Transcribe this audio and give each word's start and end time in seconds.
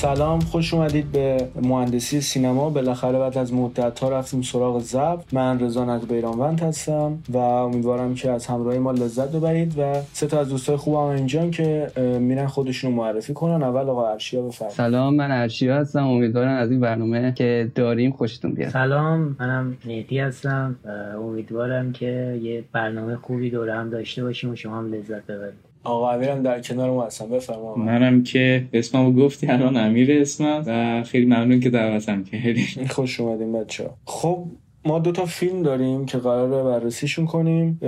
سلام 0.00 0.40
خوش 0.40 0.74
اومدید 0.74 1.12
به 1.12 1.48
مهندسی 1.62 2.20
سینما. 2.20 2.70
بالاخره 2.70 3.18
بعد 3.18 3.38
از 3.38 3.54
مدت 3.54 4.00
ها 4.00 4.08
رفتیم 4.08 4.42
سراغ 4.42 4.80
زب 4.80 5.18
من 5.32 5.60
رضا 5.60 5.84
نقبیرانوند 5.84 6.60
هستم 6.60 7.18
و 7.28 7.36
امیدوارم 7.36 8.14
که 8.14 8.30
از 8.30 8.46
همراهی 8.46 8.78
ما 8.78 8.92
لذت 8.92 9.32
ببرید 9.32 9.78
و 9.78 9.94
سه 10.12 10.26
تا 10.26 10.40
از 10.40 10.48
دوستای 10.48 10.76
خوبم 10.76 10.98
اینجا 10.98 11.48
که 11.50 11.90
میرن 12.20 12.46
خودشون 12.46 12.92
معرفی 12.92 13.34
کنن. 13.34 13.62
اول 13.62 13.88
آقا 13.88 14.08
ارشیا 14.08 14.42
بفرمایید. 14.42 14.76
سلام 14.76 15.14
من 15.14 15.30
ارشیا 15.30 15.76
هستم. 15.76 16.06
امیدوارم 16.06 16.56
از 16.56 16.70
این 16.70 16.80
برنامه 16.80 17.32
که 17.32 17.72
داریم 17.74 18.12
خوشتون 18.12 18.52
بیاد. 18.52 18.70
سلام 18.70 19.36
منم 19.40 19.76
مهدی 19.86 20.18
هستم 20.18 20.76
امیدوارم 21.18 21.92
که 21.92 22.40
یه 22.42 22.64
برنامه 22.72 23.16
خوبی 23.16 23.50
دوره 23.50 23.74
هم 23.74 23.90
داشته 23.90 24.22
باشیم 24.22 24.50
و 24.50 24.54
شما 24.54 24.78
هم 24.78 24.92
لذت 24.92 25.26
ببرید. 25.26 25.69
آقا 25.84 26.10
امیرم 26.10 26.42
در 26.42 26.60
کنار 26.60 26.90
ما 26.90 27.06
هستم 27.06 27.28
بفرما 27.28 27.74
منم 27.74 28.22
که 28.22 28.68
اسممو 28.72 29.12
گفتی 29.12 29.46
الان 29.46 29.76
امیر 29.76 30.20
اسمم 30.20 30.64
و 30.66 31.02
خیلی 31.02 31.26
ممنون 31.26 31.60
که 31.60 31.70
دعوتم 31.70 32.24
کردی. 32.24 32.66
خوش 32.96 33.20
اومدین 33.20 33.52
بچه 33.52 33.90
خب 34.04 34.46
ما 34.84 34.98
دو 34.98 35.12
تا 35.12 35.24
فیلم 35.24 35.62
داریم 35.62 36.06
که 36.06 36.18
قراره 36.18 36.62
بررسیشون 36.62 37.26
کنیم 37.26 37.80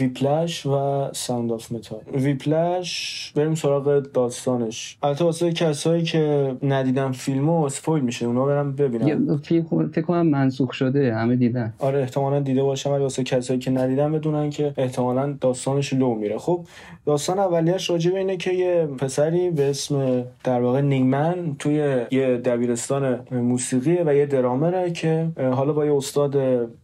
Whiplash 0.00 0.66
و 0.66 1.08
Sound 1.12 1.52
of 1.52 1.72
Metal 1.72 2.00
Whiplash 2.14 3.32
بریم 3.36 3.54
سراغ 3.54 4.02
داستانش. 4.14 4.98
البته 5.02 5.24
واسه 5.24 5.52
کسایی 5.52 6.02
که 6.02 6.54
ندیدن 6.62 7.12
فیلمو 7.12 7.64
spoil 7.64 8.02
میشه 8.02 8.26
اونا 8.26 8.46
برم 8.46 8.72
ببینن. 8.72 9.36
فیلم 9.36 9.90
فکر 9.92 10.04
کنم 10.04 10.26
منسوخ 10.26 10.72
شده 10.72 11.14
همه 11.14 11.36
دیدن. 11.36 11.74
آره 11.78 12.00
احتمالا 12.00 12.40
دیده 12.40 12.62
باشم 12.62 12.90
ولی 12.90 13.02
واسه 13.02 13.24
کسایی 13.24 13.58
که 13.58 13.70
ندیدن 13.70 14.12
بدونن 14.12 14.50
که 14.50 14.74
احتمالا 14.76 15.36
داستانش 15.40 15.92
لو 15.92 16.14
میره. 16.14 16.38
خب 16.38 16.64
داستان 17.06 17.38
اولیش 17.38 17.90
راجع 17.90 18.10
به 18.10 18.18
اینه 18.18 18.36
که 18.36 18.52
یه 18.52 18.86
پسری 18.98 19.50
به 19.50 19.70
اسم 19.70 20.24
در 20.44 20.60
واقع 20.60 20.80
نیمن 20.80 21.56
توی 21.58 21.74
یه 22.10 22.36
دبیرستان 22.36 23.18
موسیقی 23.32 23.98
و 24.06 24.14
یه 24.14 24.26
درامره 24.26 24.90
که 24.90 25.28
حالا 25.36 25.72
با 25.72 25.86
یه 25.86 25.94
استاد 25.94 26.19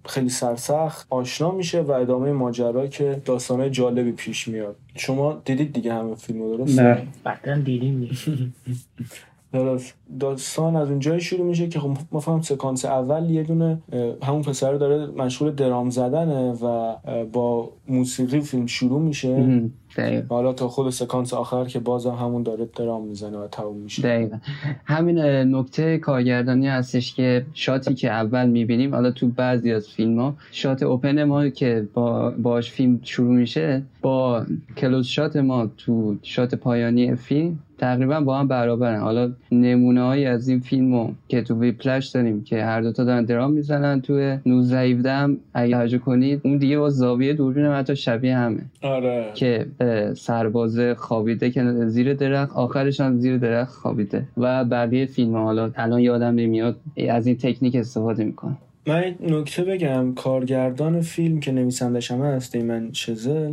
خیلی 0.07 0.29
سرسخت 0.29 1.07
آشنا 1.11 1.51
میشه 1.51 1.81
و 1.81 1.91
ادامه 1.91 2.33
ماجرا 2.33 2.87
که 2.87 3.23
داستانه 3.25 3.71
جالبی 3.71 4.13
پیش 4.13 4.49
میاد. 4.49 4.77
شما 4.97 5.43
دیدید 5.45 5.73
دیگه 5.73 5.95
همه 5.95 6.15
فیلمو 6.15 6.57
درست 6.57 6.79
نه. 6.79 7.07
بعدا 7.25 7.57
دیدیم 7.57 8.11
داستان 10.21 10.77
از 10.77 10.91
اونجایی 10.91 11.21
شروع 11.21 11.47
میشه 11.47 11.69
که 11.69 11.81
خب 11.81 11.97
ما 12.13 12.21
فهم 12.21 12.41
سکانس 12.41 12.85
اول 12.85 13.31
یه 13.31 13.43
دونه 13.43 13.79
همون 14.23 14.43
پسر 14.43 14.75
داره 14.75 15.07
مشغول 15.07 15.51
درام 15.51 15.91
زدنه 15.91 16.53
و 16.53 16.95
با 17.33 17.71
موسیقی 17.89 18.41
فیلم 18.41 18.67
شروع 18.67 19.01
میشه. 19.01 19.61
حالا 20.29 20.53
تا 20.53 20.69
خود 20.69 20.91
سکانس 20.91 21.35
آخر 21.35 21.65
که 21.65 21.79
بازم 21.79 22.11
همون 22.11 22.43
داره 22.43 22.69
درام 22.77 23.07
می‌زنه 23.07 23.39
و 23.39 23.47
تموم 23.47 23.77
میشه. 23.77 24.03
دقیقا. 24.03 24.37
همین 24.85 25.19
نکته 25.55 25.99
کارگردانی 25.99 26.69
هستش 26.69 27.15
که 27.15 27.47
shot 27.55 27.87
ی 27.87 27.95
که 27.95 28.11
اول 28.11 28.49
می‌بینیم 28.49 28.95
حالا 28.95 29.11
تو 29.11 29.29
بعضی 29.29 29.73
از 29.73 29.89
فیلم 29.89 30.21
ها 30.21 30.35
shot 30.51 30.83
open 30.83 31.25
ما 31.25 31.49
که 31.49 31.89
با 31.95 32.31
باش 32.31 32.71
فیلم 32.71 33.01
شروع 33.03 33.35
میشه 33.35 33.83
با 34.03 34.47
close 34.77 35.07
shot 35.07 35.37
ما 35.37 35.71
تو 35.77 36.17
shot 36.23 36.55
پایانی 36.55 37.15
فیلم 37.15 37.59
تقریبا 37.79 38.21
با 38.21 38.39
هم 38.39 38.49
برابرن. 38.49 39.01
حالا 39.01 39.33
نمونه 39.53 40.03
هایی 40.03 40.27
از 40.27 40.49
این 40.49 40.61
فیلمو 40.61 41.11
که 41.29 41.43
تو 41.43 41.61
Whiplash 41.61 42.07
داریم 42.07 42.45
که 42.45 42.65
هر 42.65 42.81
دوتا 42.81 43.05
دارن 43.05 43.25
درام 43.25 43.53
می‌زنن 43.53 44.01
تو 44.01 44.37
19 44.47 44.79
17 44.79 45.13
هم 45.13 45.37
اگه 45.55 45.75
توجه 45.75 45.99
کنید 45.99 46.41
اون 46.45 46.57
دیگه 46.57 46.79
با 46.79 46.91
زاویه 46.91 47.33
دوربین 47.33 47.67
حتی 47.67 47.97
شبیه 47.97 48.37
همه. 48.37 48.61
آره. 48.83 49.31
که 49.35 49.67
سرباز 50.17 50.79
خوابیده 50.97 51.51
که 51.51 51.73
زیر 51.87 52.15
درخت 52.15 52.53
آخرش 52.53 53.01
هم 53.01 53.19
زیر 53.19 53.39
درخت 53.39 53.73
خوابیده. 53.73 54.23
و 54.37 54.65
بقیه 54.65 55.07
فیلم 55.07 55.37
حالا 55.37 55.71
الان 55.77 56.01
یادم 56.01 56.35
نمیاد 56.35 56.77
از 57.09 57.27
این 57.27 57.37
تکنیک 57.37 57.77
استفاده 57.77 58.25
می‌کنه 58.25 58.57
من 58.87 59.15
نکته 59.21 59.65
بگم. 59.65 60.15
کارگردان 60.15 61.01
فیلم 61.01 61.41
که 61.41 61.53
نویسندش 61.53 62.11
هم 62.11 62.23
هست 62.23 62.57
من 62.57 62.89
شزل 62.93 63.53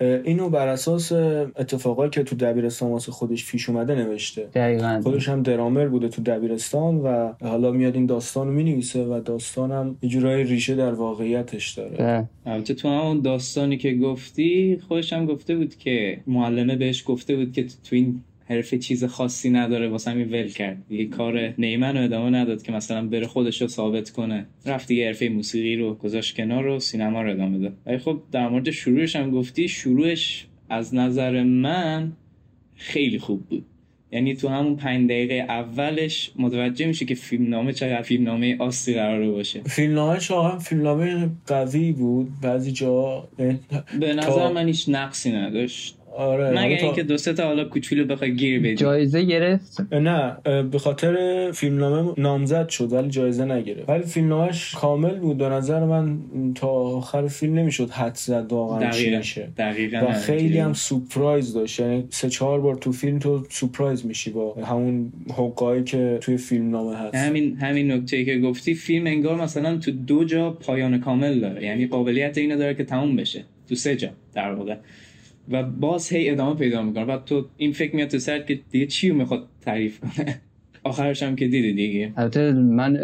اینو 0.00 0.48
بر 0.48 0.68
اساس 0.68 1.12
اتفاقایی 1.12 2.10
که 2.10 2.22
تو 2.22 2.36
دبیرستان 2.36 2.90
واسه 2.90 3.12
خودش 3.12 3.50
پیش 3.50 3.68
اومده 3.68 3.94
نوشته. 3.94 4.48
دقیقا. 4.54 5.00
خودش 5.02 5.28
هم 5.28 5.42
درامر 5.42 5.88
بوده 5.88 6.08
تو 6.08 6.22
دبیرستان 6.22 6.96
و 6.96 7.32
حالا 7.42 7.70
میاد 7.70 7.94
این 7.94 8.06
داستان 8.06 8.46
رو 8.46 8.52
می‌نویسه 8.52 9.04
و 9.04 9.20
داستانم 9.20 9.96
یه 10.02 10.08
جورای 10.08 10.44
ریشه 10.44 10.74
در 10.74 10.92
واقعیتش 10.92 11.70
داره. 11.70 12.28
البته 12.46 12.74
تو 12.74 12.88
همون 12.88 13.20
داستانی 13.20 13.76
که 13.76 13.94
گفتی 13.94 14.78
خودش 14.88 15.12
هم 15.12 15.26
گفته 15.26 15.56
بود 15.56 15.76
که 15.76 16.20
معلمه 16.26 16.76
بهش 16.76 17.04
گفته 17.06 17.36
بود 17.36 17.52
که 17.52 17.62
تو 17.62 17.96
این 17.96 18.20
حرفه 18.44 18.78
چیز 18.78 19.04
خاصی 19.04 19.50
نداره 19.50 19.88
واسه 19.88 20.10
همین 20.10 20.28
ول 20.28 20.48
کرد. 20.48 20.82
یه 20.90 21.08
کار 21.08 21.54
نیمن 21.58 21.96
رو 21.96 22.04
ادامه 22.04 22.30
نداد 22.30 22.62
که 22.62 22.72
مثلا 22.72 23.06
بره 23.06 23.26
خودش 23.26 23.62
رو 23.62 23.68
ثابت 23.68 24.10
کنه. 24.10 24.46
رفت 24.66 24.88
دیگه 24.88 25.06
حرفه 25.06 25.28
موسیقی 25.28 25.76
رو 25.76 25.94
گذاشت 25.94 26.36
کنار 26.36 26.66
و 26.66 26.78
سینما 26.78 27.22
رو 27.22 27.30
ادامه 27.30 27.58
داد. 27.58 27.76
ولی 27.86 27.98
خب 27.98 28.22
در 28.32 28.48
مورد 28.48 28.70
شروعش 28.70 29.16
هم 29.16 29.30
گفتی 29.30 29.68
شروعش 29.68 30.46
از 30.68 30.94
نظر 30.94 31.42
من 31.42 32.12
خیلی 32.76 33.18
خوب 33.18 33.46
بود. 33.46 33.64
یعنی 34.12 34.34
تو 34.34 34.48
همون 34.48 34.76
پنج 34.76 35.10
دقیقه 35.10 35.34
اولش 35.34 36.32
متوجه 36.36 36.86
میشه 36.86 37.04
که 37.04 37.14
فیلمنامه 37.14 37.72
چقدر 37.72 38.02
فیلمنامه 38.02 38.56
آسی 38.58 38.94
قراره 38.94 39.30
باشه. 39.30 39.60
فیلمنامه 39.60 40.18
فیلم 40.18 40.58
فیلمنامه 40.58 41.30
قوی 41.46 41.92
بود. 41.92 42.28
بعضی 42.42 42.72
جا 42.72 43.28
به 44.00 44.14
نظر 44.14 44.52
من 44.52 44.66
هیچ 44.66 44.88
نقصی 44.88 45.32
نداشت. 45.32 45.98
آره 46.16 46.50
مگه 46.50 46.84
اینکه 46.84 47.02
دو 47.02 47.16
سه 47.16 47.32
تا 47.32 47.44
حالا 47.44 47.64
کوچولو 47.64 48.04
بخوای 48.04 48.36
گیر 48.36 48.60
بدی. 48.60 48.74
جایزه 48.74 49.22
گرفت؟ 49.22 49.92
نه 49.92 50.36
به 50.62 50.78
خاطر 50.78 51.50
فیلمنامه 51.50 52.12
نامزد 52.18 52.68
شد 52.68 52.92
ولی 52.92 53.08
جایزه 53.08 53.44
نگرفت. 53.44 53.88
ولی 53.88 54.02
فیلمنامهش 54.02 54.74
کامل 54.74 55.18
بود 55.18 55.38
به 55.38 55.48
نظر 55.48 55.84
من 55.84 56.18
تا 56.54 56.68
آخر 56.68 57.26
فیلم 57.26 57.58
نمی‌شد 57.58 57.90
حد 57.90 58.14
زد 58.14 58.46
واقعا 58.52 58.90
چی 58.90 59.16
میشه. 59.16 59.48
دقیقاً 59.56 60.06
و 60.08 60.12
خیلی 60.12 60.58
هم 60.58 60.72
سورپرایز 60.72 61.54
داشت 61.54 61.80
یعنی 61.80 62.04
سه 62.10 62.28
چهار 62.28 62.60
بار 62.60 62.74
تو 62.74 62.92
فیلم 62.92 63.18
تو 63.18 63.44
سورپرایز 63.50 64.06
میشی 64.06 64.30
با 64.30 64.54
همون 64.54 65.12
حقایی 65.30 65.84
که 65.84 66.18
توی 66.20 66.36
فیلمنامه 66.36 66.96
هست. 66.96 67.14
همین 67.14 67.56
همین 67.56 67.92
نکته 67.92 68.24
که 68.24 68.38
گفتی 68.38 68.74
فیلم 68.74 69.06
انگار 69.06 69.42
مثلا 69.42 69.76
تو 69.76 69.90
دو 69.90 70.24
جا 70.24 70.50
پایان 70.50 71.00
کامل 71.00 71.40
داره 71.40 71.64
یعنی 71.64 71.86
قابلیت 71.86 72.38
اینو 72.38 72.56
داره 72.56 72.74
که 72.74 72.84
تموم 72.84 73.16
بشه 73.16 73.44
تو 73.68 73.74
سه 73.74 73.96
جا 73.96 74.08
در 74.34 74.54
واقع. 74.54 74.76
و 75.48 75.62
باز 75.62 76.12
هی 76.12 76.30
ادامه 76.30 76.58
پیدا 76.58 76.82
می‌کنه. 76.82 77.04
و 77.04 77.18
تو 77.18 77.48
این 77.56 77.72
فکر 77.72 77.96
میاد 77.96 78.08
تو 78.08 78.18
سر 78.18 78.42
که 78.42 78.60
دیگه 78.70 78.86
چی 78.86 79.08
رو 79.08 79.16
می‌خواد 79.16 79.48
تعریف 79.60 80.00
کنه؟ 80.00 80.40
آخرش 80.84 81.22
هم 81.22 81.36
که 81.36 81.48
دیدی 81.48 81.72
دیگه. 81.72 82.12
البته 82.16 82.52
من 82.52 82.98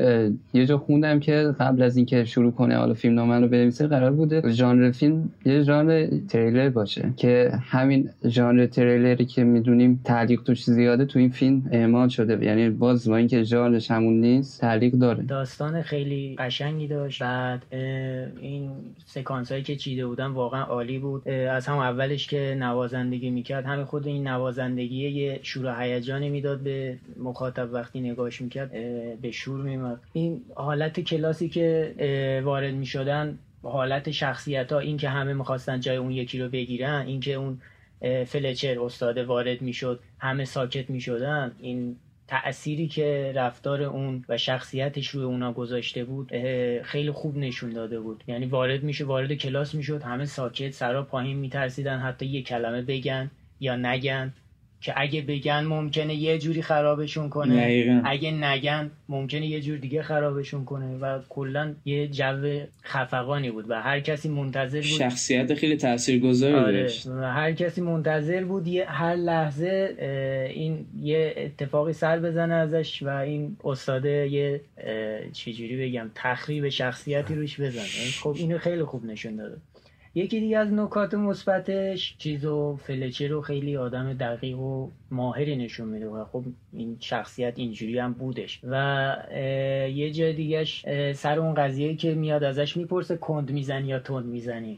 یه 0.54 0.66
جا 0.66 0.78
خوندم 0.78 1.20
که 1.20 1.54
قبل 1.60 1.82
از 1.82 1.96
اینکه 1.96 2.24
شروع 2.24 2.52
کنه 2.52 2.76
حالا 2.76 2.94
فیلم 2.94 3.14
نامه 3.14 3.40
رو 3.40 3.48
بنویسه 3.48 3.86
قرار 3.86 4.12
بوده 4.12 4.50
ژانر 4.50 4.90
فیلم 4.90 5.30
یه 5.44 5.62
ژانر 5.62 6.08
تریلر 6.28 6.68
باشه 6.68 7.12
که 7.16 7.52
همین 7.62 8.10
ژانر 8.28 8.66
تریلری 8.66 9.24
که 9.24 9.44
می‌دونیم 9.44 10.00
تعلیق 10.04 10.42
توش 10.42 10.64
زیاده 10.64 11.04
تو 11.04 11.18
این 11.18 11.28
فیلم 11.28 11.68
اعمال 11.72 12.08
شده. 12.08 12.44
یعنی 12.44 12.70
باز 12.70 13.08
با 13.08 13.16
اینکه 13.16 13.42
ژانرش 13.42 13.90
همون 13.90 14.20
نیست 14.20 14.60
تعلیق 14.60 14.92
داره. 14.92 15.22
داستان 15.22 15.82
خیلی 15.82 16.36
قشنگی 16.38 16.86
داشت. 16.86 17.22
بعد 17.22 17.62
این 18.40 18.70
سکانس 19.06 19.52
هایی 19.52 19.64
که 19.64 19.76
چیده 19.76 20.06
بودن 20.06 20.26
واقعا 20.26 20.62
عالی 20.62 20.98
بود. 20.98 21.28
از 21.28 21.66
هم 21.66 21.76
اولش 21.76 22.26
که 22.26 22.56
نوازندگی 22.58 23.30
می‌کرد 23.30 23.64
همین 23.64 23.84
خود 23.84 24.06
این 24.06 24.28
نوازندگی 24.28 25.08
یه 25.08 25.40
شور 25.42 25.66
و 25.66 25.74
هیجانی 25.80 26.28
می‌داد 26.28 26.60
به 26.60 26.96
مخاطب 27.22 27.67
وقتی 27.72 28.00
نگاهش 28.00 28.40
می‌کرد 28.40 28.70
به 29.20 29.30
شور 29.30 29.60
میمد 29.60 30.00
این 30.12 30.42
حالت 30.54 31.00
کلاسی 31.00 31.48
که 31.48 32.40
وارد 32.44 32.74
می‌شدن 32.74 33.38
حالت 33.62 34.10
شخصیت 34.10 34.72
ها 34.72 34.78
این 34.78 34.96
که 34.96 35.08
همه 35.08 35.32
می‌خواستن 35.32 35.80
جای 35.80 35.96
اون 35.96 36.10
یکی 36.10 36.38
رو 36.38 36.48
بگیرن 36.48 37.04
این 37.06 37.20
که 37.20 37.34
اون 37.34 37.60
فلچر 38.24 38.80
استاده 38.80 39.24
وارد 39.24 39.62
می‌شد 39.62 40.00
همه 40.18 40.44
ساکت 40.44 40.90
می‌شدن 40.90 41.52
این 41.60 41.96
تأثیری 42.28 42.88
که 42.88 43.32
رفتار 43.34 43.82
اون 43.82 44.24
و 44.28 44.36
شخصیتش 44.36 45.08
روی 45.08 45.24
اونا 45.24 45.52
گذاشته 45.52 46.04
بود 46.04 46.32
خیلی 46.82 47.10
خوب 47.10 47.36
نشون 47.36 47.70
داده 47.70 48.00
بود. 48.00 48.24
یعنی 48.26 48.46
وارد 48.46 48.82
میشه 48.82 49.04
وارد 49.04 49.34
کلاس 49.34 49.74
می‌شد 49.74 50.02
همه 50.02 50.24
ساکت 50.24 50.70
سرا 50.70 51.02
پایین 51.02 51.36
میترسیدن 51.36 51.98
حتی 51.98 52.26
یه 52.26 52.42
کلمه 52.42 52.82
بگن 52.82 53.30
یا 53.60 53.76
نگن. 53.76 54.32
که 54.80 54.94
اگه 54.96 55.22
بگن 55.22 55.64
ممکنه 55.64 56.14
یه 56.14 56.38
جوری 56.38 56.62
خرابشون 56.62 57.28
کنه. 57.28 58.02
اگه 58.04 58.30
نگن 58.30 58.90
ممکنه 59.08 59.46
یه 59.46 59.60
جور 59.60 59.78
دیگه 59.78 60.02
خرابشون 60.02 60.64
کنه 60.64 60.98
و 60.98 61.18
کلا 61.28 61.74
یه 61.84 62.08
جو 62.08 62.60
خفقانی 62.84 63.50
بود 63.50 63.70
و 63.70 63.74
هر 63.74 64.00
کسی 64.00 64.28
منتظر 64.28 64.78
بود. 64.78 64.86
شخصیت 64.86 65.54
خیلی 65.54 65.76
تاثیرگذاری 65.76 66.54
آره. 66.54 66.82
داشت. 66.82 67.06
و 67.06 67.22
هر 67.22 67.52
کسی 67.52 67.80
منتظر 67.80 68.44
بود 68.44 68.66
یه 68.66 68.86
هر 68.86 69.14
لحظه 69.14 69.96
این 70.54 70.86
یه 71.02 71.34
اتفاقی 71.36 71.92
سر 71.92 72.18
بزنه 72.20 72.54
ازش 72.54 73.02
و 73.02 73.08
این 73.08 73.56
استاده 73.64 74.28
یه 74.28 74.60
چجوری 75.32 75.88
بگم 75.88 76.10
تخریب 76.14 76.68
شخصیتی 76.68 77.34
روش 77.34 77.60
بزنه. 77.60 78.10
خب 78.22 78.34
اینو 78.38 78.58
خیلی 78.58 78.84
خوب 78.84 79.04
نشون 79.04 79.36
داده. 79.36 79.56
یکی 80.14 80.40
دیگه 80.40 80.58
از 80.58 80.72
نکات 80.72 81.14
مثبتش 81.14 82.16
چیزو 82.18 82.76
فلچر 82.76 83.28
رو 83.28 83.40
خیلی 83.40 83.76
آدم 83.76 84.12
دقیق 84.12 84.58
و 84.58 84.88
ماهری 85.10 85.56
نشون 85.56 85.88
میده 85.88 86.08
و 86.08 86.24
خب 86.24 86.44
این 86.72 86.96
شخصیت 87.00 87.52
اینجوری 87.56 87.98
هم 87.98 88.12
بودش. 88.12 88.60
و 88.64 89.16
یه 89.94 90.10
جای 90.10 90.32
دیگهش 90.32 90.84
سر 91.12 91.38
اون 91.38 91.54
قضیه 91.54 91.96
که 91.96 92.14
میاد 92.14 92.44
ازش 92.44 92.76
می‌پرسه 92.76 93.16
کند 93.16 93.50
می‌زنی 93.50 93.88
یا 93.88 93.98
تند 93.98 94.26
می‌زنی. 94.26 94.76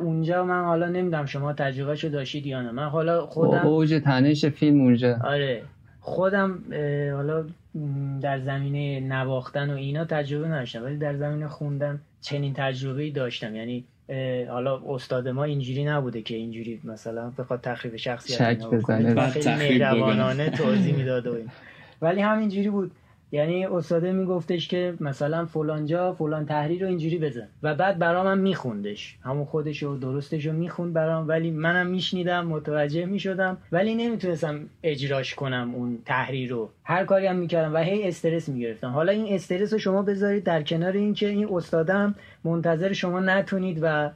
اونجا 0.00 0.44
من 0.44 0.64
حالا 0.64 0.88
نمی‌دونم 0.88 1.26
شما 1.26 1.52
تجربه 1.52 1.94
شو 1.94 2.08
داشتید 2.08 2.46
یا 2.46 2.62
نه. 2.62 2.70
من 2.70 2.88
حالا 2.88 3.26
خودم 3.26 3.66
اوج 3.66 4.00
تنش 4.04 4.44
فیلم 4.44 4.80
اونجا. 4.80 5.16
آره. 5.24 5.62
خودم 6.00 6.62
حالا 7.16 7.44
در 8.22 8.38
زمینه 8.38 9.00
نواختن 9.00 9.70
و 9.70 9.76
اینا 9.76 10.04
تجربه 10.04 10.48
نداشتم 10.48 10.84
ولی 10.84 10.96
در 10.96 11.16
زمینه 11.16 11.48
خوندن 11.48 12.00
چنین 12.20 12.52
تجربه 12.56 13.10
داشتم. 13.10 13.56
یعنی 13.56 13.84
حالا 14.48 14.82
استاد 14.88 15.28
ما 15.28 15.44
اینجوری 15.44 15.84
نبوده 15.84 16.22
که 16.22 16.34
اینجوری 16.34 16.80
مثلا 16.84 17.32
بخواد 17.38 17.60
تخریب 17.60 17.96
شخصیت 17.96 18.36
شک 18.38 18.66
بزنه. 18.66 19.30
خیلی 19.30 19.78
مهربانانه 19.78 20.50
توضیح 20.58 20.96
می‌داد 20.96 21.26
و 21.26 21.36
ولی 22.02 22.20
همینجوری 22.20 22.70
بود. 22.70 22.90
یعنی 23.32 23.66
استاده 23.66 24.12
میگفتش 24.12 24.68
که 24.68 24.94
مثلا 25.00 25.46
فلان 25.46 25.86
جا 25.86 26.12
فلان 26.12 26.46
تحریر 26.46 26.82
رو 26.82 26.88
اینجوری 26.88 27.18
بزن. 27.18 27.48
و 27.62 27.74
بعد 27.74 27.98
برام 27.98 28.26
هم 28.26 28.38
میخوندش. 28.38 29.16
همون 29.22 29.44
خودش 29.44 29.82
رو 29.82 29.96
درستش 29.96 30.46
رو 30.46 30.52
می‌خوند 30.52 30.92
برام. 30.92 31.28
ولی 31.28 31.50
منم 31.50 31.86
میشنیدم 31.86 32.46
متوجه 32.46 33.04
می‌شدم. 33.04 33.56
ولی 33.72 33.94
نمی‌تونستم 33.94 34.60
اجراش 34.82 35.34
کنم 35.34 35.72
اون 35.74 35.98
تحریر 36.04 36.50
رو. 36.50 36.70
هر 36.84 37.04
کاری 37.04 37.26
هم 37.26 37.36
می‌کردم 37.36 37.74
و 37.74 37.78
هی 37.78 38.08
استرس 38.08 38.48
می‌گرفتم. 38.48 38.90
حالا 38.90 39.12
این 39.12 39.34
استرس 39.34 39.72
رو 39.72 39.78
شما 39.78 40.02
بذارید 40.02 40.44
در 40.44 40.62
کنار 40.62 40.92
اینکه 40.92 41.28
این 41.28 41.48
استادم 41.52 42.14
منتظر 42.46 42.92
شما 42.92 43.20
نتونید 43.20 43.78
و 43.82 44.10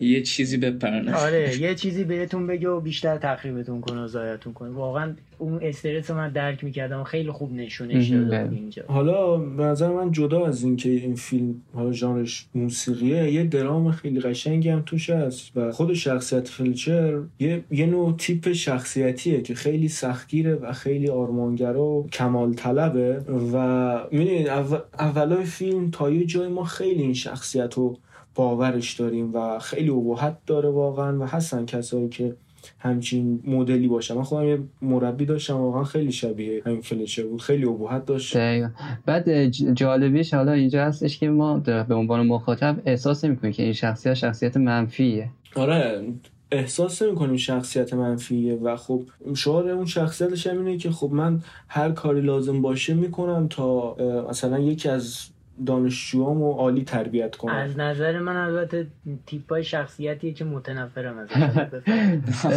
یه 0.00 0.22
چیزی 0.22 0.56
بپرنه 0.56 1.14
آره 1.14 1.60
یه 1.60 1.74
چیزی 1.74 2.04
بهتون 2.04 2.46
بگه 2.46 2.68
و 2.68 2.80
بیشتر 2.80 3.16
تخریبتون 3.16 3.80
کنه 3.80 4.04
و 4.04 4.06
ضایعتون 4.06 4.52
کنه. 4.52 4.70
واقعا 4.70 5.14
اون 5.38 5.58
استرس 5.62 6.10
من 6.10 6.28
درک 6.28 6.64
می‌کردم 6.64 7.00
و 7.00 7.04
خیلی 7.04 7.30
خوب 7.30 7.52
نشونش 7.52 8.08
داده 8.08 8.48
اینجا. 8.52 8.82
حالا 8.86 9.36
به 9.36 9.62
نظر 9.62 9.88
من 9.88 10.12
جدا 10.12 10.46
از 10.46 10.64
اینکه 10.64 10.88
این 10.88 11.14
فیلم 11.14 11.54
حالا 11.74 11.92
ژانرش 11.92 12.46
موسیقیه 12.54 13.32
یه 13.32 13.44
درام 13.44 13.92
خیلی 13.92 14.20
قشنگی 14.20 14.68
هم 14.68 14.82
توش 14.86 15.10
هست 15.10 15.56
و 15.56 15.72
خود 15.72 15.94
شخصیت 15.94 16.48
فلچر 16.48 17.18
یه, 17.38 17.64
یه 17.70 17.86
نوع 17.86 18.14
تیپ 18.18 18.52
شخصیتیه 18.52 19.42
که 19.42 19.54
خیلی 19.54 19.88
سختگیره 19.88 20.54
و 20.54 20.72
خیلی 20.72 21.08
آرمانگره 21.08 21.78
و 21.78 22.06
کمال 22.08 22.54
طلبه 22.54 23.18
و 23.52 23.98
می‌دونید 24.12 24.48
اول... 24.48 24.78
اولای 24.98 25.44
فیلم 25.44 25.90
تا 25.90 26.10
یه 26.10 26.24
جای 26.24 26.48
ما 26.48 26.64
خیلی 26.64 27.02
این 27.02 27.14
شخصیت 27.44 27.74
رو 27.74 27.98
باورش 28.34 28.92
داریم 28.92 29.34
و 29.34 29.58
خیلی 29.58 29.90
ابهت 29.90 30.36
داره 30.46 30.68
واقعا 30.68 31.18
و 31.18 31.22
هستن 31.22 31.66
کسایی 31.66 32.08
که 32.08 32.36
همچین 32.78 33.42
مدلی 33.46 33.88
باشه 33.88 34.14
من 34.14 34.22
خودم 34.22 34.48
یه 34.48 34.58
مربی 34.82 35.24
داشتم 35.24 35.56
واقعا 35.56 35.84
خیلی 35.84 36.12
شبیه 36.12 36.62
همین 36.66 36.80
فلچر 36.80 37.22
بود. 37.22 37.42
خیلی 37.42 37.64
ابهت 37.64 38.06
داشت. 38.06 38.36
دقیقا. 38.36 38.68
بعد 39.06 39.48
جالبیش 39.74 40.34
حالا 40.34 40.52
اینجا 40.52 40.84
هستش 40.84 41.18
که 41.18 41.28
ما 41.28 41.58
به 41.58 41.94
عنوان 41.94 42.26
مخاطب 42.26 42.76
احساس 42.86 43.24
نمی‌کنیم 43.24 43.52
که 43.52 43.62
این 43.62 43.72
شخصیت 43.72 44.14
شخصیت 44.14 44.56
منفیه. 44.56 45.28
آره 45.56 46.04
احساس 46.52 47.02
نمی 47.02 47.38
شخصیت 47.38 47.94
منفیه 47.94 48.54
و 48.54 48.76
خب 48.76 49.02
شعار 49.34 49.68
اون 49.68 49.86
شخصیتش 49.86 50.46
هم 50.46 50.58
اینه 50.58 50.78
که 50.78 50.90
خب 50.90 51.10
من 51.12 51.42
هر 51.68 51.90
کاری 51.92 52.20
لازم 52.20 52.62
باشه 52.62 52.94
می‌کنم 52.94 53.46
تا 53.50 53.96
مثلا 54.30 54.58
یکی 54.58 54.88
از 54.88 55.18
دانشجوام 55.66 56.42
و 56.42 56.52
عالی 56.52 56.84
تربیت 56.84 57.36
کنم 57.36 57.54
از 57.54 57.78
نظر 57.78 58.18
من 58.18 58.36
البته 58.36 58.86
تیپای 59.26 59.64
شخصیتیه 59.64 60.32
که 60.32 60.44
متنفرم 60.44 61.18
ازش. 61.18 61.32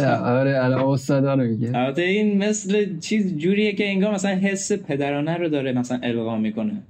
آره 0.24 0.64
الان 0.64 0.80
استادا 0.84 1.34
رو 1.34 1.42
میگه. 1.42 1.78
البته 1.78 2.02
این 2.02 2.44
مثل 2.44 2.98
چیز 2.98 3.38
جوریه 3.38 3.72
که 3.72 3.88
انگار 3.88 4.14
مثلا 4.14 4.30
حس 4.30 4.72
پدرانه 4.72 5.36
رو 5.36 5.48
داره 5.48 5.72
مثلا 5.72 6.00
القا 6.02 6.36
می‌کنه. 6.38 6.82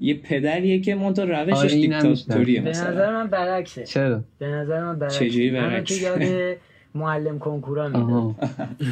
یه 0.00 0.14
پدریه 0.14 0.80
که 0.80 0.94
منتها 0.94 1.24
روشش 1.24 1.58
آره 1.58 1.68
دیکتاتوریه 1.68 2.60
به 2.60 2.70
نظر 2.70 3.12
من 3.12 3.26
برعکسه. 3.26 3.84
چرا؟ 3.84 4.20
به 4.38 4.46
نظر 4.46 4.84
من 4.84 4.98
برعکسه. 4.98 5.28
چجوری 5.28 5.50
برعکس 5.50 5.98
که 5.98 6.04
یاد 6.04 6.56
معلم 6.94 7.38
کنکورا 7.38 7.88
میده 7.88 8.34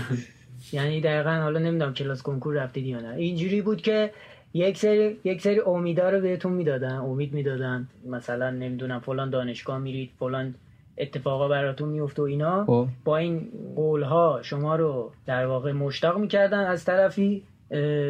یعنی 0.73 1.01
دقیقا 1.01 1.31
حالا 1.31 1.59
نمی‌دونم 1.59 1.95
کلاس 1.95 2.23
کنکور 2.23 2.55
رفتید 2.55 2.87
یا 2.87 3.01
نه. 3.01 3.15
اینجوری 3.15 3.63
بود 3.63 3.83
که 3.83 4.11
یک 4.55 4.79
سری 4.79 5.17
یک 5.25 5.41
سری 5.41 5.61
امیدا 5.61 6.11
رو 6.11 6.21
بهتون 6.21 6.53
می‌دادن 6.53 6.95
امید 6.95 7.33
می‌دادن. 7.33 7.89
مثلا 8.07 8.51
نمی‌دونم 8.51 9.01
فلان 9.01 9.31
دانشگاه 9.31 9.79
میرید 9.79 10.11
فلان 10.19 10.55
اتفاقا 10.99 11.49
براتون 11.49 11.89
میفته 11.89 12.23
و 12.23 12.25
اینا. 12.25 12.65
خب. 12.65 12.87
با 13.05 13.17
این 13.17 13.49
قول 13.77 14.03
ها 14.03 14.41
شما 14.43 14.77
رو 14.77 15.13
در 15.27 15.47
واقع 15.47 15.73
مشتاق 15.73 16.19
می‌کردن 16.19 16.59
از 16.59 16.85
طرفی 16.85 17.43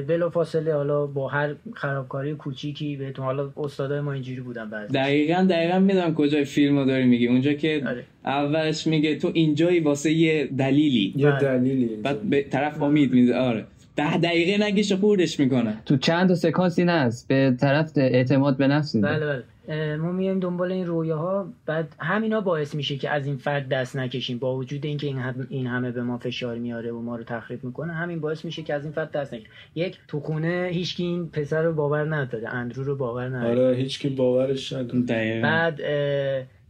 بلا 0.09 0.31
فاصله 0.31 0.75
حالا 0.75 1.07
با 1.07 1.29
هر 1.29 1.55
خرابکاری 1.75 2.35
کوچیکی 2.35 2.97
بهتون 2.97 3.25
حالا 3.25 3.51
استادای 3.57 4.01
ما 4.01 4.13
اینجوری 4.13 4.41
بودن 4.41 4.71
بعد 4.71 4.93
دقیقا 4.93 5.47
دقیقا 5.51 5.79
می‌دونم 5.79 6.15
کجای 6.15 6.45
فیلم 6.45 6.79
رو 6.79 6.85
داری 6.85 7.05
میگی. 7.05 7.29
اونجا 7.29 7.53
که 7.53 7.83
آره. 7.87 8.05
اولش 8.25 8.87
میگه 8.87 9.19
تو 9.19 9.31
اینجایی 9.35 9.81
واسه 9.81 10.13
یه 10.13 10.47
دلیلی. 10.59 11.15
یه 11.17 11.39
دلیلی 11.39 11.97
بعد 11.97 12.23
به 12.23 12.43
طرف 12.43 12.83
امید 12.83 13.13
میده. 13.13 13.39
آره. 13.39 13.65
ده 13.99 14.17
دقیقه 14.17 14.65
نگیش 14.65 14.93
خوردش 14.93 15.41
می‌کنه. 15.41 15.77
تو 15.87 15.97
چند 15.97 16.29
تا 16.29 16.35
سکانس 16.35 16.79
این 16.79 16.89
هست؟ 16.89 17.29
به 17.29 17.57
طرف 17.61 17.93
اعتماد 17.97 18.57
به 18.57 18.67
نفس 18.67 18.97
بله 18.97 19.27
بله. 19.27 19.97
ما 19.97 20.13
میایم 20.13 20.41
دنبال 20.41 20.73
این 20.73 20.87
رویاها. 20.87 21.49
بعد 21.67 21.95
همینا 21.99 22.41
باعث 22.41 22.75
میشه 22.75 22.97
که 22.97 23.11
از 23.11 23.27
این 23.27 23.37
فرد 23.37 23.69
دست 23.69 23.97
نکشیم. 23.97 24.39
با 24.39 24.57
وجود 24.57 24.87
اینکه 24.87 25.07
این, 25.07 25.23
این 25.49 25.67
همه 25.67 25.91
به 25.91 26.03
ما 26.03 26.19
فشار 26.19 26.59
میاره 26.59 26.93
و 26.93 27.01
ما 27.01 27.17
رو 27.17 27.25
تخریب 27.25 27.65
می‌کنه 27.65 27.93
همین 27.93 28.21
باعث 28.21 28.45
میشه 28.45 28.63
که 28.63 28.75
از 28.75 28.85
این 28.85 28.93
فرد 28.93 29.11
دست 29.11 29.35
نکشیم. 29.35 29.51
یک 29.75 29.99
تو 30.09 30.21
خونه 30.21 30.69
هیچکی 30.73 31.03
این 31.03 31.29
پسر 31.29 31.63
رو 31.63 31.73
باور 31.73 32.17
نداره. 32.17 32.49
اندرو 32.49 32.85
رو 32.85 32.97
باور 32.97 33.29
نداره. 33.29 33.67
آره 33.67 33.77
هیچکی 33.77 34.09
باورش 34.09 34.73
نداره. 34.73 35.41
بعد 35.43 35.81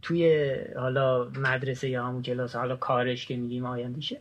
توی 0.01 0.51
حالا 0.75 1.27
مدرسه 1.43 1.89
یا 1.89 2.05
همون 2.05 2.21
کلاس 2.21 2.55
حالا 2.55 2.75
کارش 2.75 3.25
که 3.25 3.35
میگیم 3.35 3.65
آیندهشه 3.65 4.17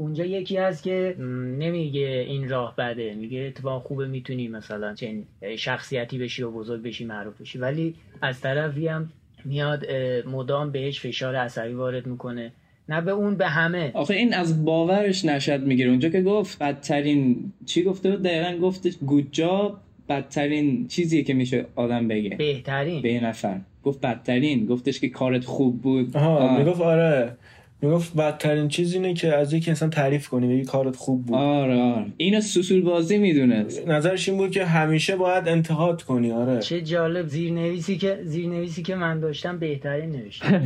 اونجا 0.00 0.24
یکی 0.24 0.56
هست 0.56 0.82
که 0.82 1.14
نمیگه 1.58 2.24
این 2.28 2.48
راه 2.48 2.76
بده 2.76 3.14
میگه 3.14 3.38
اتفاق 3.38 3.82
خوبه 3.82 4.06
می‌تونی 4.06 4.48
مثلا 4.48 4.94
چنین 4.94 5.24
شخصیتی 5.56 6.18
بشی 6.18 6.42
و 6.42 6.50
بزرگ 6.50 6.82
بشی 6.82 7.04
معروف 7.04 7.40
بشی. 7.40 7.58
ولی 7.58 7.94
از 8.22 8.40
طرفی 8.40 8.86
هم 8.86 9.10
میاد 9.44 9.86
مدام 10.26 10.70
بهش 10.70 11.00
فشار 11.00 11.36
عصبی 11.36 11.72
وارد 11.72 12.06
می‌کنه. 12.06 12.52
نه 12.88 13.00
به 13.00 13.10
اون 13.10 13.36
به 13.36 13.46
همه. 13.46 13.90
آخه 13.94 14.14
این 14.14 14.34
از 14.34 14.64
باورش 14.64 15.24
نشد 15.24 15.60
می‌گیره. 15.60 15.90
اونجا 15.90 16.08
که 16.08 16.22
گفت 16.22 16.58
بدترین 16.58 17.52
چی 17.66 17.82
گفته 17.82 18.10
بود؟ 18.10 18.22
دقیقا 18.22 18.58
گفتش 18.66 18.96
گوجا 18.96 19.80
بدترین 20.08 20.88
چیزیه 20.88 21.22
که 21.22 21.34
میشه 21.34 21.64
آدم 21.74 22.08
بگه. 22.08 22.36
بهترین. 22.36 23.02
به 23.02 23.20
نفر. 23.20 23.60
گفت 23.84 24.00
بدترین. 24.00 24.66
گفتش 24.66 25.00
که 25.00 25.08
کارت 25.08 25.44
خوب 25.44 25.82
بود. 25.82 26.16
آها 26.16 26.58
می‌گفت 26.58 26.80
آره. 26.80 27.36
می‌گفت 27.82 28.16
بدترین 28.16 28.68
چیز 28.68 28.94
اینه 28.94 29.14
که 29.14 29.34
از 29.34 29.52
یکی 29.52 29.70
انسان 29.70 29.90
تعریف 29.90 30.28
کنی 30.28 30.48
بگی 30.48 30.64
کارت 30.64 30.96
خوب 30.96 31.26
بود. 31.26 31.36
آره 31.36 31.80
آره. 31.80 32.06
اینو 32.16 32.40
سوسول 32.40 32.82
بازی 32.82 33.18
می‌دونه 33.18 33.66
نظرش 33.86 34.28
این 34.28 34.38
بود 34.38 34.50
که 34.50 34.64
همیشه 34.64 35.16
باید 35.16 35.48
انتقاد 35.48 36.02
کنی 36.02 36.32
آره. 36.32 36.60
چه 36.60 36.80
جالب 36.80 37.26
زیرنویسی 37.26 37.98
که 37.98 38.18
زیرنویسی 38.24 38.82
که 38.82 38.94
من 38.94 39.20
داشتم 39.20 39.58
بهترین 39.58 40.10
نوشتم 40.10 40.62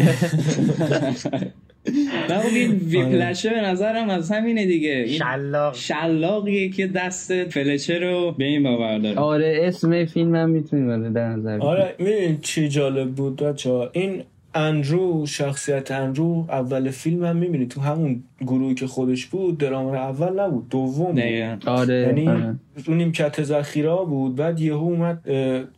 نه 2.31 2.39
خب 2.39 2.55
این 2.55 2.71
ویپلشه 2.71 3.51
به 3.51 3.61
نظرم 3.61 4.11
از 4.11 4.33
همینه 4.33 4.67
دیگه. 4.67 4.91
این 4.91 5.19
شلاق. 5.19 5.75
شلاقیه 5.75 6.69
که 6.69 6.87
دست 6.87 7.45
فلچه 7.45 7.99
رو 7.99 8.33
به 8.39 8.45
این 8.45 8.63
باور 8.63 8.99
داره. 8.99 9.19
آره 9.19 9.61
اسم 9.63 10.05
فیلم 10.05 10.35
هم 10.35 10.51
می‌تونیم 10.51 11.13
در 11.13 11.29
نظر 11.29 11.61
آره 11.61 11.95
می‌دونی 11.99 12.39
چی 12.43 12.69
جالب 12.69 13.11
بود 13.11 13.43
بچه 13.43 13.71
این 13.93 14.23
اندرو 14.55 15.27
شخصیت 15.27 15.91
اندرو 15.91 16.47
اول 16.49 16.91
فیلم 16.91 17.25
هم 17.25 17.37
می‌بینی. 17.37 17.67
تو 17.67 17.81
همون 17.81 18.23
گروهی 18.41 18.75
که 18.75 18.87
خودش 18.87 19.27
بود 19.27 19.59
درامر 19.59 19.97
اول 19.97 20.41
نبود 20.41 20.69
دوم 20.69 21.13
بود. 21.13 21.69
آره 21.69 21.95
یعنی 21.95 22.29
آره. 22.29 22.57
اون 22.89 22.97
نیمکت 22.97 23.43
ذخیره 23.43 23.97
بود 24.09 24.37
بعد 24.37 24.61
یهو 24.61 24.85
اومد 24.85 25.21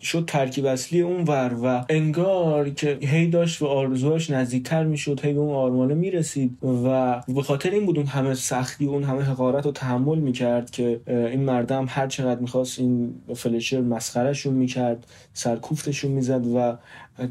شد 0.01 0.25
ترکیب 0.27 0.67
اصلی 0.67 1.01
اون 1.01 1.25
ور 1.25 1.57
و 1.65 1.85
انگار 1.89 2.71
که 2.71 2.99
هی 3.01 3.27
داشت 3.27 3.63
و 3.63 3.67
آرزوهاش 3.67 4.31
نزدیکتر 4.31 4.85
می‌شد 4.85 5.25
هی 5.25 5.33
به 5.33 5.41
اون 5.41 5.55
آرمانه 5.55 5.95
می‌رسید 5.95 6.59
و 6.85 7.21
به 7.35 7.43
خاطر 7.43 7.71
این 7.71 7.87
بود 7.87 7.97
اون 7.99 8.07
همه 8.07 8.35
سختی 8.35 8.87
اون 8.87 9.03
همه 9.03 9.23
حقارت 9.23 9.67
رو 9.67 9.73
تحمل 9.73 10.19
می‌کرد 10.19 10.71
که 10.71 11.01
این 11.07 11.41
مردم 11.41 11.87
هر 11.89 12.07
چقدر 12.07 12.41
می‌خواست 12.41 12.79
این 12.79 13.15
فلچر 13.35 13.81
مسخرهشون 13.81 14.55
می‌کرد 14.55 15.07
سرکوفتشون 15.33 16.11
می‌زد 16.11 16.47
و 16.47 16.77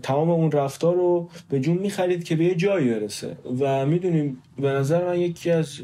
تمام 0.01 0.29
اون 0.29 0.51
رفتار 0.51 0.95
رو 0.95 1.29
به 1.49 1.59
جون 1.59 1.77
می‌خرید 1.77 2.23
که 2.23 2.35
به 2.35 2.43
یه 2.45 2.55
جایی 2.55 2.89
برسه. 2.89 3.37
و 3.59 3.85
می‌دونیم 3.85 4.37
به 4.57 4.69
نظر 4.69 5.07
من 5.07 5.19
یکی 5.19 5.51
از 5.51 5.81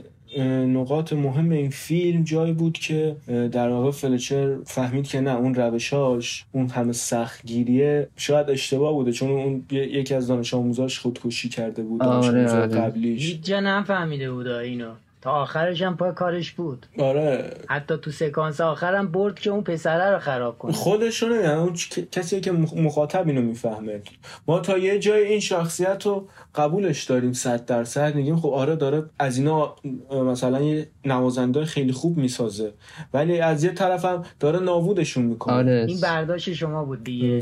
نقاط 0.67 1.13
مهم 1.13 1.49
این 1.49 1.69
فیلم 1.69 2.23
جایی 2.23 2.53
بود 2.53 2.73
که 2.73 3.15
در 3.27 3.69
واقع 3.69 3.91
فلچر 3.91 4.57
فهمید 4.65 5.07
که 5.07 5.21
نه 5.21 5.35
اون 5.35 5.55
روشاش 5.55 6.45
اون 6.51 6.67
همه 6.67 6.93
سختگیریه 6.93 8.07
شاید 8.17 8.49
اشتباه 8.49 8.93
بوده 8.93 9.11
چون 9.11 9.29
اون 9.29 9.65
یکی 9.71 10.13
از 10.13 10.27
دانش 10.27 10.53
آموزاش 10.53 10.99
خودکشی 10.99 11.49
کرده 11.49 11.83
بود 11.83 12.03
آره 12.03 12.51
آره. 12.51 12.67
قبلیش. 12.67 13.25
هیچ 13.25 13.41
جا 13.41 13.59
نفهمیده 13.59 14.31
بود 14.31 14.47
اینو. 14.47 14.91
تا 15.21 15.31
آخرش 15.31 15.81
هم 15.81 15.97
پای 15.97 16.11
کارش 16.11 16.51
بود. 16.51 16.85
آره. 16.99 17.53
حتی 17.69 17.97
تو 17.97 18.11
سکانس 18.11 18.61
آخرم 18.61 19.07
برد 19.11 19.39
که 19.39 19.49
اون 19.49 19.63
پسره 19.63 20.11
رو 20.11 20.19
خراب 20.19 20.57
کنه. 20.57 20.71
خودشونه 20.71 21.35
یعنی 21.35 21.59
اون 21.59 21.73
کسی 22.11 22.41
که 22.41 22.51
مخاطب 22.51 23.27
اینو 23.27 23.41
می‌فهمه. 23.41 24.01
ما 24.47 24.59
تا 24.59 24.77
یه 24.77 24.99
جای 24.99 25.25
این 25.25 25.39
شخصیت 25.39 26.05
رو 26.05 26.27
قبولش 26.55 27.03
داریم 27.03 27.33
صد 27.33 27.65
درصد 27.65 28.15
میگیم 28.15 28.37
خب 28.37 28.49
آره 28.49 28.75
داره 28.75 29.03
از 29.19 29.37
اینا 29.37 29.75
مثلا 30.11 30.61
یه 30.61 30.89
نوازنده 31.05 31.65
خیلی 31.65 31.91
خوب 31.91 32.17
می‌سازه. 32.17 32.73
ولی 33.13 33.39
از 33.39 33.63
یه 33.63 33.71
طرفم 33.71 34.25
داره 34.39 34.59
نابودشون 34.59 35.25
می‌کنه. 35.25 35.53
آره. 35.53 35.85
این 35.87 36.01
برداشت 36.01 36.53
شما 36.53 36.85
بود 36.85 37.03
دیگه. 37.03 37.41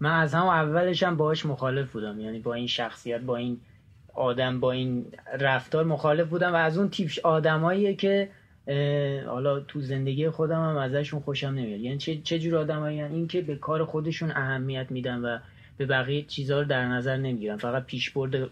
من 0.00 0.20
از 0.20 0.34
هم 0.34 0.46
اولش 0.46 1.02
هم 1.02 1.16
باهاش 1.16 1.46
مخالف 1.46 1.92
بودم. 1.92 2.20
یعنی 2.20 2.38
با 2.38 2.54
این 2.54 2.66
شخصیت 2.66 3.20
با 3.20 3.36
این 3.36 3.60
آدم 4.18 4.60
با 4.60 4.72
این 4.72 5.06
رفتار 5.40 5.84
مخالف 5.84 6.28
بودم 6.28 6.52
و 6.52 6.56
از 6.56 6.78
اون 6.78 6.88
تیپ 6.88 7.10
آدماییه 7.24 7.94
که 7.94 8.28
حالا 9.26 9.60
تو 9.60 9.80
زندگی 9.80 10.30
خودم 10.30 10.60
هم 10.70 10.76
ازشون 10.76 11.20
خوشم 11.20 11.46
نمیاد. 11.46 11.80
یعنی 11.80 11.98
چه, 11.98 12.16
چه 12.16 12.38
جور 12.38 12.56
آدمایی 12.56 13.02
این 13.02 13.28
که 13.28 13.40
به 13.40 13.56
کار 13.56 13.84
خودشون 13.84 14.30
اهمیت 14.30 14.86
میدن 14.90 15.18
و 15.18 15.38
به 15.76 15.86
بقیه 15.86 16.22
چیزها 16.22 16.58
رو 16.58 16.64
در 16.64 16.88
نظر 16.88 17.16
نمی‌گیرن. 17.16 17.56
فقط 17.56 17.86
پیشبرد 17.86 18.50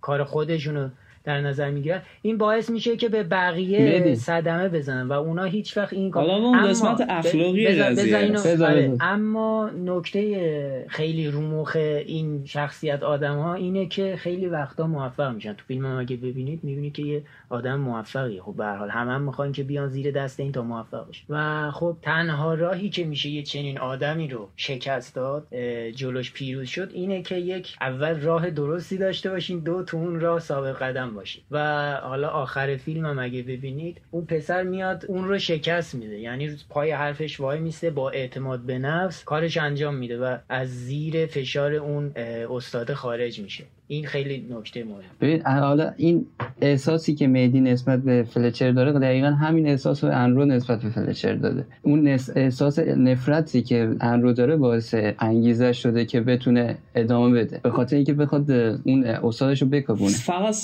کار 0.00 0.24
خودشون 0.24 0.76
رو 0.76 0.88
در 1.24 1.40
نظر 1.40 1.70
می‌گیرن. 1.70 2.02
این 2.22 2.38
باعث 2.38 2.70
میشه 2.70 2.96
که 2.96 3.08
به 3.08 3.22
بقیه 3.22 4.14
صدمه 4.14 4.68
بزنن 4.68 5.08
و 5.08 5.12
اونا 5.12 5.44
هیچ 5.44 5.76
وقت 5.76 5.92
این 5.92 6.10
کار 6.10 6.30
اون 6.30 6.68
قسمت 6.68 7.06
اخلاقی 7.08 7.66
آره. 7.66 8.96
اما 9.00 9.70
نکته 9.70 10.86
خیلی 10.88 11.28
رومخ 11.28 11.76
این 11.76 12.44
شخصیت 12.44 13.02
آدم 13.02 13.38
ها 13.38 13.54
اینه 13.54 13.86
که 13.86 14.16
خیلی 14.16 14.46
وقتا 14.46 14.86
موفق 14.86 15.34
میشن. 15.34 15.52
تو 15.52 15.64
فیلم 15.68 15.86
هم 15.86 15.98
اگه 15.98 16.16
ببینید 16.16 16.64
می‌بینید 16.64 16.92
که 16.92 17.02
یه 17.02 17.22
آدم 17.50 17.76
موفقیه. 17.76 18.42
خب 18.42 18.54
به 18.56 18.66
حال 18.66 18.90
همه 18.90 19.12
هم 19.12 19.22
می‌خوان 19.22 19.52
که 19.52 19.62
بیان 19.62 19.88
زیر 19.88 20.10
دست 20.10 20.40
این 20.40 20.52
تا 20.52 20.62
موفق 20.62 21.08
بشه 21.08 21.22
و 21.28 21.70
خب 21.70 21.96
تنها 22.02 22.54
راهی 22.54 22.88
که 22.88 23.04
میشه 23.04 23.28
یه 23.28 23.42
چنین 23.42 23.78
آدمی 23.78 24.28
رو 24.28 24.48
شکست 24.56 25.14
داد 25.14 25.46
جلوش 25.94 26.32
پیروز 26.32 26.68
شد 26.68 26.90
اینه 26.94 27.22
که 27.22 27.36
یک 27.36 27.76
اول 27.80 28.20
راه 28.20 28.50
درستی 28.50 28.98
داشته 28.98 29.30
باشین 29.30 29.58
دو 29.58 29.82
تو 29.82 29.96
اون 29.96 30.20
راه 30.20 30.40
سابق 30.40 30.82
قدم 30.82 31.13
باشید. 31.14 31.42
و 31.50 31.58
حالا 32.02 32.28
آخر 32.28 32.76
فیلم 32.76 33.06
هم 33.06 33.18
اگه 33.18 33.42
ببینید 33.42 34.00
اون 34.10 34.24
پسر 34.24 34.62
میاد 34.62 35.04
اون 35.08 35.24
رو 35.24 35.38
شکست 35.38 35.94
میده. 35.94 36.18
یعنی 36.18 36.50
پای 36.68 36.90
حرفش 36.90 37.40
وای 37.40 37.60
میسته 37.60 37.90
با 37.90 38.10
اعتماد 38.10 38.60
به 38.60 38.78
نفس 38.78 39.24
کارش 39.24 39.56
انجام 39.56 39.94
میده 39.94 40.18
و 40.18 40.36
از 40.48 40.68
زیر 40.68 41.26
فشار 41.26 41.74
اون 41.74 42.12
استاد 42.50 42.92
خارج 42.92 43.40
میشه. 43.40 43.64
این 43.86 44.06
خیلی 44.06 44.46
نکته 44.50 44.84
مهم 44.84 45.00
ببین 45.20 45.42
حالا 45.42 45.92
این 45.96 46.26
احساسی 46.60 47.14
که 47.14 47.26
میدی 47.26 47.60
نسبت 47.60 48.02
به 48.02 48.22
فلچر 48.22 48.70
داره 48.70 48.92
دقیقا 48.92 49.26
همین 49.26 49.68
احساس 49.68 50.04
رو 50.04 50.10
انرو 50.12 50.44
نسبت 50.44 50.82
به 50.82 50.90
فلچر 50.90 51.34
داده. 51.34 51.66
اون 51.82 52.08
احساس 52.36 52.78
نفرتی 52.78 53.62
که 53.62 53.96
انرو 54.00 54.32
داره 54.32 54.56
باعث 54.56 54.94
انگیزه 55.18 55.72
شده 55.72 56.04
که 56.04 56.20
بتونه 56.20 56.78
ادامه 56.94 57.40
بده. 57.40 57.60
به 57.62 57.70
خاطر 57.70 57.96
اینکه 57.96 58.14
بخواد 58.14 58.50
اون 58.50 59.04
استادش 59.04 59.62
رو 59.62 59.68
بکوبونه 59.68 60.12
فقط 60.12 60.54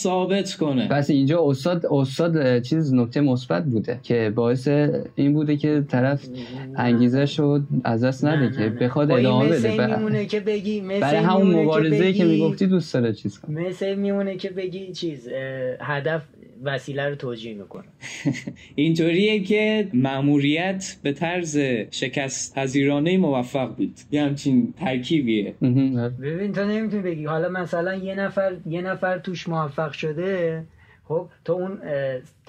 ثابت 0.46 0.54
کنه. 0.60 0.88
بس 0.88 1.10
اینجا 1.10 1.44
استاد 1.46 1.86
استاد 1.86 2.62
چیز 2.62 2.94
نکته 2.94 3.20
مثبت 3.20 3.64
بوده 3.64 4.00
که 4.02 4.32
باعث 4.34 4.68
این 5.14 5.32
بوده 5.32 5.56
که 5.56 5.84
طرف 5.88 6.28
انگیزه 6.76 7.26
شد 7.26 7.62
از 7.84 8.04
دست 8.04 8.24
نده 8.24 8.56
که 8.56 8.68
بخواد 8.68 9.10
ادامه 9.10 9.48
بده. 9.48 10.26
که 10.26 10.40
بگی 10.40 10.80
برای 10.80 11.16
همون 11.16 11.54
مبارزه 11.54 12.12
که 12.12 12.24
می‌گفتی 12.24 12.66
دوست 12.66 12.94
داره 12.94 13.12
چیز 13.12 13.38
کنه. 13.38 13.68
مثل 13.68 13.94
میمونه 13.94 14.36
که 14.36 14.50
بگی 14.50 14.92
چیز 14.92 15.28
هدف 15.80 16.22
وسیله 16.62 17.08
رو 17.08 17.14
توجیه 17.14 17.54
می‌کنه. 17.54 17.84
اینطوریه 18.74 19.40
که 19.44 19.88
ماموریت 19.94 20.96
به 21.02 21.12
طرز 21.12 21.58
شکست 21.90 22.54
پذیرانه 22.54 23.18
موفق 23.18 23.76
بود. 23.76 23.94
یه 24.10 24.22
همچین 24.22 24.74
ترکیبیه. 24.80 25.54
ببین 26.22 26.52
تو 26.52 26.64
نمی‌تونی 26.64 27.02
بگی. 27.02 27.24
حالا 27.24 27.48
مثلا 27.48 27.94
یه 27.94 28.14
نفر 28.14 28.56
یه 28.66 28.82
نفر 28.82 29.18
توش 29.18 29.48
موفق 29.48 29.92
شده 29.92 30.64
خب 31.04 31.28
تو 31.44 31.52
اون 31.52 31.78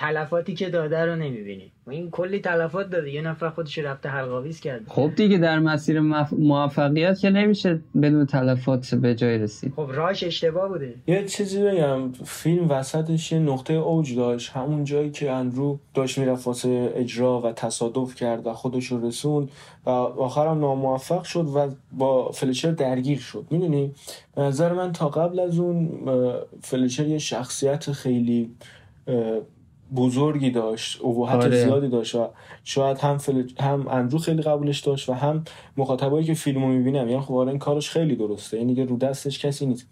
تلفاتی 0.02 0.54
که 0.54 0.70
داده 0.70 1.06
رو 1.06 1.16
نمی‌بینی. 1.16 1.72
این 1.90 2.12
کلی 2.12 2.40
تلفات 2.40 2.90
داده. 2.90 3.12
یه 3.12 3.22
نفر 3.22 3.50
خودش 3.50 3.78
رفته 3.78 4.10
حلقاویز 4.10 4.60
کرده. 4.60 4.86
خب 4.88 5.12
دیگه 5.16 5.38
در 5.38 5.60
مسیر 5.60 6.00
موفقیت 6.32 7.20
که 7.20 7.30
نمیشه 7.30 7.80
بدون 8.02 8.26
تلفات 8.26 8.96
به 8.96 9.16
جای 9.16 9.38
رسید. 9.38 9.74
خب 9.76 9.90
راهش 9.94 10.24
اشتباه 10.24 10.70
بوده. 10.70 10.94
یه 11.08 11.26
چیزی 11.26 11.64
بگم. 11.64 12.12
فیلم 12.12 12.70
وسطش 12.70 13.32
یه 13.32 13.40
نقطه 13.40 13.74
اوج 13.74 14.16
داشت. 14.16 14.52
همون 14.52 14.84
جایی 14.84 15.12
که 15.12 15.32
اندرو 15.32 15.80
داشت 15.94 16.18
می‌رفت 16.18 16.48
واسه 16.48 16.94
اجرا 16.96 17.42
و 17.42 17.52
تصادف 17.52 18.16
کرد 18.16 18.48
و 18.48 18.54
خودش 18.54 18.86
رو 18.86 19.08
رسوند 19.08 19.50
و 19.86 19.90
آخرم 19.90 20.60
ناموفق 20.60 21.24
شد 21.24 21.46
و 21.56 21.70
با 21.92 22.32
فلچر 22.32 22.72
درگیر 22.72 23.20
شد. 23.20 23.46
می‌دونی؟ 23.52 23.94
به 24.36 24.42
نظر 24.42 24.74
من 24.74 24.92
تا 24.92 25.10
قبل 25.10 25.40
از 25.40 25.60
اون 25.60 25.90
فلچر 26.62 27.08
یه 27.08 27.18
شخصیت 27.18 27.92
خیلی 27.92 28.50
بزرگی 29.96 30.52
داشت 30.52 31.06
ابهت 31.06 31.44
آره. 31.44 31.64
زیادی 31.64 31.90
داشت 31.90 32.16
و 32.16 32.28
شاید 32.64 32.98
هم 32.98 33.18
فل... 33.18 33.44
هم 33.60 33.88
اندرو 33.88 34.20
خیلی 34.20 34.42
قبولش 34.42 34.80
داشت 34.80 35.10
و 35.10 35.14
هم 35.14 35.44
مخاطبایی 35.78 36.26
که 36.26 36.34
فیلمو 36.34 36.68
می‌بینم 36.68 37.10
یعنی 37.10 37.22
خب 37.22 37.34
آره 37.34 37.50
این 37.50 37.60
کارش 37.60 37.90
خیلی 37.90 38.16
درسته 38.16 38.58
یعنی 38.58 38.70
دیگه 38.70 38.86
رو 38.86 38.98
دستش 38.98 39.46
کسی 39.46 39.66
نیست 39.66 39.88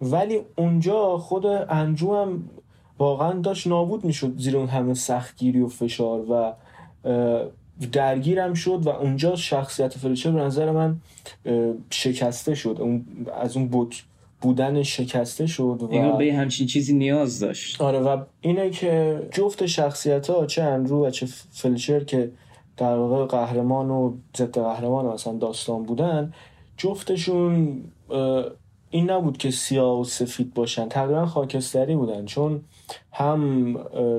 ولی 0.00 0.40
اونجا 0.56 1.18
خود 1.18 1.46
اندرو 1.46 2.16
هم 2.16 2.44
واقعا 2.98 3.32
داشت 3.32 3.66
نابود 3.66 4.04
می‌شد 4.04 4.38
زیر 4.38 4.56
اون 4.56 4.68
همه 4.68 4.94
سختگیری 4.94 5.60
و 5.60 5.68
فشار 5.68 6.20
و 6.30 6.52
درگیرم 7.92 8.54
شد 8.54 8.86
و 8.86 8.88
اونجا 8.88 9.36
شخصیت 9.36 9.98
فلچر 9.98 10.30
به 10.30 10.40
نظر 10.40 10.70
من 10.70 10.96
شکسته 11.90 12.54
شد 12.54 12.76
اون 12.80 13.06
از 13.40 13.56
اون 13.56 13.68
بود 13.68 13.94
بودن 14.40 14.82
شکسته 14.82 15.46
شد 15.46 15.78
و 15.82 16.16
به 16.16 16.34
همچین 16.34 16.66
چیزی 16.66 16.94
نیاز 16.94 17.40
داشت. 17.40 17.80
آره 17.80 18.00
و 18.00 18.24
اینه 18.40 18.70
که 18.70 19.22
جفت 19.32 19.66
شخصیت 19.66 20.30
ها 20.30 20.46
چه 20.46 20.62
انرو 20.62 21.06
و 21.06 21.10
چه 21.10 21.26
فلچر 21.50 22.04
که 22.04 22.30
در 22.76 22.96
واقع 22.96 23.26
قهرمان 23.26 23.90
و 23.90 24.14
ضد 24.36 24.58
قهرمان 24.58 25.06
مثلا 25.06 25.32
داستان 25.32 25.82
بودن 25.82 26.32
جفتشون 26.76 27.82
این 28.90 29.10
نبود 29.10 29.38
که 29.38 29.50
سیاه 29.50 30.00
و 30.00 30.04
سفید 30.04 30.54
باشن 30.54 30.88
تقریبا 30.88 31.26
خاکستری 31.26 31.96
بودن 31.96 32.24
چون 32.24 32.60
هم 33.12 33.72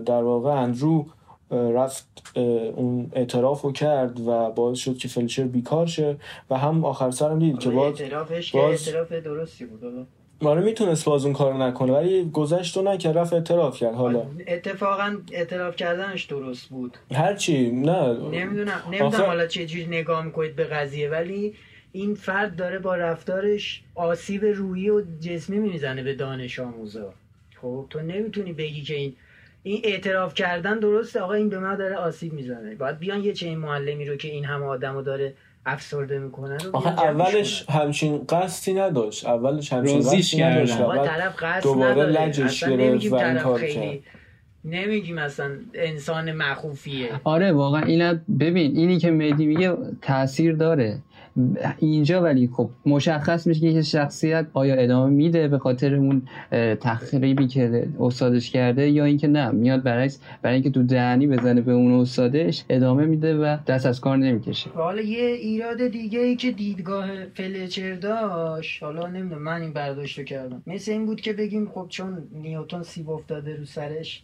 در 0.06 0.24
واقع 0.24 0.50
اندرو 0.50 1.06
رفت 1.52 2.38
اون 2.76 3.12
اعتراف 3.14 3.62
رو 3.62 3.72
کرد 3.72 4.20
و 4.20 4.52
باعث 4.52 4.78
شد 4.78 4.98
که 4.98 5.08
فلچر 5.08 5.44
بیکار 5.44 5.88
شه 5.88 6.18
و 6.50 6.58
هم 6.58 6.86
آخر 6.86 7.12
سرم 7.12 7.40
دید 7.40 7.60
که 7.60 7.70
باز 7.70 8.02
اعترافش 8.02 8.52
باز... 8.52 8.88
اعتراف 8.88 9.12
درستی 9.12 9.66
بود 9.66 10.08
آره. 10.46 10.62
می‌تونست 10.62 11.06
باز 11.06 11.26
اون 11.26 11.34
کارو 11.34 11.58
نکنه 11.58 11.94
ولی 11.94 12.30
گذشت 12.30 12.78
و 12.78 12.82
نکرد 12.82 13.18
رفت 13.18 13.34
اعتراف 13.34 13.78
کرد 13.78 13.96
حالا. 13.96 14.24
اتفاقا 14.48 15.18
اعتراف 15.32 15.76
کردنش 15.76 16.24
درست 16.24 16.70
بود. 16.70 16.98
هرچی 17.14 17.72
نه. 17.72 18.14
نمی‌دونم 18.14 18.82
نمی‌دونم 18.88 19.08
آخر... 19.08 19.26
حالا 19.26 19.48
چه 19.48 19.66
جوری 19.66 19.86
نگاه 19.86 20.26
می‌کنید 20.26 20.56
به 20.56 20.64
قضیه 20.64 21.10
ولی 21.10 21.54
این 21.92 22.16
فرد 22.16 22.56
داره 22.56 22.80
با 22.80 22.96
رفتارش 22.96 23.84
آسیب 23.96 24.46
روحی 24.46 24.90
و 24.90 25.02
جسمی 25.20 25.60
می‌زنه 25.60 26.04
به 26.04 26.14
دانش 26.16 26.60
آموزا. 26.60 27.14
خب 27.62 27.86
تو 27.90 28.00
نمی‌تونی 28.00 28.54
بگی 28.54 28.82
که 28.82 28.96
این 28.96 29.16
این 29.64 29.82
اعتراف 29.84 30.34
کردن 30.34 30.80
درسته. 30.80 31.20
آقا 31.20 31.34
این 31.34 31.50
به 31.50 31.60
ما 31.60 31.76
داره 31.76 31.96
آسیب 31.96 32.34
می‌زنه. 32.34 32.76
باید 32.76 33.00
بیان 33.00 33.24
یه 33.24 33.34
چنین 33.34 33.58
معلمی 33.58 34.06
رو 34.06 34.16
که 34.16 34.28
این 34.28 34.46
همه 34.46 34.66
آدمو 34.66 35.02
داره 35.02 35.34
افسرده 35.66 36.20
می‌کنه 36.20 36.58
رو 36.58 36.78
آخه 36.78 36.90
اولش 36.90 37.66
همچین 37.70 38.26
قصدی 38.30 38.74
نداشت. 38.74 39.26
اولش 39.26 39.74
همچین 39.74 40.00
قصدی 40.00 40.44
نداشت 40.44 40.78
طرف 40.78 41.36
قصد 41.44 41.64
دوباره 41.64 42.06
لجش 42.06 42.64
گرفت 42.64 43.12
و 43.12 43.16
این 43.16 43.38
کار 43.38 43.62
کرد. 43.62 44.00
نمیگیم 44.66 45.16
مثلا 45.16 45.52
انسان 45.74 46.32
مخوفیه. 46.32 47.10
آره 47.24 47.52
واقعا 47.52 47.82
اینا 47.82 48.16
ببین 48.40 48.78
اینی 48.78 49.00
که 49.00 49.12
میدی 49.12 49.46
میگه 49.46 49.78
تاثیر 50.02 50.56
داره. 50.56 50.98
اینجا 51.80 52.22
ولی 52.22 52.50
خب 52.54 52.70
مشخص 52.86 53.48
میشه 53.48 53.74
که 53.74 53.82
شخصیت 53.82 54.46
آیا 54.54 54.76
ادامه 54.76 55.10
میده 55.10 55.48
به 55.48 55.58
خاطر 55.58 55.96
اون 55.96 56.22
تخریبی 56.82 57.48
که 57.48 57.88
استادش 58.00 58.52
کرده 58.52 58.90
یا 58.90 59.06
اینکه 59.06 59.28
نه 59.28 59.52
میاد 59.52 59.84
برعکس 59.84 60.20
برای 60.42 60.54
اینکه 60.54 60.70
تو 60.70 60.84
دهنی 60.84 61.28
بزنه 61.28 61.62
به 61.62 61.72
اون 61.72 62.02
استادش 62.02 62.64
ادامه 62.70 63.06
میده 63.06 63.38
و 63.38 63.58
دست 63.68 63.86
از 63.86 64.02
کار 64.02 64.18
نمی‌کشه. 64.18 64.70
حالا 64.70 65.02
یه 65.02 65.24
ایراد 65.24 65.88
دیگه 65.88 66.20
ای 66.20 66.36
که 66.36 66.52
دیدگاه 66.52 67.26
فلچر 67.26 67.96
داشت 67.96 68.84
حالا 68.84 69.08
نمی‌دونم 69.08 69.42
من 69.42 69.62
این 69.62 69.74
برداشت 69.74 70.24
کردم. 70.24 70.64
مثل 70.68 70.92
این 70.92 71.06
بود 71.06 71.22
که 71.22 71.34
بگیم 71.34 71.70
خب 71.74 71.86
چون 71.90 72.18
نیوتن 72.32 72.84
سیب 72.84 73.10
افتاده 73.10 73.56
رو 73.56 73.66
سرش 73.66 74.24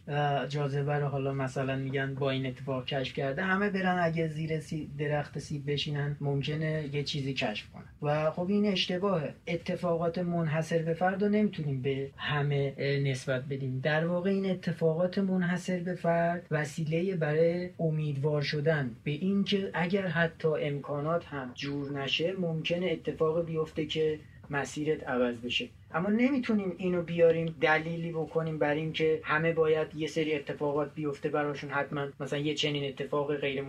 جاذبه 0.50 0.94
رو 0.94 1.08
حالا 1.08 1.34
مثلا 1.34 1.76
میگن 1.76 2.16
با 2.16 2.32
این 2.32 2.46
اتفاق 2.46 2.86
کشف 2.86 3.14
کرده 3.14 3.42
همه 3.42 3.70
برن 3.70 4.00
اگه 4.04 4.28
زیر 4.28 4.52
درخت 5.00 5.40
سیب 5.40 5.72
بشینن 5.72 6.16
ممکنه 6.22 6.84
چیزی 7.06 7.34
کشف 7.34 7.66
کنن 7.74 7.86
و 8.02 8.32
خب 8.32 8.48
این 8.50 8.66
اشتباهه 8.66 9.34
اتفاقات 9.48 10.18
منحصر 10.18 10.82
به 10.82 10.94
فرد 10.94 11.24
رو 11.24 11.30
نمی‌تونیم 11.30 11.82
به 11.82 12.10
همه 12.18 12.74
نسبت 13.04 13.44
بدیم. 13.50 13.80
در 13.84 14.08
واقع 14.08 14.30
این 14.30 14.52
اتفاقات 14.52 15.18
منحصر 15.18 15.80
به 15.80 15.96
فرد 15.96 16.46
وسیله 16.52 17.16
برای 17.16 17.70
امیدوار 17.80 18.42
شدن. 18.42 18.96
به 19.04 19.12
اینکه 19.12 19.72
اگر 19.74 20.08
حتی 20.08 20.48
امکانات 20.48 21.26
هم 21.26 21.52
جور 21.56 21.92
نشه 22.02 22.34
ممکنه 22.40 22.86
اتفاق 22.86 23.46
بیفته 23.46 23.86
که 23.86 24.20
مسیرت 24.50 25.08
عوض 25.08 25.38
بشه. 25.38 25.68
اما 25.94 26.10
نمی‌تونیم 26.10 26.74
اینو 26.78 27.02
بیاریم 27.02 27.56
دلیلی 27.62 28.12
بکنیم 28.12 28.58
بر 28.60 28.74
اینکه 28.74 29.20
همه 29.24 29.54
باید 29.54 29.96
یه 29.96 30.08
سری 30.08 30.36
اتفاقات 30.36 30.96
بیفته 30.96 31.30
براشون. 31.30 31.70
حتما 31.70 32.08
مثلا 32.20 32.40
یه 32.40 32.54
چنین 32.54 32.90
اتفاق 32.90 33.36
غیر 33.36 33.62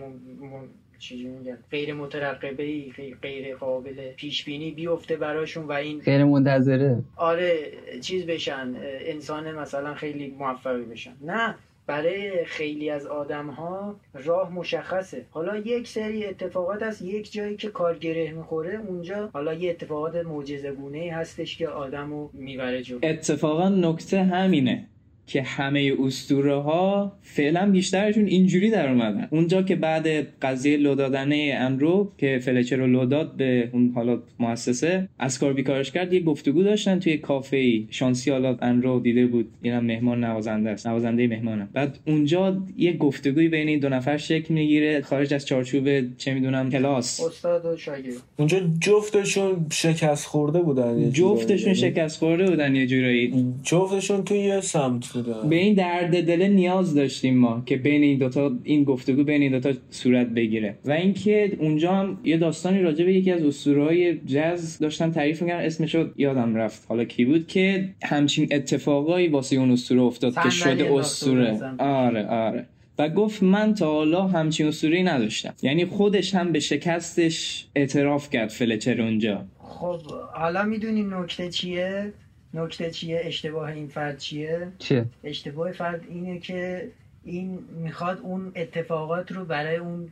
چیزی 0.99 1.23
میگن 1.23 1.57
غیر 1.71 1.93
مترقبه 1.93 2.63
ای 2.63 2.93
غیر 3.21 3.55
قابل 3.55 4.11
پیش 4.11 4.45
بینی 4.45 4.71
بیفته 4.71 5.15
براشون 5.15 5.65
و 5.65 5.71
این 5.71 5.99
غیر 5.99 6.23
منتظره. 6.23 7.03
آره 7.15 7.71
چیز 8.01 8.25
بشن 8.25 8.75
انسان 8.83 9.51
مثلا 9.51 9.93
خیلی 9.93 10.35
موفقی 10.39 10.83
بشن. 10.83 11.13
نه 11.21 11.55
برای 11.87 12.45
خیلی 12.45 12.89
از 12.89 13.05
آدم 13.05 13.47
ها 13.47 13.95
راه 14.13 14.53
مشخصه. 14.53 15.25
حالا 15.31 15.57
یک 15.57 15.87
سری 15.87 16.25
اتفاقات 16.25 16.83
هست 16.83 17.01
یک 17.01 17.31
جایی 17.31 17.55
که 17.55 17.69
کار 17.69 17.97
گره 17.97 18.31
می‌خوره 18.31 18.79
اونجا 18.87 19.29
حالا 19.33 19.53
یه 19.53 19.69
اتفاقات 19.69 20.15
معجزه 20.15 20.71
گونه 20.71 21.13
هستش 21.13 21.57
که 21.57 21.67
آدمو 21.67 22.29
می‌بره 22.33 22.81
جو 22.81 22.99
اتفاقا 23.03 23.69
نکته 23.69 24.23
همینه. 24.23 24.87
که 25.27 25.41
همه 25.41 25.93
اسطوره 26.05 26.55
ها 26.55 27.11
فعلا 27.21 27.71
بیشترشون 27.71 28.25
اینجوری 28.25 28.69
در 28.69 28.89
اومدن. 28.89 29.27
اونجا 29.31 29.61
که 29.61 29.75
بعد 29.75 30.07
قضیه 30.41 30.77
لودادنه 30.77 31.57
امرو 31.59 32.11
که 32.17 32.39
فلچر 32.41 32.75
رو 32.75 32.87
لوداد 32.87 33.35
به 33.37 33.69
اون 33.73 33.91
حالا 33.95 34.19
مؤسسه 34.39 35.09
از 35.19 35.39
کار 35.39 35.53
بیکارش 35.53 35.91
کرد 35.91 36.13
یه 36.13 36.19
گفتگو 36.19 36.63
داشتن 36.63 36.99
توی 36.99 37.17
کافه 37.17 37.57
ای 37.57 37.87
شانسی 37.89 38.31
حالا 38.31 38.57
امرو 38.61 38.99
دیده 38.99 39.27
بود. 39.27 39.47
اینم 39.61 39.85
مهمان 39.85 40.23
نوازنده 40.23 40.69
است. 40.69 40.87
نوازنده 40.87 41.27
مهمانم 41.27 41.69
بعد 41.73 41.99
اونجا 42.07 42.57
یه 42.77 42.97
گفتگوی 42.97 43.47
بین 43.47 43.67
این 43.67 43.79
دو 43.79 43.89
نفر 43.89 44.17
شکل 44.17 44.53
می‌گیره. 44.53 45.01
خارج 45.01 45.33
از 45.33 45.45
چارچوب 45.45 46.17
چه 46.17 46.33
می‌دونم 46.33 46.69
کلاس. 46.69 47.21
استاد 47.21 47.65
و 47.65 47.77
شاگرد. 47.77 48.13
اونجا 48.37 48.59
جفتشون 48.79 49.65
شکست 49.71 50.25
خورده 50.25 50.59
بودن 50.59 51.11
جفتشون 51.11 51.73
شکست 51.73 52.19
خورده 52.19 52.49
بودن 52.49 52.75
یه 52.75 52.87
جورایی. 52.87 53.53
جفتشون 53.63 54.23
توی 54.23 54.39
یه 54.39 54.61
سمت 54.61 55.16
به 55.49 55.55
این 55.55 55.73
درد 55.73 56.25
دل 56.25 56.47
نیاز 56.47 56.95
داشتیم 56.95 57.37
ما 57.37 57.63
که 57.65 57.77
بین 57.77 58.03
این 58.03 58.17
دوتا 58.17 58.51
این 58.63 58.83
گفتگو 58.83 59.23
بین 59.23 59.41
این 59.41 59.51
دوتا 59.51 59.71
صورت 59.89 60.27
بگیره. 60.27 60.75
و 60.85 60.91
اینکه 60.91 61.57
اونجا 61.59 61.91
هم 61.91 62.17
یه 62.23 62.37
داستانی 62.37 62.81
راجع 62.81 63.05
به 63.05 63.13
یکی 63.13 63.31
از 63.31 63.43
اسطوره‌های 63.43 64.17
جز 64.17 64.77
داشتن 64.77 65.11
تعریف 65.11 65.41
می‌کردن 65.41 65.65
اسمش 65.65 65.95
یادم 66.17 66.55
رفت. 66.55 66.85
حالا 66.89 67.03
کی 67.03 67.25
بود 67.25 67.47
که 67.47 67.89
همچین 68.03 68.47
اتفاقایی 68.51 69.27
واسه 69.27 69.55
اون 69.55 69.71
اسطوره 69.71 70.01
افتاد 70.01 70.33
که 70.43 70.49
شده 70.49 70.93
اسطوره. 70.93 71.59
آره 71.79 72.27
آره. 72.27 72.65
و 72.99 73.09
گفت 73.09 73.43
من 73.43 73.73
تا 73.73 73.91
حالا 73.91 74.27
همچین 74.27 74.67
اسطوره‌ای 74.67 75.03
نداشتم. 75.03 75.53
یعنی 75.61 75.85
خودش 75.85 76.35
هم 76.35 76.51
به 76.51 76.59
شکستش 76.59 77.67
اعتراف 77.75 78.29
کرد 78.29 78.49
فلچر 78.49 79.01
اونجا. 79.01 79.45
خب 79.59 79.99
حالا 80.33 80.63
می‌دونی 80.63 81.03
نکته 81.03 81.49
چیه؟ 81.49 82.13
نکته 82.57 82.91
چیه؟ 82.91 83.21
اشتباه 83.23 83.69
این 83.71 83.87
فرد 83.87 84.17
چیه؟ 84.17 84.67
چیه؟ 84.79 85.05
اشتباه 85.23 85.71
فرد 85.71 86.01
اینه 86.09 86.39
که 86.39 86.87
این 87.23 87.59
می‌خواد 87.83 88.19
اون 88.19 88.51
اتفاقات 88.55 89.31
رو 89.31 89.45
برای 89.45 89.75
اون 89.75 90.09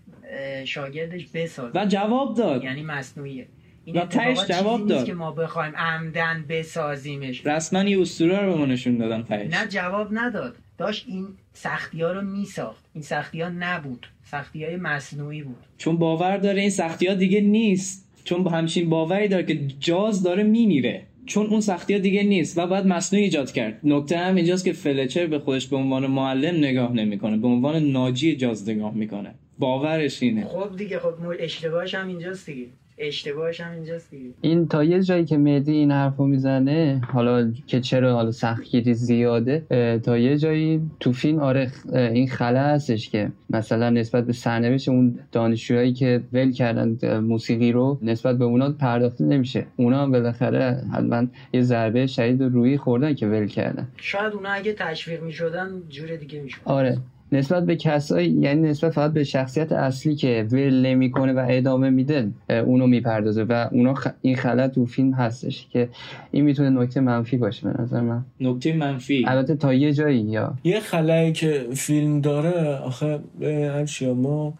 شاگردش 0.65 1.27
بسازه. 1.33 1.79
و 1.79 1.85
جواب 1.85 2.37
داد. 2.37 2.63
یعنی 2.63 2.83
مصنوعیه. 2.83 3.47
این 3.85 3.97
و 3.97 4.05
تهش 4.05 4.45
جواب 4.47 4.87
داد. 4.87 5.05
که 5.05 5.13
ما 5.13 5.31
بخوایم 5.31 5.75
عمدن 5.75 6.45
بسازیمش. 6.49 7.45
رسما 7.45 7.83
یه 7.83 8.01
اسطوره 8.01 8.39
رو 8.39 8.51
به 8.53 8.57
ما 8.59 8.65
نشون 8.65 8.97
دادن 8.97 9.23
تهش. 9.23 9.53
نه 9.53 9.67
جواب 9.67 10.07
نداد. 10.11 10.55
داشت 10.77 11.05
این 11.07 11.27
سختی 11.53 12.01
ها 12.01 12.11
رو 12.11 12.21
میساخت. 12.21 12.85
این 12.93 13.03
سختی 13.03 13.41
ها 13.41 13.49
نبود. 13.49 14.07
سختی 14.23 14.65
های 14.65 14.75
مصنوعی 14.75 15.43
بود. 15.43 15.63
چون 15.77 15.97
باور 15.97 16.37
داره 16.37 16.61
این 16.61 16.69
سختی 16.69 17.07
ها 17.07 17.13
دیگه 17.13 17.41
نیست. 17.41 18.05
چون 18.23 18.47
همچین 18.47 18.89
باوری 18.89 19.27
داره 19.27 19.43
که 19.43 19.67
جاز 19.79 20.23
داره 20.23 20.43
میمیره. 20.43 21.03
چون 21.25 21.45
اون 21.45 21.61
سختی 21.61 21.93
ها 21.93 21.99
دیگه 21.99 22.23
نیست 22.23 22.57
و 22.57 22.67
باید 22.67 22.85
مصنوعی 22.85 23.25
ایجاد 23.25 23.51
کرد. 23.51 23.79
نکته 23.83 24.17
هم 24.17 24.35
اینجاست 24.35 24.65
که 24.65 24.73
فلچر 24.73 25.27
به 25.27 25.39
خودش 25.39 25.67
به 25.67 25.75
عنوان 25.75 26.07
معلم 26.07 26.55
نگاه 26.55 26.93
نمی‌کنه 26.93 27.37
به 27.37 27.47
عنوان 27.47 27.91
ناجی 27.91 28.35
جاز 28.35 28.69
نگاه 28.69 28.93
می‌کنه. 28.93 29.35
باورش 29.59 30.23
اینه. 30.23 30.45
خب 30.45 30.77
دیگه 30.77 30.99
خب 30.99 31.13
اشتباهش 31.39 31.95
هم 31.95 32.07
اینجاست 32.07 32.45
دیگه. 32.45 32.67
اشتباهش 32.97 33.61
هم 33.61 33.71
اینجاست 33.71 34.11
دیگه. 34.11 34.29
این 34.41 34.67
تا 34.67 34.83
یه 34.83 35.03
جایی 35.03 35.25
که 35.25 35.37
مهدی 35.37 35.71
این 35.71 35.91
حرفو 35.91 36.25
می‌زنه 36.25 37.01
حالا 37.13 37.51
که 37.67 37.81
چرا 37.81 38.13
حالا 38.13 38.31
سختگیری 38.31 38.93
زیاده 38.93 39.65
تا 40.03 40.17
یه 40.17 40.37
جایی 40.37 40.81
تو 40.99 41.11
فیلم 41.11 41.39
آره 41.39 41.71
این 41.93 42.27
خلا 42.27 42.59
هستش 42.63 43.09
که 43.09 43.31
مثلا 43.49 43.89
نسبت 43.89 44.25
به 44.25 44.33
سرنوشت 44.33 44.89
اون 44.89 45.19
دانشجوهایی 45.31 45.93
که 45.93 46.23
ول 46.33 46.51
کردن 46.51 47.19
موسیقی 47.19 47.71
رو 47.71 47.99
نسبت 48.01 48.37
به 48.37 48.45
اونا 48.45 48.71
پرداخته 48.71 49.23
نمیشه. 49.23 49.65
اونا 49.75 50.03
هم 50.03 50.11
بالاخره 50.11 50.83
حتما 50.93 51.27
یه 51.53 51.61
ضربه 51.61 52.07
شدید 52.07 52.41
روی 52.41 52.77
خوردن 52.77 53.13
که 53.13 53.27
ول 53.27 53.47
کردن. 53.47 53.87
شاید 53.97 54.33
اونا 54.33 54.49
اگه 54.49 54.73
تشویق 54.73 55.23
می‌شدن 55.23 55.81
جور 55.89 56.15
دیگه 56.15 56.41
می‌شد. 56.41 56.61
آره. 56.65 56.97
نسبت 57.35 57.65
به 57.65 57.75
کسایی 57.75 58.29
یعنی 58.29 58.69
نسبت 58.69 58.91
فقط 58.91 59.13
به 59.13 59.23
شخصیت 59.23 59.71
اصلی 59.71 60.15
که 60.15 60.47
ول 60.51 60.85
نمی‌کنه 60.85 61.33
و 61.33 61.45
ادامه 61.49 61.89
میده 61.89 62.31
اونو 62.49 62.87
می‌پردازه 62.87 63.43
و 63.43 63.67
اونا 63.71 63.93
خ... 63.93 64.07
این 64.21 64.35
خلط 64.35 64.71
تو 64.71 64.85
فیلم 64.85 65.13
هستش 65.13 65.67
که 65.71 65.89
این 66.31 66.45
می‌تونه 66.45 66.69
نکته 66.69 66.99
منفی 66.99 67.37
باشه 67.37 67.69
به 67.69 67.81
نظر 67.81 68.01
من. 68.01 68.25
نکته 68.39 68.73
منفی. 68.73 69.25
البته 69.27 69.55
تا 69.55 69.73
یه 69.73 69.93
جایی 69.93 70.19
یا؟ 70.19 70.53
یه 70.63 70.79
خلایی 70.79 71.31
که 71.31 71.67
فیلم 71.73 72.21
داره 72.21 72.75
آخه 72.75 73.19
هرچی 73.41 74.13
ما 74.13 74.53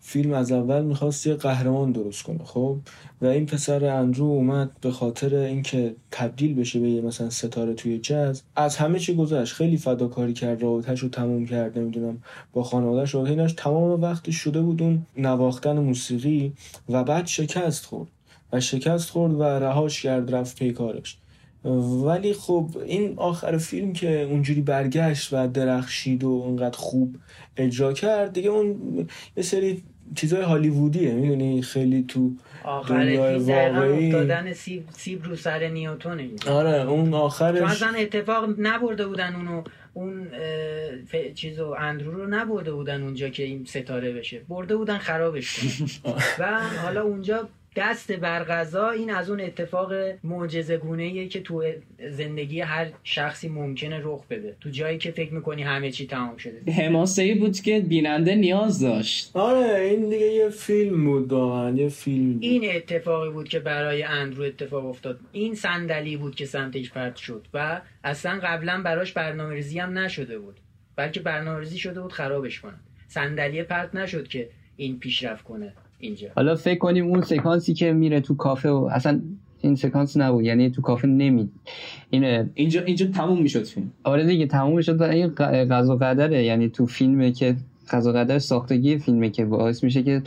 فیلم 0.00 0.32
از 0.32 0.52
اول 0.52 0.84
می‌خواست 0.84 1.26
یه 1.26 1.34
قهرمان 1.34 1.92
درست 1.92 2.22
کنه 2.22 2.44
خب؟ 2.44 2.76
و 3.22 3.26
این 3.26 3.46
پسر 3.46 3.84
اندرو 3.84 4.24
اومد 4.24 4.70
به 4.80 4.90
خاطر 4.90 5.34
اینکه 5.34 5.94
تبدیل 6.10 6.54
بشه 6.54 6.80
به 6.80 6.90
یه 6.90 7.00
مثلا 7.00 7.30
ستاره 7.30 7.74
توی 7.74 7.98
جز 7.98 8.42
از 8.56 8.76
همه 8.76 8.98
چی 8.98 9.14
گذشت. 9.14 9.54
خیلی 9.54 9.76
فداکاری 9.76 10.32
کرد 10.32 10.62
رابطهش 10.62 11.00
رو 11.00 11.08
تموم 11.08 11.46
کرد 11.46 11.78
نمی‌دونم 11.78 12.22
با 12.52 12.62
خانوادهش. 12.62 13.14
رابطه 13.14 13.46
تمام 13.46 14.02
وقت 14.02 14.30
شده 14.30 14.62
بود 14.62 14.82
اون 14.82 15.06
نواختن 15.16 15.78
موسیقی 15.78 16.52
و 16.88 17.04
بعد 17.04 17.26
شکست 17.26 17.86
خورد. 17.86 18.08
و 18.52 18.60
شکست 18.60 19.10
خورد 19.10 19.34
و 19.34 19.42
رهاش 19.42 20.02
کرد 20.02 20.34
رفت 20.34 20.58
پی 20.58 20.72
کارش. 20.72 21.18
ولی 21.64 22.32
خب 22.32 22.68
این 22.86 23.14
آخر 23.16 23.56
فیلم 23.56 23.92
که 23.92 24.22
اونجوری 24.22 24.60
برگشت 24.60 25.32
و 25.32 25.48
درخشید 25.48 26.24
و 26.24 26.28
اونقدر 26.28 26.76
خوب 26.76 27.16
اجرا 27.56 27.92
کرد 27.92 28.32
دیگه 28.32 28.50
اون 28.50 28.78
یه 29.36 29.42
سری 29.42 29.82
چیزای 30.14 30.42
هالیوودیه 30.42 31.12
می‌دونی؟ 31.14 31.62
خیلی 31.62 32.04
تو 32.08 32.32
دنیای 32.88 33.38
واقعی. 33.38 34.10
دادن 34.10 34.52
سیب, 34.52 34.84
سیب 34.90 35.24
رو 35.24 35.36
سر 35.36 35.68
نیوتونه 35.68 36.28
آره 36.46 36.90
اون 36.90 37.14
آخرش 37.14 37.62
مثلا 37.62 37.98
اتفاق 37.98 38.48
نبرده 38.58 39.06
بودن 39.06 39.34
اونو 39.34 39.62
اون 39.94 40.28
ف... 41.06 41.16
چیزو 41.34 41.74
اندرو 41.78 42.12
رو 42.12 42.26
نبرده 42.26 42.72
بودن 42.72 43.02
اونجا 43.02 43.28
که 43.28 43.42
این 43.42 43.64
ستاره 43.64 44.12
بشه. 44.12 44.40
برده 44.48 44.76
بودن 44.76 44.98
خرابش 44.98 45.60
کنن 46.04 46.14
و 46.38 46.60
حالا 46.82 47.02
اونجا 47.02 47.48
دست 47.78 48.12
بر 48.12 48.44
غذا 48.44 48.90
این 48.90 49.10
از 49.10 49.30
اون 49.30 49.40
اتفاق 49.40 49.92
معجزه 50.24 50.76
گونه 50.76 51.28
که 51.28 51.40
تو 51.40 51.64
زندگی 52.10 52.60
هر 52.60 52.90
شخصی 53.04 53.48
ممکنه 53.48 54.00
رخ 54.02 54.26
بده. 54.26 54.56
تو 54.60 54.70
جایی 54.70 54.98
که 54.98 55.10
فکر 55.10 55.34
می‌کنی 55.34 55.62
همه 55.62 55.90
چی 55.90 56.06
تمام 56.06 56.36
شده. 56.36 56.72
حماسه 56.72 57.22
ای 57.22 57.34
بود 57.34 57.60
که 57.60 57.80
بیننده 57.80 58.34
نیاز 58.34 58.80
داشت. 58.80 59.30
آره 59.34 59.80
این 59.80 60.08
دیگه 60.08 60.26
یه 60.26 60.48
فیلم 60.48 61.04
بود 61.04 61.32
واقعا 61.32 61.70
یه 61.70 61.88
فیلم 61.88 62.38
این 62.40 62.76
اتفاقی 62.76 63.30
بود 63.30 63.48
که 63.48 63.58
برای 63.58 64.02
اندرو 64.02 64.44
اتفاق 64.44 64.86
افتاد. 64.86 65.20
این 65.32 65.54
صندلی 65.54 66.16
بود 66.16 66.34
که 66.34 66.46
سمتش 66.46 66.90
پرت 66.90 67.16
شد 67.16 67.46
و 67.54 67.80
اصلا 68.04 68.40
قبلا 68.42 68.82
براش 68.82 69.12
برنامه 69.12 69.54
ریزی 69.54 69.78
هم 69.78 69.98
نشده 69.98 70.38
بود. 70.38 70.56
بلکه 70.96 71.20
برنامه 71.20 71.60
ریزی 71.60 71.78
شده 71.78 72.00
بود 72.00 72.12
خرابش 72.12 72.60
کنن 72.60 72.80
صندلی 73.08 73.62
پرت 73.62 73.94
نشد 73.94 74.28
که 74.28 74.48
این 74.76 74.98
پیشرفت 74.98 75.44
کنه. 75.44 75.72
اینجا. 76.00 76.28
حالا 76.36 76.54
فکر 76.54 76.78
کنیم 76.78 77.06
اون 77.06 77.22
سکانسی 77.22 77.74
که 77.74 77.92
میره 77.92 78.20
تو 78.20 78.34
کافه 78.34 78.70
و 78.70 78.88
اصلا 78.92 79.20
این 79.60 79.74
سکانس 79.74 80.16
نبود 80.16 80.44
یعنی 80.44 80.70
تو 80.70 80.82
کافه 80.82 81.08
نمید 81.08 81.50
این 82.10 82.50
اینجا 82.54 82.82
اینجا 82.82 83.06
تموم 83.06 83.42
می‌شد 83.42 83.64
فیلم. 83.64 83.92
آره 84.04 84.26
دیگه 84.26 84.46
تموم 84.46 84.80
شد 84.80 85.00
و 85.00 85.04
این 85.04 85.34
قضا 85.70 85.96
قدره 85.96 86.44
یعنی 86.44 86.68
تو 86.68 86.86
فیلمه 86.86 87.32
که 87.32 87.56
قضا 87.90 88.12
قدر 88.12 88.38
ساختگی 88.38 88.98
فیلمه 88.98 89.30
که 89.30 89.44
باعث 89.44 89.84
میشه 89.84 90.02
که 90.02 90.22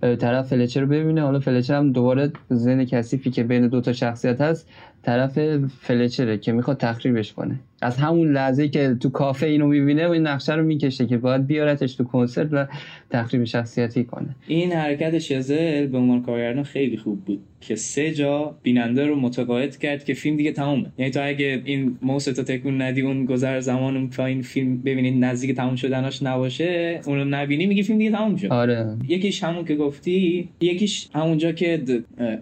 طرف 0.00 0.48
فلچر 0.48 0.80
رو 0.80 0.86
ببینه. 0.86 1.22
حالا 1.22 1.40
فلچر 1.40 1.74
هم 1.74 1.92
دوباره 1.92 2.32
زن 2.48 2.84
کثیفی 2.84 3.30
که 3.30 3.42
بین 3.42 3.68
دو 3.68 3.80
تا 3.80 3.92
شخصیت 3.92 4.40
هست 4.40 4.68
طرف 5.02 5.38
فلچره 5.80 6.38
که 6.38 6.52
می‌خواد 6.52 6.76
تخریبش 6.76 7.32
کنه. 7.32 7.60
از 7.82 7.96
همون 7.96 8.32
لحظه 8.32 8.68
که 8.68 8.96
تو 9.00 9.10
کافه 9.10 9.46
اینو 9.46 9.66
می‌بینه 9.66 10.08
و 10.08 10.10
این 10.10 10.26
نقشه 10.26 10.54
رو 10.54 10.64
می‌کشه 10.64 11.06
که 11.06 11.16
باید 11.16 11.46
بیارتش 11.46 11.94
تو 11.94 12.04
کنسرت 12.04 12.48
و 12.52 12.66
تخریب 13.10 13.44
شخصیتی 13.44 14.04
کنه. 14.04 14.36
این 14.46 14.72
حرکت 14.72 15.18
شزل 15.18 15.86
به 15.86 15.98
عنوان 15.98 16.22
کارگردان 16.22 16.64
خیلی 16.64 16.96
خوب 16.96 17.24
بود 17.24 17.40
که 17.60 17.74
سه 17.74 18.14
جا 18.14 18.54
بیننده 18.62 19.06
رو 19.06 19.16
متقاعد 19.16 19.78
کرد 19.78 20.04
که 20.04 20.14
فیلم 20.14 20.36
دیگه 20.36 20.52
تمومه. 20.52 20.86
یعنی 20.98 21.10
تو 21.10 21.20
اگه 21.22 21.62
این 21.64 21.98
موس 22.02 22.24
تو 22.24 22.42
تکون 22.42 22.82
ندی 22.82 23.00
اون 23.00 23.24
گذر 23.24 23.60
زمان 23.60 23.96
اون 23.96 24.26
این 24.26 24.42
فیلم 24.42 24.82
ببینید 24.82 25.24
نزدیک 25.24 25.56
تموم 25.56 25.76
شدنش 25.76 26.22
نباشه 26.22 27.00
اون 27.06 27.18
رو 27.18 27.24
نبینی 27.24 27.66
میگه 27.66 27.82
فیلم 27.82 27.98
دیگه 27.98 28.10
تموم 28.10 28.36
شد. 28.36 28.46
آره. 28.46 28.96
یکیش 29.08 29.44
همون 29.44 29.64
که 29.64 29.74
گفتی 29.74 30.48
یکیش 30.60 31.08
همونجا 31.14 31.52
که 31.52 31.82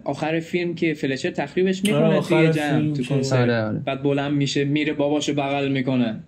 آخر 0.03 0.39
فیلم 0.39 0.75
که 0.75 0.93
فلچر 0.93 1.31
تخریبش 1.31 1.83
می‌کنه 1.83 2.03
آره، 2.03 2.21
توی 2.21 2.50
جمع 2.51 2.93
تو 2.93 3.03
کنسرت. 3.03 3.39
آره 3.39 3.61
آره. 3.61 3.79
بعد 3.79 4.03
بلند 4.03 4.33
میشه 4.33 4.65
میره 4.65 4.93
باباشو 4.93 5.33
بغل 5.33 5.71
می‌کنه. 5.71 6.23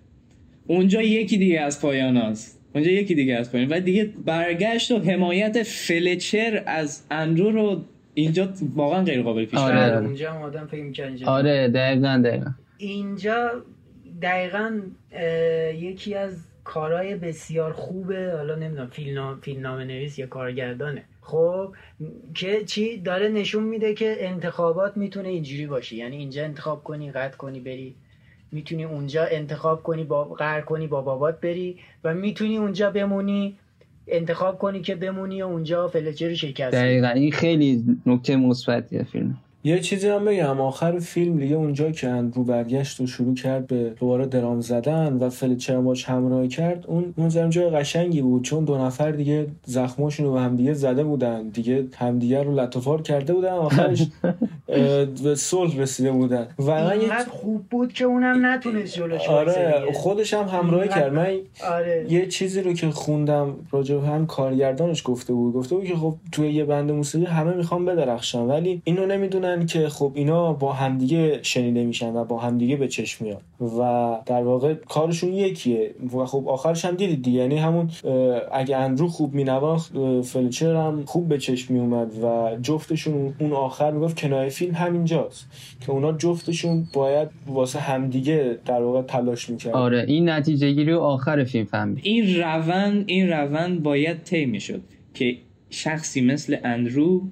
اونجا 0.66 1.02
یکی 1.02 1.38
دیگه 1.38 1.60
از 1.60 1.80
پایان 1.80 2.16
هست. 2.16 2.60
اونجا 2.74 2.90
یکی 2.90 3.14
دیگه 3.14 3.34
از 3.34 3.52
پایان. 3.52 3.68
و 3.68 3.80
دیگه 3.80 4.10
برگشت 4.24 4.90
و 4.90 4.98
حمایت 4.98 5.62
فلچر 5.62 6.62
از 6.66 7.02
اندرو 7.10 7.50
رو 7.50 7.84
اینجا 8.14 8.48
واقعا 8.74 9.04
غیر 9.04 9.22
قابل 9.22 9.44
پیش 9.44 9.58
آره. 9.58 9.76
بله، 9.76 9.96
اونجا 9.96 10.32
هم 10.32 10.42
آدم 10.42 10.66
فکر 10.66 10.82
می‌کنه 10.82 11.06
اینجا 11.06 11.26
آره 11.26 11.68
دقیقا 11.68 12.22
دقیقا. 12.24 12.50
اینجا 12.78 13.50
دقیقا 14.22 14.80
یکی 15.80 16.14
از 16.14 16.36
کارهای 16.64 17.14
بسیار 17.14 17.72
خوبه. 17.72 18.32
حالا 18.36 18.54
نمی‌دونم 18.54 18.88
فیلم 18.90 19.38
فیلمنامه 19.42 19.84
نویس 19.84 20.18
یا 20.18 20.26
کارگردانه. 20.26 21.02
خب 21.26 21.74
که 22.34 22.64
چی 22.64 22.98
داره 22.98 23.28
نشون 23.28 23.62
میده 23.62 23.94
که 23.94 24.16
انتخابات 24.18 24.96
می‌تونه 24.96 25.28
اینجوری 25.28 25.66
باشه. 25.66 25.96
یعنی 25.96 26.16
اینجا 26.16 26.44
انتخاب 26.44 26.84
کنی 26.84 27.12
قطع 27.12 27.36
کنی 27.36 27.60
بری. 27.60 27.94
می‌تونی 28.52 28.84
اونجا 28.84 29.24
انتخاب 29.24 29.82
کنی 29.82 30.04
با 30.04 30.24
قهر 30.24 30.60
کنی 30.60 30.86
با 30.86 31.02
بابات 31.02 31.40
بری 31.40 31.78
و 32.04 32.14
می‌تونی 32.14 32.56
اونجا 32.56 32.90
بمونی 32.90 33.56
انتخاب 34.08 34.58
کنی 34.58 34.82
که 34.82 34.94
بمونی 34.94 35.42
و 35.42 35.46
اونجا 35.46 35.88
فلچر 35.88 36.28
رو 36.28 36.34
شکست. 36.34 36.74
دقیقا 36.74 37.08
این 37.08 37.32
خیلی 37.32 37.84
نکته 38.06 38.36
مثبتیه 38.36 39.02
فیلم. 39.02 39.38
یه 39.66 39.80
چیزی 39.80 40.08
هم 40.08 40.24
بگم. 40.24 40.60
آخر 40.60 40.98
فیلم 40.98 41.38
دیگه 41.38 41.56
اونجا 41.56 41.90
که 41.90 42.08
اندرو 42.08 42.44
برگشت 42.44 43.00
و 43.00 43.06
شروع 43.06 43.34
کرد 43.34 43.66
به 43.66 43.94
دوباره 44.00 44.26
درام 44.26 44.60
زدن 44.60 45.12
و 45.12 45.30
فلچر 45.30 45.80
باش 45.80 46.04
همراهی 46.04 46.48
کرد 46.48 46.84
اون 46.86 47.14
اون 47.16 47.50
جای 47.50 47.70
قشنگی 47.70 48.22
بود 48.22 48.44
چون 48.44 48.64
دو 48.64 48.78
نفر 48.78 49.10
دیگه 49.10 49.46
زخماشون 49.64 50.26
رو 50.26 50.32
به 50.32 50.40
همدیگه 50.40 50.72
زده 50.72 51.04
بودن. 51.04 51.48
دیگه 51.48 51.84
همدیگه 51.96 52.42
رو 52.42 52.60
لطفار 52.60 53.02
کرده 53.02 53.34
بودن 53.34 53.52
آخرش 53.52 54.06
به 55.24 55.34
صلح 55.34 55.78
رسیده 55.78 56.12
بودن. 56.12 56.46
و 56.58 56.84
من 56.84 57.00
یه 57.00 57.24
خوب 57.30 57.64
بود 57.70 57.92
که 57.92 58.04
اونم 58.04 58.46
نتونست 58.46 58.94
جلوش 58.96 59.28
آره. 59.28 59.84
خودش 59.94 60.34
هم 60.34 60.48
همراهی 60.48 60.88
کرد. 60.88 61.12
من 61.12 61.36
آره. 61.70 62.06
یه 62.08 62.26
چیزی 62.26 62.60
رو 62.60 62.72
که 62.72 62.90
خوندم 62.90 63.54
راجع 63.70 63.96
هم 63.96 64.26
کارگردانش 64.26 65.02
گفته 65.04 65.32
بود. 65.32 65.54
گفته 65.54 65.74
بود 65.74 65.84
که 65.84 65.96
خب 65.96 66.14
توی 66.32 66.52
یه 66.52 66.64
بند 66.64 66.92
موسیقی 66.92 67.24
همه 67.24 67.54
می‌خوان 67.54 67.84
بدرخشن 67.84 68.40
ولی 68.40 68.82
اینو 68.84 69.06
نمی‌دونن 69.06 69.53
که 69.62 69.88
خب 69.88 70.12
اینا 70.14 70.52
با 70.52 70.72
همدیگه 70.72 71.38
شنیده 71.42 71.84
میشن 71.84 72.16
و 72.16 72.24
با 72.24 72.38
همدیگه 72.38 72.76
به 72.76 72.88
چشم 72.88 73.24
میاد. 73.24 73.42
و 73.60 74.18
در 74.26 74.42
واقع 74.42 74.74
کارشون 74.74 75.32
یکیه 75.32 75.94
و 76.16 76.24
خب 76.24 76.48
آخرش 76.48 76.84
هم 76.84 76.94
دیدید 76.94 77.22
دیگه. 77.22 77.38
یعنی 77.38 77.56
همون 77.56 77.90
اگه 78.52 78.76
اندرو 78.76 79.08
خوب 79.08 79.34
مینواخت 79.34 79.92
فلچر 80.22 80.74
هم 80.74 81.04
خوب 81.04 81.28
به 81.28 81.38
چشم 81.38 81.74
میومد 81.74 82.12
و 82.24 82.56
جفتشون 82.62 83.34
اون 83.38 83.52
آخر 83.52 83.90
می‌گفت 83.90 84.20
کنایه 84.20 84.48
فیلم 84.48 84.74
همینجاست 84.74 85.46
که 85.80 85.90
اونا 85.90 86.12
جفتشون 86.12 86.86
باید 86.94 87.28
واسه 87.46 87.78
همدیگه 87.78 88.58
در 88.66 88.82
واقع 88.82 89.02
تلاش 89.02 89.50
می‌کرد 89.50 89.74
آره 89.74 90.04
این 90.08 90.28
نتیجه 90.28 90.72
گیری 90.72 90.92
رو 90.92 91.00
آخر 91.00 91.44
فیلم 91.44 91.64
فهمید. 91.64 92.00
این 92.02 92.40
روند 92.40 93.04
این 93.06 93.28
روند 93.28 93.82
باید 93.82 94.22
طی 94.22 94.46
می‌شد 94.46 94.80
که 95.14 95.36
شخصی 95.70 96.20
مثل 96.20 96.56
اندرو 96.64 97.22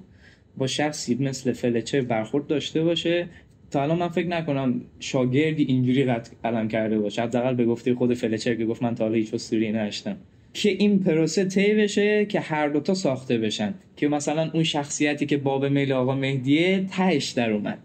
با 0.57 0.67
شخصی 0.67 1.15
مثل 1.15 1.51
فلچر 1.51 2.01
برخورد 2.01 2.47
داشته 2.47 2.83
باشه. 2.83 3.27
تا 3.71 3.83
الان 3.83 3.97
من 3.97 4.07
فکر 4.07 4.27
نکنم 4.27 4.81
شاگردی 4.99 5.63
اینجوری 5.63 6.03
قد 6.03 6.27
قلم 6.43 6.67
کرده 6.67 6.99
باشه. 6.99 7.21
حداقل 7.21 7.53
به 7.53 7.65
گفته 7.65 7.95
خود 7.95 8.13
فلچر 8.13 8.55
که 8.55 8.65
گفت 8.65 8.83
من 8.83 8.95
تا 8.95 9.03
حالا 9.03 9.15
هیچ 9.15 9.33
اسطوره 9.33 9.71
نشتم. 9.71 10.17
که 10.53 10.69
این 10.69 10.99
پروسه 10.99 11.45
طی 11.45 11.73
بشه 11.73 12.25
که 12.25 12.39
هر 12.39 12.69
دوتا 12.69 12.93
ساخته 12.93 13.37
بشن. 13.37 13.73
که 13.97 14.07
مثلا 14.07 14.51
اون 14.53 14.63
شخصیتی 14.63 15.25
که 15.25 15.37
باب 15.37 15.65
میل 15.65 15.91
آقا 15.91 16.15
مهدیه 16.15 16.85
تهش 16.91 17.29
در 17.29 17.51
اومد. 17.51 17.79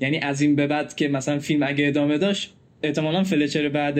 یعنی 0.00 0.18
از 0.18 0.40
این 0.40 0.56
به 0.56 0.66
بعد 0.66 0.94
که 0.94 1.08
مثلا 1.08 1.38
فیلم 1.38 1.62
اگه 1.62 1.88
ادامه 1.88 2.18
داشت 2.18 2.54
احتمالا 2.82 3.24
فلچر 3.24 3.68
بعد 3.68 3.98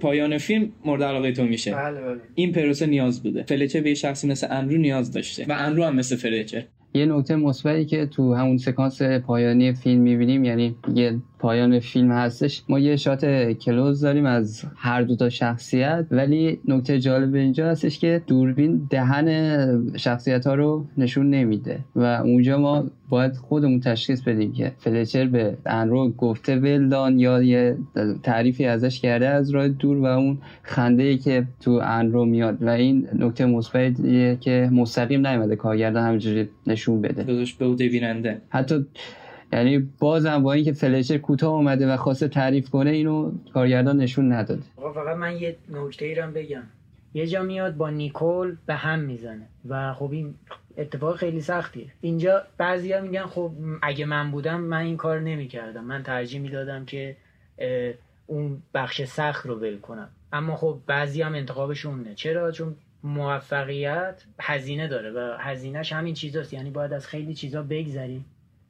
پایان 0.00 0.38
فیلم 0.38 0.72
مورد 0.84 1.02
علاقه 1.02 1.32
تو 1.32 1.44
میشه. 1.44 1.74
بله 1.74 2.00
بله. 2.00 2.20
این 2.34 2.52
پروسه 2.52 2.86
نیاز 2.86 3.22
بوده. 3.22 3.42
فلچر 3.42 3.80
به 3.80 3.88
یه 3.88 3.94
شخصی 3.94 4.26
مثل 4.26 4.46
اندرو 4.50 4.76
نیاز 4.78 5.12
داشته. 5.12 5.44
و 5.48 5.52
اندرو 5.52 5.84
هم 5.84 5.96
مثل 5.96 6.16
فلچر. 6.16 6.64
یه 6.94 7.06
نکته 7.06 7.36
مثبتی 7.36 7.84
که 7.84 8.06
تو 8.06 8.34
همون 8.34 8.58
سکانس 8.58 9.02
پایانی 9.02 9.72
فیلم 9.72 10.00
می‌بینیم 10.00 10.44
یعنی 10.44 10.76
یه 10.94 11.20
پایان 11.44 11.78
فیلم 11.78 12.12
هستش. 12.12 12.62
ما 12.68 12.78
یه 12.78 12.96
shot 12.96 13.52
close 13.52 14.00
داریم 14.00 14.26
از 14.26 14.64
هر 14.76 15.02
دو 15.02 15.16
تا 15.16 15.28
شخصیت 15.28 16.06
ولی 16.10 16.58
نکته 16.68 17.00
جالب 17.00 17.34
اینجا 17.34 17.70
هستش 17.70 17.98
که 17.98 18.22
دوربین 18.26 18.86
دهن 18.90 19.96
شخصیت 19.96 20.46
ها 20.46 20.54
رو 20.54 20.86
نشون 20.98 21.30
نمیده 21.30 21.78
و 21.96 22.04
اونجا 22.04 22.58
ما 22.58 22.84
باید 23.08 23.36
خودمون 23.36 23.80
تشخیص 23.80 24.22
بدیم 24.22 24.52
که 24.52 24.72
فلچر 24.78 25.26
به 25.26 25.56
اندرو 25.66 26.10
گفته 26.10 26.56
well 26.56 26.87
done 26.87 27.18
یا 27.18 27.42
یه 27.42 27.76
تعریفی 28.22 28.64
ازش 28.64 29.00
کرده 29.00 29.28
از 29.28 29.50
راه 29.50 29.68
دور 29.68 29.96
و 29.96 30.04
اون 30.04 30.38
خنده 30.62 31.02
ای 31.02 31.18
که 31.18 31.46
تو 31.60 31.80
انرو 31.82 32.24
میاد. 32.24 32.62
و 32.62 32.68
این 32.68 33.08
نکته 33.18 33.46
مثبتیه 33.46 34.36
که 34.40 34.68
مستقیم 34.72 35.26
نیومده 35.26 35.56
کارگردان 35.56 36.06
همینجوری 36.06 36.48
نشون 36.66 37.00
بده. 37.00 37.22
داداش 37.22 37.54
به 37.54 37.74
بیننده 37.74 38.40
حتی 38.48 38.86
یعنی 39.54 39.78
بازم 39.78 40.42
با 40.42 40.52
اینکه 40.52 40.72
فلچر 40.72 41.18
کوتاه 41.18 41.52
اومده 41.52 41.92
و 41.92 41.96
خواسته 41.96 42.28
تعریف 42.28 42.70
کنه 42.70 42.90
اینو 42.90 43.32
کارگردان 43.54 43.96
نشون 43.96 44.32
نداده. 44.32 44.62
آقا 44.76 44.92
فقط 44.92 45.16
من 45.16 45.36
یه 45.36 45.56
نکته 45.68 46.04
ای 46.04 46.14
رو 46.14 46.22
هم 46.22 46.32
بگم. 46.32 46.62
یه 47.14 47.26
جا 47.26 47.42
میاد 47.42 47.76
با 47.76 47.90
نیکول 47.90 48.56
به 48.66 48.74
هم 48.74 48.98
می‌زنه 48.98 49.46
و 49.68 49.94
خب 49.94 50.10
این 50.12 50.34
اتفاق 50.76 51.16
خیلی 51.16 51.40
سختیه. 51.40 51.86
اینجا 52.00 52.42
بعضیا 52.58 53.00
میگن 53.00 53.26
خب 53.26 53.50
اگه 53.82 54.04
من 54.04 54.30
بودم 54.30 54.60
من 54.60 54.80
این 54.80 54.96
کار 54.96 55.20
نمی‌کردم. 55.20 55.84
من 55.84 56.02
ترجیح 56.02 56.40
می‌دادم 56.40 56.84
که 56.84 57.16
اون 58.26 58.62
بخش 58.74 59.02
سخت 59.02 59.46
رو 59.46 59.54
ول 59.54 59.78
کنم. 59.78 60.08
اما 60.32 60.56
خب 60.56 60.78
بعضی 60.86 61.22
هم 61.22 61.34
انتخابشونه 61.34 62.14
چرا؟ 62.14 62.50
چون 62.50 62.74
موفقیت 63.02 64.24
هزینه 64.40 64.88
داره 64.88 65.10
و 65.10 65.36
هزینهش 65.38 65.92
همین 65.92 66.14
چیزاست. 66.14 66.52
یعنی 66.52 66.70
باید 66.70 66.92
از 66.92 67.06
خیلی 67.06 67.34
چیزا 67.34 67.62
بگذری 67.62 68.24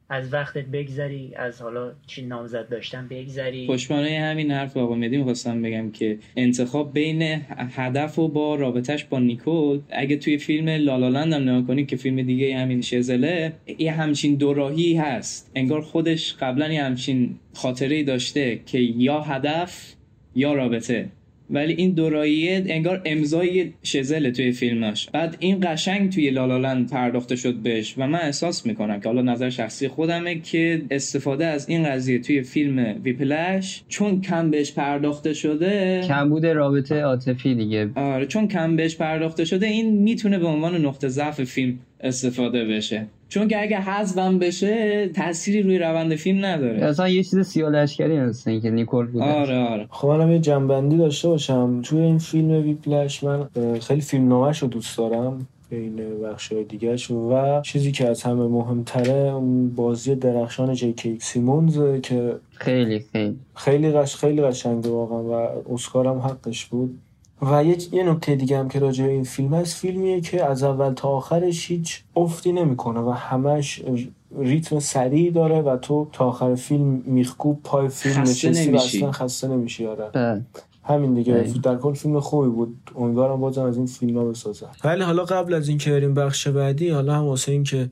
از 0.09 0.33
وقتت 0.33 0.65
بگذری 0.65 1.35
از 1.35 1.61
حالا 1.61 1.93
چی 2.07 2.25
نامزد 2.25 2.69
داشتن 2.69 3.07
بگذری. 3.07 3.67
پشتوانه 3.67 4.19
همین 4.19 4.51
حرف 4.51 4.77
آقا 4.77 4.95
مهدی 4.95 5.17
می‌خواستم 5.17 5.61
بگم 5.61 5.91
که 5.91 6.17
انتخاب 6.35 6.93
بین 6.93 7.21
هدف 7.57 8.19
و 8.19 8.27
با 8.27 8.55
رابطش 8.55 9.05
با 9.05 9.19
نیکول 9.19 9.79
اگه 9.89 10.17
توی 10.17 10.37
فیلم 10.37 10.69
لالالند 10.69 11.33
هم 11.33 11.41
نگاه 11.41 11.67
کنید 11.67 11.87
که 11.87 11.95
فیلم 11.95 12.21
دیگه 12.21 12.57
همین 12.57 12.81
شزله 12.81 13.53
یه 13.79 13.91
همچین 13.91 14.35
دوراهی 14.35 14.95
هست. 14.95 15.51
انگار 15.55 15.81
خودش 15.81 16.33
قبلا 16.33 16.71
یه 16.73 16.83
همچین 16.83 17.35
خاطره 17.53 18.03
داشته 18.03 18.59
که 18.65 18.79
یا 18.79 19.21
هدف 19.21 19.93
یا 20.35 20.53
رابطه. 20.53 21.09
ولی 21.49 21.73
این 21.73 21.91
دوراییه 21.91 22.63
انگار 22.67 23.01
امضای 23.05 23.73
شزله 23.83 24.31
توی 24.31 24.51
فیلماش 24.51 25.09
بعد 25.09 25.37
این 25.39 25.59
قشنگ 25.63 26.11
توی 26.11 26.29
لالالند 26.29 26.89
پرداخته 26.89 27.35
شد 27.35 27.55
بهش 27.55 27.95
و 27.97 28.07
من 28.07 28.19
احساس 28.19 28.65
می‌کنم 28.65 28.99
که 28.99 29.09
حالا 29.09 29.21
نظر 29.21 29.49
شخصی 29.49 29.87
خودمه 29.87 30.39
که 30.39 30.81
استفاده 30.91 31.45
از 31.45 31.69
این 31.69 31.83
قضیه 31.83 32.19
توی 32.19 32.41
فیلم 32.41 32.95
ویپلش 33.03 33.83
چون 33.87 34.21
کم 34.21 34.51
بهش 34.51 34.71
پرداخته 34.71 35.33
شده 35.33 36.01
کمبود 36.07 36.45
رابطه 36.45 37.01
عاطفی 37.01 37.55
دیگه. 37.55 37.89
آره 37.95 38.25
چون 38.25 38.47
کم 38.47 38.75
بهش 38.75 38.95
پرداخته 38.95 39.45
شده 39.45 39.65
این 39.65 39.97
می‌تونه 39.97 40.39
به 40.39 40.47
عنوان 40.47 40.85
نقطه 40.85 41.07
ضعف 41.07 41.43
فیلم 41.43 41.79
استفاده 41.99 42.65
بشه. 42.65 43.07
چون 43.29 43.47
که 43.47 43.61
اگه 43.61 43.79
حذفم 43.79 44.39
بشه 44.39 45.07
تأثیری 45.07 45.61
روی 45.61 45.79
روند 45.79 46.15
فیلم 46.15 46.45
نداره. 46.45 46.85
اصلا 46.85 47.09
یه 47.09 47.23
چیز 47.23 47.39
سیالشکری 47.39 48.17
هست 48.17 48.47
این 48.47 48.61
که 48.61 48.69
نیکول 48.69 49.07
بوده 49.07 49.25
آره 49.25 49.57
آره. 49.57 49.87
خب 49.89 50.07
منم 50.07 50.31
یه 50.31 50.39
جنبندی 50.39 50.97
داشته 50.97 51.27
باشم. 51.27 51.81
توی 51.81 51.99
این 51.99 52.17
فیلم 52.17 52.63
ویپلش 52.63 53.23
من 53.23 53.49
خیلی 53.81 54.01
فیلم 54.01 54.27
نامش 54.27 54.59
رو 54.59 54.67
دوست 54.67 54.97
دارم 54.97 55.47
بین 55.69 56.21
بخش 56.23 56.51
دیگهش. 56.69 57.11
و 57.11 57.61
چیزی 57.61 57.91
که 57.91 58.07
از 58.07 58.23
همه 58.23 58.47
مهمتره 58.47 59.33
بازی 59.75 60.15
درخشان 60.15 60.73
جیکی 60.73 61.17
سیمونز 61.21 62.01
که 62.03 62.35
خیلی 62.53 62.99
خیلی. 63.13 63.35
خیلی 63.55 63.91
قش 63.91 64.15
خیلی 64.15 64.41
قشنگه 64.41 64.89
واقعا 64.89 65.23
و 65.23 65.33
اسکار 65.73 66.07
هم 66.07 66.17
حقش 66.17 66.65
بود. 66.65 66.97
و 67.41 67.63
یه, 67.63 67.77
یه 67.93 68.03
نکته 68.03 68.35
دیگه 68.35 68.59
هم 68.59 68.69
که 68.69 68.79
راجع 68.79 69.05
به 69.05 69.11
این 69.11 69.23
فیلم 69.23 69.53
هست 69.53 69.75
فیلمیه 69.75 70.21
که 70.21 70.45
از 70.45 70.63
اول 70.63 70.93
تا 70.93 71.09
آخرش 71.09 71.71
هیچ 71.71 72.03
افتی 72.15 72.51
نمی‌کنه 72.51 72.99
و 72.99 73.09
همش 73.09 73.81
ریتم 74.37 74.79
سریع 74.79 75.31
داره 75.31 75.61
و 75.61 75.77
تو 75.77 76.07
تا 76.11 76.25
آخر 76.25 76.55
فیلم 76.55 77.03
میخکوب 77.05 77.59
پای 77.63 77.89
فیلم 77.89 78.21
نشستی 78.21 78.71
و 78.71 78.75
اصلا 78.75 79.11
خسته 79.11 79.47
نمیشی 79.47 79.85
آره. 79.85 80.09
بله. 80.13 80.41
همین 80.83 81.13
دیگه. 81.13 81.53
در 81.63 81.75
کل 81.75 81.93
فیلم 81.93 82.19
خوبی 82.19 82.49
بود. 82.49 82.77
امیدوارم 82.95 83.39
بازم 83.41 83.63
از 83.63 83.77
این 83.77 83.85
فیلم 83.85 84.17
ها 84.17 84.25
بسازن 84.25 84.67
ولی 84.83 85.01
حالا 85.01 85.23
قبل 85.23 85.53
از 85.53 85.69
اینکه 85.69 85.91
بریم 85.91 86.13
بخش 86.13 86.47
بعدی 86.47 86.89
حالا 86.89 87.15
هم 87.15 87.23
واسه 87.23 87.51
اینکه 87.51 87.89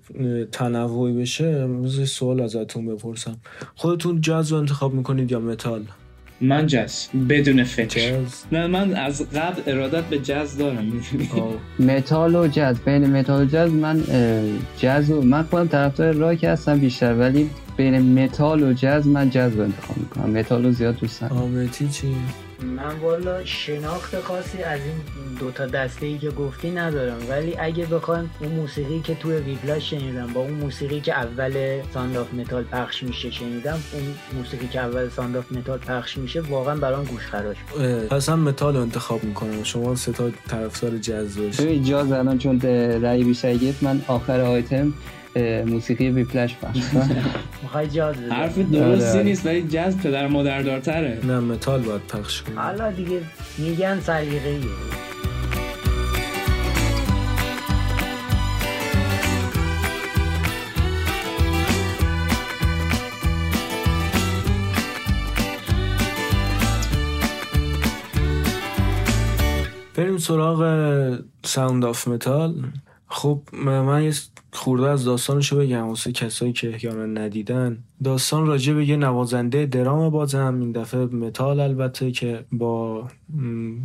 تنوعی 0.51 1.13
بشه 1.13 1.45
امروز 1.45 2.09
سوال 2.09 2.41
ازتون 2.41 2.85
بپرسم. 2.85 3.37
خودتون 3.75 4.21
جاز 4.21 4.51
رو 4.51 4.57
انتخاب 4.57 4.93
می‌کنید 4.93 5.31
یا 5.31 5.39
متال؟ 5.39 5.85
من 6.43 6.67
جاز 6.67 7.07
بدون 7.29 7.63
فکر. 7.63 8.19
نه 8.51 8.67
من 8.67 8.93
از 8.93 9.29
قبل 9.29 9.61
ارادت 9.71 10.03
به 10.03 10.19
جاز 10.19 10.57
دارم. 10.57 10.85
می‌دونی 10.85 11.29
متال 11.79 12.35
و 12.35 12.47
جاز. 12.47 12.79
بین 12.79 13.05
متال 13.05 13.41
و 13.41 13.45
جاز 13.45 13.71
من 13.71 14.03
جاز 14.77 15.11
و 15.11 15.21
من 15.21 15.43
خودم 15.43 15.67
طرفدار 15.67 16.13
راک 16.13 16.43
هستم 16.43 16.79
بیشتر 16.79 17.13
ولی 17.13 17.49
بین 17.77 18.23
متال 18.23 18.63
و 18.63 18.73
جاز 18.73 19.07
من 19.07 19.29
جاز 19.29 19.55
رو 19.55 19.61
انتخاب 19.61 19.97
می‌کنم. 19.97 20.29
متال 20.29 20.65
رو 20.65 20.71
زیاد 20.71 20.99
دوست 20.99 21.23
ندارم. 21.23 21.41
آمتی 21.41 21.87
چی؟ 21.87 22.15
من 22.61 22.99
والا 23.01 23.45
شناخت 23.45 24.21
خاصی 24.21 24.63
از 24.63 24.79
این 24.79 24.95
دوتا 25.39 25.65
دسته 25.65 26.05
ای 26.05 26.17
که 26.17 26.29
گفتی 26.29 26.71
ندارم. 26.71 27.17
ولی 27.29 27.55
اگه 27.59 27.85
بخوایم 27.85 28.31
اون 28.39 28.51
موسیقی 28.51 28.99
که 28.99 29.15
توی 29.15 29.35
Whiplash 29.35 29.89
شنیدم 29.89 30.33
با 30.33 30.41
اون 30.41 30.53
موسیقی 30.53 31.01
که 31.01 31.13
اول 31.13 31.81
Sound 31.93 32.17
of 32.17 32.33
Metal 32.33 32.63
پخش 32.63 33.03
میشه 33.03 33.31
شنیدم 33.31 33.79
اون 33.93 34.03
موسیقی 34.33 34.67
که 34.67 34.79
اول 34.79 35.09
Sound 35.09 35.37
of 35.37 35.51
Metal 35.51 35.77
پخش 35.77 36.17
میشه 36.17 36.41
واقعا 36.41 36.75
برام 36.75 37.03
گوش 37.03 37.25
خراش 37.25 37.57
پس 38.09 38.29
هم 38.29 38.39
متال 38.39 38.75
رو 38.75 38.81
انتخاب 38.81 39.23
می‌کنم. 39.23 39.63
شما 39.63 39.95
سه 39.95 40.11
تا 40.11 40.31
طرفدار 40.47 40.97
جاز 40.97 41.37
باشید. 41.37 41.83
جاز 41.83 42.11
الان 42.11 42.37
چون 42.37 42.61
رأی 43.01 43.23
بیشتر 43.23 43.53
گرفت 43.53 43.83
من 43.83 44.01
آخر 44.07 44.41
آیتم 44.41 44.93
موسیقی 45.65 46.09
Whiplash 46.09 46.55
پخش 46.55 46.79
کنم. 46.93 47.25
می‌خوای 47.63 47.87
جاز 47.87 48.15
بده 48.15 48.33
حرف 48.33 48.57
درستی 48.57 49.17
آره. 49.17 49.23
نیست 49.23 49.45
ولی 49.45 49.61
جاز 49.61 49.97
پدر 49.97 50.27
مادر 50.27 50.61
دارتره. 50.61 51.19
نه 51.23 51.39
متال 51.39 51.81
باید 51.81 52.01
پخش 52.01 52.41
کنم 52.41 52.59
حالا 52.59 52.91
دیگه 52.91 53.21
میگن 53.57 53.99
سلیقه‌ایه 53.99 54.59
بریم 69.95 70.17
سراغ 70.17 71.19
Sound 71.45 71.85
of 71.85 72.07
Metal 72.07 72.53
خب 73.13 73.41
من 73.53 74.03
یه 74.03 74.13
خورده 74.53 74.89
از 74.89 75.05
داستانشو 75.05 75.57
بگم 75.57 75.87
واسه 75.87 76.11
کسایی 76.11 76.53
که 76.53 76.73
احیانا 76.73 77.05
ندیدن. 77.05 77.83
داستان 78.03 78.45
راجع 78.47 78.73
به 78.73 78.85
یه 78.89 78.95
نوازنده 78.97 79.65
درام 79.65 80.09
بازم 80.09 80.57
این 80.61 80.71
دفعه 80.71 81.05
متال 81.05 81.59
البته 81.59 82.11
که 82.11 82.45
با 82.51 83.03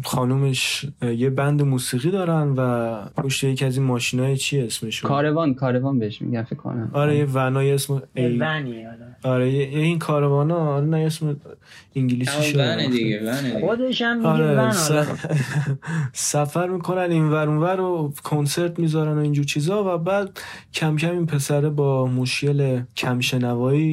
خانومش 0.05 0.87
یه 1.17 1.31
band 1.31 1.63
موسیقی 1.63 2.11
دارن 2.11 2.55
و 2.57 2.97
پشت 3.17 3.45
یکی 3.45 3.65
از 3.65 3.77
این 3.79 3.87
ماشینای 3.87 4.37
چی 4.37 4.61
اسمشون؟ 4.61 5.09
کاروان 5.09 5.55
کاروان 5.55 5.99
بهش 5.99 6.23
میگن 6.23 6.43
فکر 6.43 6.55
کنم. 6.57 6.91
آره 6.93 7.19
یه 7.19 7.25
ونای 7.35 7.73
اسم 7.73 8.03
ای 8.15 8.39
ونیه 8.39 8.89
حالا 8.89 9.35
آره 9.35 9.53
یه 9.53 9.73
یه 9.73 9.79
این 9.79 9.99
کاروانا 9.99 10.57
آره 10.57 10.87
نه 10.87 10.97
اسم 10.97 11.37
انگلیسی 11.97 12.59
همون 12.61 12.69
ونه 12.75 12.89
دیگه 12.89 13.21
ونه 13.23 13.43
دیگه. 13.43 13.61
خودش 13.67 14.03
هم 14.03 14.17
میگه 14.17 14.29
آره 14.29 14.57
ون 14.59 14.71
س- 14.71 14.91
حالا 14.91 15.05
سفر 16.13 16.69
می‌کنن 16.69 17.11
این 17.11 17.25
ور 17.31 17.49
اون 17.49 17.59
ور 17.59 17.81
و 17.81 18.13
کنسرت 18.25 18.79
می‌ذارن 18.79 19.19
و 19.19 19.21
اینجور 19.21 19.45
چیزا 19.45 19.95
و 19.95 19.99
بعد 19.99 20.41
کم 20.75 20.97
کم 20.97 21.11
این 21.13 21.27
پسره 21.27 21.69
با 21.71 22.07
مشکل 22.07 22.81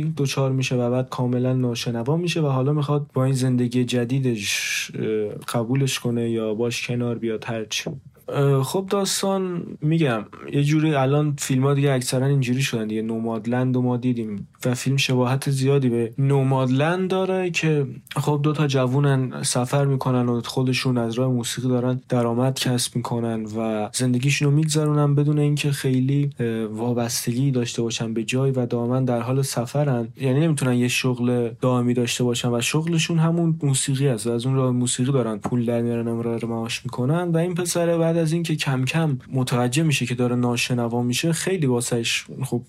کمشنوایی 0.06 0.13
دچار 0.18 0.52
میشه 0.52 0.76
و 0.76 0.91
بعد 0.91 1.10
کاملا 1.10 1.54
ناشنوا 1.54 2.18
میشه 2.18 2.41
و 2.41 2.48
حالا 2.48 2.74
می‌خواد 2.74 3.10
با 3.13 3.26
این 3.26 3.34
زندگی 3.34 3.86
جدیدش 3.86 4.91
قبولش 5.54 6.00
کنه 6.00 6.30
یا 6.30 6.54
باش 6.54 6.88
کنار 6.88 7.18
بیاد 7.18 7.44
هرچی. 7.46 7.89
خب 8.64 8.86
داستان 8.90 9.64
میگم 9.82 10.26
یه 10.54 10.64
جوری 10.64 10.96
الان 10.96 11.36
فیلم 11.38 11.64
ها 11.64 11.74
دیگه 11.74 11.92
اکثرا 11.92 12.26
اینجوری 12.26 12.62
شدن 12.62 12.88
دیگه. 12.88 13.02
نومادلند 13.02 13.78
و 13.78 13.82
ما 13.82 13.98
دیدیم 13.98 14.48
و 14.66 14.74
فیلم 14.74 14.98
شباهت 14.98 15.50
زیادی 15.50 15.90
به 15.90 16.14
نومادلند 16.18 17.10
داره 17.10 17.50
که 17.50 17.88
خب 18.16 18.40
دو 18.44 18.54
تا 18.54 18.68
جوونن 18.68 19.44
سفر 19.44 19.86
می‌کنن 19.86 20.30
و 20.30 20.42
خودشون 20.42 20.98
از 20.98 21.14
راه 21.14 21.32
موسیقی 21.32 21.68
دارن 21.68 22.02
درآمد 22.10 22.60
کسب 22.60 22.96
می‌کنن 22.96 23.46
و 23.58 23.90
زندگیشون 23.94 24.48
رو 24.48 24.54
میگذرونن 24.56 25.16
بدون 25.16 25.40
اینکه 25.40 25.72
خیلی 25.72 26.30
وابستگی 26.72 27.52
داشته 27.52 27.82
باشن 27.82 28.14
به 28.14 28.24
جای 28.24 28.52
و 28.52 28.66
دائما 28.66 29.00
در 29.00 29.22
حال 29.22 29.42
سفرن. 29.42 30.08
یعنی 30.22 30.40
نمی‌تونن 30.40 30.74
یه 30.74 30.88
شغل 30.88 31.50
دائمی 31.62 31.94
داشته 31.94 32.24
باشن 32.24 32.50
و 32.50 32.62
شغلشون 32.62 33.20
همون 33.20 33.60
موسیقی 33.64 34.08
است 34.08 34.28
از 34.28 34.46
اون 34.46 34.56
راه 34.56 34.72
موسیقی 34.72 35.12
دارن 35.12 35.38
پول 35.38 35.66
در 35.66 35.82
میارن 35.82 36.08
امرار 36.08 36.46
معاش 36.46 36.86
می‌کنن 36.86 37.32
و 37.32 37.38
این 37.38 37.54
پسره 37.54 37.98
بعد 38.15 38.23
از 38.23 38.34
اینکه 38.34 38.56
کم 38.56 38.86
کم 38.86 39.17
متوجه 39.34 39.84
میشه 39.84 40.06
که 40.06 40.15
داره 40.15 40.36
ناشنوا 40.36 41.04
میشه 41.04 41.34
خیلی 41.34 41.65
واسش 41.65 42.25
خب 42.43 42.62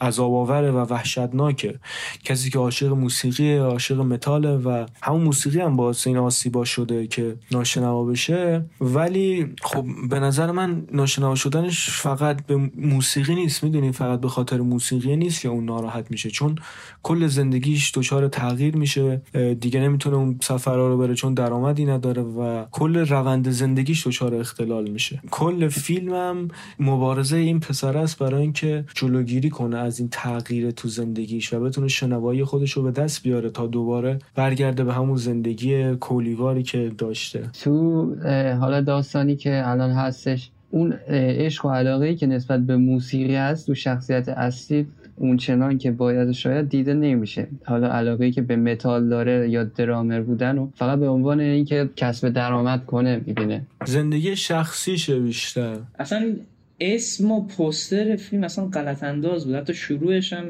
عذاب 0.00 0.34
آوره 0.34 0.70
و 0.70 0.76
وحشتناکه. 0.76 1.78
کسی 2.24 2.50
که 2.50 2.58
عاشق 2.58 2.92
موسیقی 2.92 3.56
عاشق 3.56 4.00
متاله 4.00 4.56
و 4.56 4.86
همون 5.02 5.20
موسیقی 5.20 5.60
هم 5.60 5.76
باعث 5.76 6.06
این 6.06 6.16
آسیبا 6.16 6.64
شده 6.64 7.06
که 7.06 7.36
ناشنوا 7.52 8.04
بشه. 8.04 8.64
ولی 8.80 9.54
خب 9.62 9.84
به 10.10 10.20
نظر 10.20 10.50
من 10.50 10.86
ناشنوا 10.92 11.34
شدنش 11.34 11.90
فقط 11.90 12.46
به 12.46 12.70
موسیقی 12.76 13.34
نیست. 13.34 13.64
می‌دونی 13.64 13.92
فقط 13.92 14.20
به 14.20 14.28
خاطر 14.28 14.60
موسیقی 14.60 15.16
نیست 15.16 15.40
که 15.40 15.48
اون 15.48 15.64
ناراحت 15.64 16.10
میشه. 16.10 16.30
چون 16.30 16.54
کل 17.02 17.26
زندگیش 17.26 17.92
دچار 17.94 18.28
تغییر 18.28 18.76
میشه. 18.76 19.22
دیگه 19.60 19.80
نمی‌تونه 19.80 20.16
اون 20.16 20.38
سفرها 20.42 20.88
رو 20.88 20.98
بره 20.98 21.14
چون 21.14 21.34
درآمدی 21.34 21.84
نداره 21.84 22.22
و 22.22 22.64
کل 22.70 22.96
روند 22.96 23.50
زندگیش 23.50 24.06
دچار 24.06 24.34
اختلال 24.70 24.90
میشه. 24.90 25.20
کل 25.30 25.68
فیلمم 25.68 26.48
مبارزه 26.80 27.36
این 27.36 27.60
پسر 27.60 27.98
است 27.98 28.18
برای 28.18 28.42
اینکه 28.42 28.84
جلوگیری 28.94 29.50
کنه 29.50 29.78
از 29.78 29.98
این 29.98 30.08
تغییر 30.12 30.70
تو 30.70 30.88
زندگیش 30.88 31.52
و 31.52 31.60
بتونه 31.60 31.88
شنوایی 31.88 32.44
خودش 32.44 32.72
رو 32.72 32.82
به 32.82 32.90
دست 32.90 33.22
بیاره 33.22 33.50
تا 33.50 33.66
دوباره 33.66 34.18
برگرده 34.34 34.84
به 34.84 34.92
همون 34.92 35.16
زندگی 35.16 35.94
کولیواری 35.94 36.62
که 36.62 36.92
داشته. 36.98 37.42
تو 37.62 38.14
حالا 38.60 38.80
داستانی 38.80 39.36
که 39.36 39.62
الان 39.64 39.90
هستش 39.90 40.50
اون 40.70 40.92
عشق 41.08 41.66
و 41.66 41.70
علاقه 41.70 42.06
ای 42.06 42.16
که 42.16 42.26
نسبت 42.26 42.60
به 42.60 42.76
موسیقی 42.76 43.34
هست 43.34 43.66
تو 43.66 43.74
شخصیت 43.74 44.28
اصلی 44.28 44.86
اون 45.20 45.36
چنان 45.36 45.78
که 45.78 45.90
باید 45.90 46.32
شاید 46.32 46.68
دیده 46.68 46.94
نمیشه. 46.94 47.46
حالا 47.64 47.88
علاقه 47.88 48.24
ای 48.24 48.30
که 48.30 48.42
به 48.42 48.56
متال 48.56 49.08
داره 49.08 49.50
یا 49.50 49.64
درامر 49.64 50.20
بودن 50.20 50.58
و 50.58 50.68
فقط 50.74 50.98
به 50.98 51.08
عنوان 51.08 51.40
اینکه 51.40 51.88
کسب 51.96 52.28
درآمد 52.28 52.86
کنه 52.86 53.22
می‌بینه. 53.26 53.62
زندگی 53.86 54.36
شخصیشه 54.36 55.20
بیشتر. 55.20 55.76
اصلا 55.98 56.36
اسم 56.80 57.30
و 57.30 57.46
پوستر 57.46 58.16
فیلم 58.16 58.44
اصلا 58.44 58.66
غلط 58.66 59.02
انداز 59.04 59.46
بود. 59.46 59.54
حتی 59.54 59.74
شروعش 59.74 60.32
هم 60.32 60.44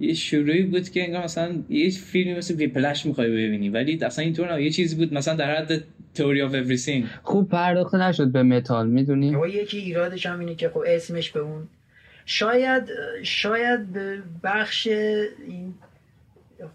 یه 0.00 0.14
شروعی 0.14 0.62
بود 0.62 0.88
که 0.88 1.04
انگار 1.04 1.24
مثلا 1.24 1.54
یه 1.68 1.90
فیلمی 1.90 2.34
مثل 2.34 2.54
Whiplash 2.54 3.06
می‌خوای 3.06 3.30
ببینی. 3.30 3.68
ولی 3.68 3.98
اصلا 4.04 4.24
اینطور 4.24 4.54
نه 4.54 4.62
یه 4.62 4.70
چیزی 4.70 4.96
بود 4.96 5.14
مثلا 5.14 5.34
در 5.34 5.56
حد 5.56 5.82
Theory 6.14 6.42
of 6.42 6.54
Everything 6.54 7.04
خوب 7.22 7.48
پرداخته 7.48 7.98
نشد 7.98 8.32
به 8.32 8.42
متال 8.42 8.88
می‌دونی؟ 8.88 9.36
و 9.36 9.46
یکی 9.46 9.78
ایرادش 9.78 10.26
هم 10.26 10.40
اینه 10.40 10.54
که 10.54 10.68
خب 10.68 10.82
اسمش 10.86 11.30
به 11.30 11.40
اون 11.40 11.62
شاید 12.30 12.90
شاید 13.22 13.92
به 13.92 14.22
بخش 14.44 14.86
این 14.86 15.74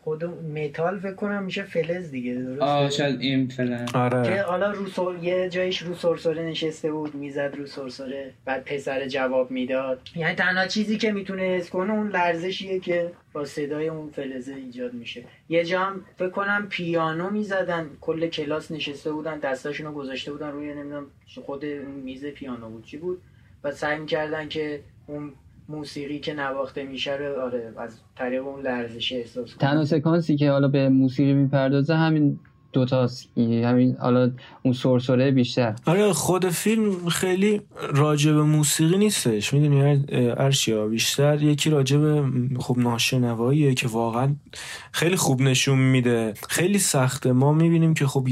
خود 0.04 0.24
متال 0.24 1.00
فکر 1.00 1.14
کنم 1.14 1.44
میشه 1.44 1.64
فلز 1.64 2.12
دیگه 2.12 2.34
درسته؟ 2.34 2.66
آه 2.66 2.90
شاید 2.90 3.20
این 3.22 3.48
که 3.48 3.86
آره. 3.94 4.42
حالا 4.42 4.72
رو 4.72 4.88
سر... 4.88 5.16
یه 5.22 5.50
جایش 5.50 5.82
رو 5.82 5.96
سرسره 5.96 6.44
نشسته 6.44 6.92
بود 6.92 7.16
می‌زد 7.16 7.54
رو 7.58 7.66
سرسره 7.66 8.34
بعد 8.46 8.64
پسر 8.64 9.08
جواب 9.08 9.52
می‌داد. 9.52 10.02
یعنی 10.16 10.36
تنها 10.36 10.68
چیزی 10.68 10.98
که 10.98 11.12
می‌تونه 11.12 11.42
حس 11.42 11.70
کنه 11.70 11.94
اون 11.94 12.10
لرزشیه 12.10 12.80
که 12.80 13.12
با 13.34 13.46
صدای 13.46 13.88
اون 13.88 14.10
فلزه 14.10 14.54
ایجاد 14.54 14.94
میشه. 14.94 15.24
یه 15.50 15.64
جا 15.64 15.80
هم 15.80 16.06
فکر 16.18 16.30
کنم 16.30 16.68
پیانو 16.70 17.30
می‌زدن 17.30 17.90
کل 18.02 18.28
کلاس 18.28 18.72
نشسته 18.72 19.12
بودن 19.12 19.40
دستاشون 19.40 19.88
رو 19.88 19.94
گذاشته 19.94 20.32
بودن 20.32 20.52
روی 20.52 20.74
نمی‌دونم 20.74 21.06
خود 21.46 21.66
میز 22.04 22.26
پیانو 22.26 22.70
بود 22.70 22.86
چی 22.86 22.98
بود؟ 22.98 23.22
و 23.64 23.72
سعی 23.72 24.00
می‌کردن 24.00 24.50
که 24.50 24.80
اون 25.08 25.34
موسیقی 25.70 26.20
که 26.20 26.34
نواخته 26.34 26.84
میشه 26.84 27.16
رو 27.16 27.42
آره 27.42 27.74
از 27.78 28.00
طریق 28.18 28.48
اون 28.48 28.62
لرزش 28.62 29.14
احساس 29.14 29.56
کنن 29.56 29.70
تنها 29.70 29.86
سکانسی 29.86 30.36
که 30.36 30.52
حالا 30.52 30.68
به 30.68 30.90
موسیقی 30.90 31.34
می‌پردازه 31.34 31.96
همین 31.96 32.40
دوتاست. 32.74 33.38
همین 33.38 33.96
حالا 34.00 34.32
اون 34.64 34.74
سرسره 34.74 35.32
بیشتر. 35.32 35.76
آره 35.86 36.14
خود 36.14 36.50
فیلم 36.50 37.10
خیلی 37.10 37.62
راجع 37.94 38.32
به 38.32 38.44
موسیقی 38.44 38.98
نیستش. 38.98 39.54
می‌دونی 39.54 40.06
ارشیا 40.38 40.88
بیشتر 40.88 41.42
یکی 41.42 41.70
راجع 41.70 41.98
به 41.98 42.24
خب 42.60 42.78
ناشنواییه 42.78 43.74
که 43.74 43.88
واقعا 43.88 44.36
خیلی 44.92 45.16
خوب 45.16 45.42
نشون 45.42 45.80
میده. 45.80 46.34
خیلی 46.50 46.80
سخته. 46.80 47.32
ما 47.32 47.54
می‌بینیم 47.54 47.94
که 47.94 48.08
خب 48.08 48.28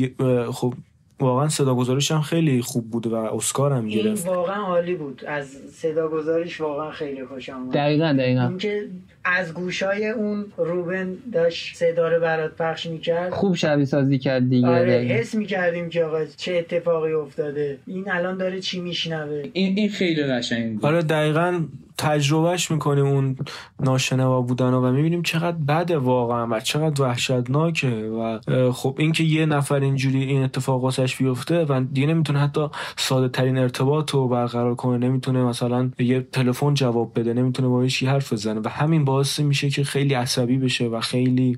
خب 0.52 0.74
واقعا 1.20 1.50
صدا 1.50 1.76
گذاریش 1.76 2.12
هم 2.12 2.22
خیلی 2.22 2.62
خوب 2.62 2.92
بود 2.92 3.08
و 3.08 3.16
اسکار 3.16 3.74
هم 3.74 3.88
گرفت. 3.88 4.28
این 4.28 4.36
واقعا 4.36 4.64
عالی 4.64 4.96
بود. 4.96 5.26
از 5.28 5.48
صدا 5.74 6.08
گذاریش 6.08 6.62
واقعا 6.62 6.92
خیلی 6.92 7.26
خوشم 7.26 7.54
اومد 7.54 7.74
دقیقا 7.74 8.16
دقیقا. 8.20 8.48
اینکه 8.48 8.86
از 9.26 9.54
گوشای 9.54 10.10
اون 10.10 10.46
روبن 10.58 11.18
داشت 11.34 11.76
صدا 11.76 12.08
رو 12.08 12.20
برات 12.22 12.56
پخش 12.56 12.86
می‌کرد. 12.86 13.30
خوب 13.32 13.56
شبیه 13.56 13.86
سازی 13.86 14.20
کرد 14.20 14.50
دیگه 14.50 14.68
آره 14.68 14.94
حس 14.94 15.36
می‌کردیم 15.36 15.90
که 15.90 16.04
آقا 16.04 16.26
چه 16.38 16.54
اتفاقی 16.54 17.14
افتاده. 17.14 17.78
این 17.88 18.12
الان 18.12 18.38
داره 18.38 18.60
چی 18.60 18.82
میشنوه؟ 18.82 19.44
این 19.54 19.78
این 19.78 19.90
خیلی 19.90 20.24
قشنگ 20.24 20.74
بود. 20.74 20.86
آره 20.86 21.02
دقیقا 21.02 21.66
تجربهش 21.98 22.72
می‌کنیم 22.72 23.06
اون 23.06 23.36
ناشنوا 23.80 24.42
بودن 24.42 24.74
و 24.74 24.92
می‌بینیم 24.92 25.22
چقدر 25.22 25.58
بده 25.58 25.98
واقعا 25.98 26.48
و 26.48 26.60
چقدر 26.60 27.02
وحشتناکه 27.02 27.90
و 27.90 28.40
خب 28.72 28.96
اینکه 29.00 29.24
یه 29.24 29.46
نفر 29.46 29.80
اینجوری 29.80 30.24
این 30.24 30.44
اتفاق 30.44 30.84
واسش 30.84 31.16
بیفته 31.16 31.66
و 31.66 31.84
دیگه 31.94 32.08
نمی‌تونه 32.08 32.40
حتی 32.40 32.68
ساده 32.98 33.30
ترین 33.30 33.58
ارتباط 33.58 34.12
رو 34.12 34.28
برقرار 34.28 34.76
کنه 34.76 34.98
نمی‌تونه 34.98 35.44
مثلا 35.44 35.92
یه 36.00 36.28
تلفن 36.32 36.74
جواب 36.74 37.20
بده 37.20 37.34
نمی‌تونه 37.34 37.68
با 37.68 37.82
هیچ 37.82 38.04
حرف 38.04 38.34
بزنه 38.34 38.60
و 38.60 38.68
همین 38.68 39.06
باعث 39.06 39.40
میشه 39.40 39.70
که 39.70 39.84
خیلی 39.84 40.14
عصبی 40.14 40.58
بشه 40.58 40.86
و 40.86 41.00
خیلی 41.00 41.58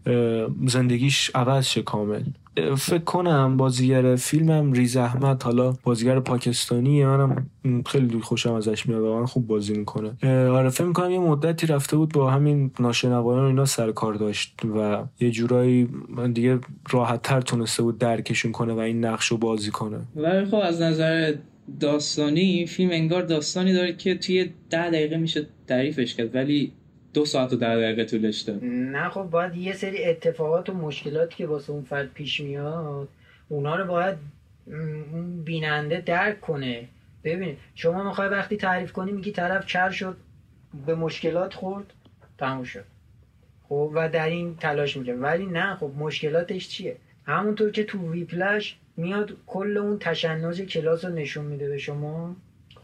زندگیش 0.68 1.32
عوض 1.36 1.66
شه 1.66 1.82
کامل. 1.82 2.24
فکر 2.78 3.04
کنم 3.04 3.58
بازیگر 3.58 4.16
فیلمم 4.16 4.74
ریز 4.74 4.98
احمد 4.98 5.44
حالا 5.44 5.74
بازیگر 5.84 6.20
پاکستانی 6.20 7.06
منم 7.06 7.50
خیلی 7.86 8.20
خوشم 8.20 8.54
ازش 8.54 8.86
میاد. 8.86 9.02
واقعا 9.02 9.26
خوب 9.26 9.48
بازی 9.48 9.74
می‌کنه. 9.74 10.12
آره 10.50 10.70
فکر 10.70 10.84
می‌کنم 10.84 11.12
یه 11.12 11.20
مدتی 11.20 11.68
رفته 11.68 11.98
بود 11.98 12.14
با 12.14 12.32
همین 12.32 12.72
ناشنوایان 12.80 13.46
اینا 13.46 13.66
سر 13.66 13.92
کار 13.92 14.14
داشت 14.14 14.60
و 14.76 15.04
یه 15.20 15.32
جورایی 15.32 15.90
دیگه 16.34 16.60
راحت 16.90 17.22
تر 17.22 17.42
تونسته 17.42 17.84
بود 17.84 17.98
درکشون 17.98 18.52
کنه 18.52 18.74
و 18.74 18.80
این 18.80 19.06
نقش 19.06 19.28
رو 19.28 19.38
بازی 19.38 19.72
کنه. 19.72 19.98
ولی 20.16 20.46
خب 20.46 20.56
از 20.56 20.82
نظر 20.82 21.34
داستانی 21.80 22.42
این 22.42 22.66
فیلم 22.66 22.92
انگار 22.92 23.22
داستانی 23.22 23.74
داره 23.74 23.94
که 23.94 24.16
توی 24.16 24.50
ده 24.70 24.90
دقیقه 24.90 25.18
میشه 25.18 25.48
تعریفش 25.68 26.16
کرد. 26.16 26.36
ولی 26.36 26.72
دو 27.16 27.26
ساعت 27.26 27.54
و 27.54 27.56
ده 27.56 27.76
دقیقه 27.76 28.06
طولش 28.06 28.42
داد 28.42 28.64
نه 28.64 29.10
خب 29.10 29.22
باید 29.24 29.56
یه 29.56 29.74
سری 29.74 30.06
اتفاقات 30.06 30.70
و 30.70 30.74
مشکلاتی 30.74 31.36
که 31.36 31.46
واسه 31.46 31.72
اون 31.74 31.84
فرد 31.84 32.14
پیش 32.14 32.40
میاد 32.40 33.08
اونا 33.50 33.76
رو 33.76 33.86
باید 33.86 34.16
بیننده 35.46 36.02
درک 36.02 36.42
کنه. 36.42 36.88
ببین 37.24 37.58
شما 37.76 38.04
می‌خوای 38.04 38.30
وقتی 38.30 38.58
تعریف 38.58 38.92
کنی 38.92 39.12
میگی 39.12 39.32
طرف 39.32 39.66
چر 39.66 39.90
شد 39.90 40.18
به 40.86 40.96
مشکلات 40.96 41.54
خورد 41.54 41.94
تموم 42.38 42.64
شد. 42.64 42.86
خب 43.70 43.92
و 43.94 44.10
در 44.10 44.30
این 44.30 44.56
تلاش 44.56 44.98
می‌کنه. 44.98 45.16
ولی 45.16 45.46
نه 45.46 45.76
خب 45.76 45.92
مشکلاتش 45.98 46.70
چیه؟ 46.70 46.98
همونطور 47.26 47.72
که 47.72 47.84
تو 47.84 48.12
ویپلش 48.12 48.78
میاد 48.98 49.38
کل 49.48 49.78
اون 49.78 50.00
تشنج 50.00 50.62
کلاس 50.62 51.06
رو 51.06 51.12
نشون 51.12 51.46
میده 51.46 51.70
به 51.70 51.78
شما. 51.78 52.36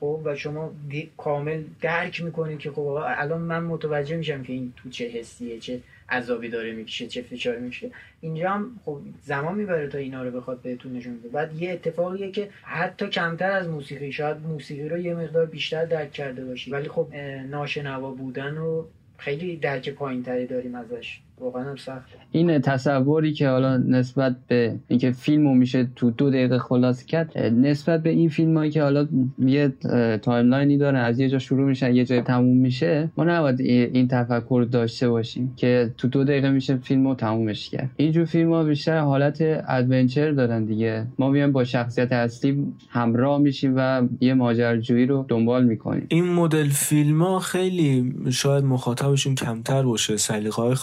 خب 0.02 0.22
و 0.24 0.36
شما 0.36 0.74
کامل 1.18 1.64
درک 1.82 2.24
می‌کنید 2.24 2.60
که 2.60 2.72
خب 2.72 2.80
الان 2.80 3.42
من 3.42 3.64
متوجه 3.64 4.18
میشم 4.18 4.44
که 4.44 4.54
این 4.54 4.74
تو 4.78 4.90
چه 4.90 5.08
حسیه 5.08 5.60
چه 5.60 5.82
عذابی 6.10 6.50
داره 6.50 6.74
می‌کشه 6.74 7.08
چه 7.08 7.22
فشاری 7.22 7.62
میشه 7.62 7.92
اینجا 8.22 8.50
هم 8.50 8.80
خب 8.86 9.00
زمان 9.24 9.56
می‌بره 9.56 9.88
تا 9.88 9.98
اینا 9.98 10.24
رو 10.24 10.32
بخواد 10.32 10.62
بهتون 10.62 10.94
نشون 10.94 11.20
بده. 11.20 11.30
بعد 11.30 11.62
یه 11.62 11.72
اتفاقیه 11.72 12.32
که 12.32 12.50
حتی 12.62 13.08
کمتر 13.08 13.52
از 13.52 13.68
موسیقی 13.68 14.12
شاید 14.12 14.38
موسیقی 14.38 14.90
رو 14.90 14.98
یه 14.98 15.16
مقدار 15.16 15.46
بیشتر 15.46 15.86
درک 15.86 16.12
کرده 16.12 16.46
باشی. 16.46 16.72
ولی 16.72 16.90
خب 16.90 17.16
ناشنوا 17.50 18.12
بودن 18.12 18.56
رو 18.56 18.88
خیلی 19.18 19.58
درک 19.58 19.90
پایین 19.90 20.24
تری 20.24 20.48
داریم 20.48 20.76
ازش. 20.76 21.20
واقعا 21.42 21.70
هم 21.70 21.76
سخت. 21.76 22.10
این 22.32 22.60
تصوری 22.60 23.34
که 23.34 23.50
حالا 23.50 23.78
نسبت 23.78 24.36
به 24.48 24.76
اینکه 24.88 25.12
فیلمو 25.12 25.56
میشه 25.56 25.88
تو 25.96 26.12
دو 26.12 26.30
دقیقه 26.30 26.60
خلاص 26.60 27.06
کرد 27.06 27.38
نسبت 27.38 28.04
به 28.04 28.10
این 28.10 28.30
فیلم 28.30 28.58
هایی 28.58 28.72
که 28.72 28.82
حالا 28.82 29.08
یه 29.40 29.74
timeline 30.22 30.72
ی 30.72 30.78
داره 30.78 31.00
از 31.00 31.20
یه 31.20 31.30
جا 31.30 31.40
شروع 31.40 31.68
میشه 31.68 31.94
یه 31.94 32.06
جای 32.06 32.22
تموم 32.22 32.58
میشه 32.58 33.10
ما 33.18 33.24
نباید 33.24 33.62
این 33.62 34.08
تفکر 34.08 34.60
رو 34.60 34.66
داشته 34.66 35.10
باشیم 35.10 35.54
که 35.56 35.94
تو 35.98 36.08
دو 36.08 36.24
دقیقه 36.24 36.50
میشه 36.50 36.78
فیلمو 36.78 37.16
تمومش 37.16 37.70
کرد. 37.70 37.90
اینجور 37.98 38.26
فیلم 38.26 38.54
ها 38.54 38.64
بیشتر 38.64 39.00
حالت 39.00 39.64
adventure 39.68 40.32
دارن 40.32 40.66
دیگه. 40.66 41.08
ما 41.20 41.30
میایم 41.30 41.52
با 41.52 41.64
شخصیت 41.64 42.12
اصلی 42.12 42.66
همراه 42.90 43.40
میشیم 43.40 43.74
و 43.78 44.08
یه 44.20 44.34
ماجراجویی 44.34 45.06
رو 45.06 45.26
دنبال 45.28 45.66
می‌کنیم. 45.66 46.06
این 46.10 46.34
مدل 46.34 46.70
فیلم 46.70 47.22
ها 47.22 47.40
خیلی 47.40 48.14
شاید 48.30 48.64
مخاطبشون 48.64 49.36
کمتر 49.36 49.84
باشه 49.84 50.18
سلیقه 50.18 50.62
های 50.62 50.76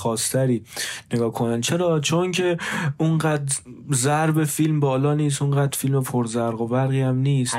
خاصتر 0.57 1.17
نگاه 1.17 1.33
کنن. 1.33 1.61
چرا؟ 1.61 2.01
چون 2.01 2.33
که 2.33 2.57
اونقدر 2.99 3.55
ضرب 3.93 4.45
فیلم 4.45 4.81
بالا 4.81 5.15
نیست 5.15 5.43
اونقدر 5.43 5.79
فیلم 5.79 6.03
پرزرق 6.03 6.61
و 6.61 6.69
برقی 6.69 7.01
هم 7.01 7.19
نیست. 7.19 7.55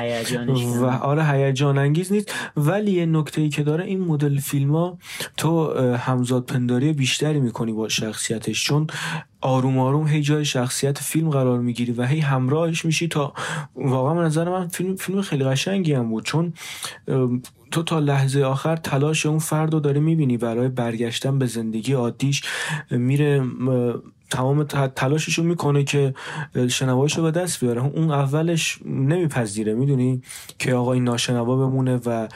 و 0.80 0.84
آره 0.86 1.24
هیجان 1.24 1.78
انگیز 1.78 2.12
نیست. 2.12 2.34
ولی 2.56 2.90
یه 2.90 3.06
نکته 3.06 3.40
ای 3.40 3.48
که 3.48 3.62
داره 3.62 3.84
این 3.84 4.00
مدل 4.00 4.38
فیلم 4.38 4.70
ها 4.70 4.98
تو 5.36 5.78
همزاد 5.96 6.46
پنداری 6.46 6.92
بیشتری 6.92 7.40
می‌کنی 7.40 7.72
با 7.72 7.88
شخصیتش. 7.88 8.64
چون 8.64 8.86
آروم 9.40 9.78
آروم 9.78 10.06
هی 10.06 10.20
جای 10.20 10.44
شخصیت 10.44 10.98
فیلم 10.98 11.30
قرار 11.30 11.60
می‌گیری 11.60 11.92
و 11.92 12.06
هی 12.06 12.20
همراهش 12.20 12.84
میشی 12.84 13.08
تا 13.08 13.32
واقعا 13.74 14.14
من 14.14 14.24
نظر 14.24 14.48
من 14.48 14.68
فیلم 14.68 14.96
فیلم 14.96 15.22
خیلی 15.22 15.44
قشنگی 15.44 15.92
هم 15.92 16.08
بود. 16.08 16.24
چون 16.24 16.52
تو 17.70 17.82
تا 17.82 17.98
لحظه 17.98 18.42
آخر 18.42 18.76
تلاش 18.76 19.26
اون 19.26 19.38
فرد 19.38 19.72
رو 19.72 19.80
داره 19.80 20.00
می‌بینی 20.00 20.36
برای 20.36 20.68
برگشتن 20.68 21.38
به 21.38 21.46
زندگی 21.46 21.92
عادیش. 21.92 22.42
میره 22.90 23.44
تمام 24.30 24.64
تلاشش 24.64 25.38
رو 25.38 25.44
می‌کنه 25.44 25.84
که 25.84 26.14
شنوایش 26.68 27.16
رو 27.16 27.22
به 27.22 27.30
دست 27.30 27.60
بیاره. 27.60 27.84
اون 27.86 28.10
اولش 28.10 28.78
نمیپذیره 28.84 29.74
می‌دونی؟ 29.74 30.22
که 30.58 30.74
آقا 30.74 30.92
این 30.92 31.04
ناشنوا 31.04 31.56
بمونه 31.56 32.00
و 32.06 32.28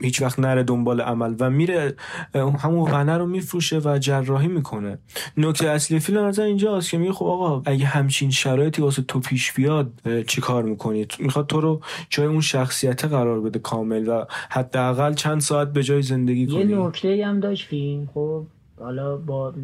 هیچ 0.00 0.22
وقت 0.22 0.38
نره 0.38 0.62
دنبال 0.62 1.00
عمل 1.00 1.34
و 1.40 1.50
میره 1.50 1.94
همون 2.34 2.84
غنه 2.84 3.18
رو 3.18 3.26
میفروشه 3.26 3.80
و 3.84 3.98
جراحی 3.98 4.48
می‌کنه. 4.48 4.98
نکته 5.36 5.68
اصلی 5.68 6.00
فیلم 6.00 6.24
از 6.24 6.38
اینجاست 6.38 6.90
که 6.90 6.98
میگه 6.98 7.12
خب 7.12 7.26
آقا 7.26 7.62
اگه 7.66 7.86
همچین 7.86 8.30
شرایطی 8.30 8.82
واسه 8.82 9.02
تو 9.02 9.20
پیش 9.20 9.52
بیاد 9.52 9.92
چیکار 10.26 10.62
می‌کنی؟ 10.62 11.06
می‌خواد 11.18 11.46
تو 11.46 11.60
رو 11.60 11.80
جای 12.10 12.26
اون 12.26 12.40
شخصیت 12.40 13.04
قرار 13.04 13.40
بده 13.40 13.58
کامل 13.58 14.08
و 14.08 14.24
حداقل 14.50 15.14
چند 15.14 15.40
ساعت 15.40 15.72
به 15.72 15.82
جای 15.82 16.02
زندگی 16.02 16.46
کنی. 16.46 16.72
یه 16.72 16.78
نکته 16.78 17.26
هم 17.26 17.40
داشت 17.40 17.66
فیلم 17.66 18.08
خب 18.14 18.44
حالا 18.80 19.16
با 19.16 19.54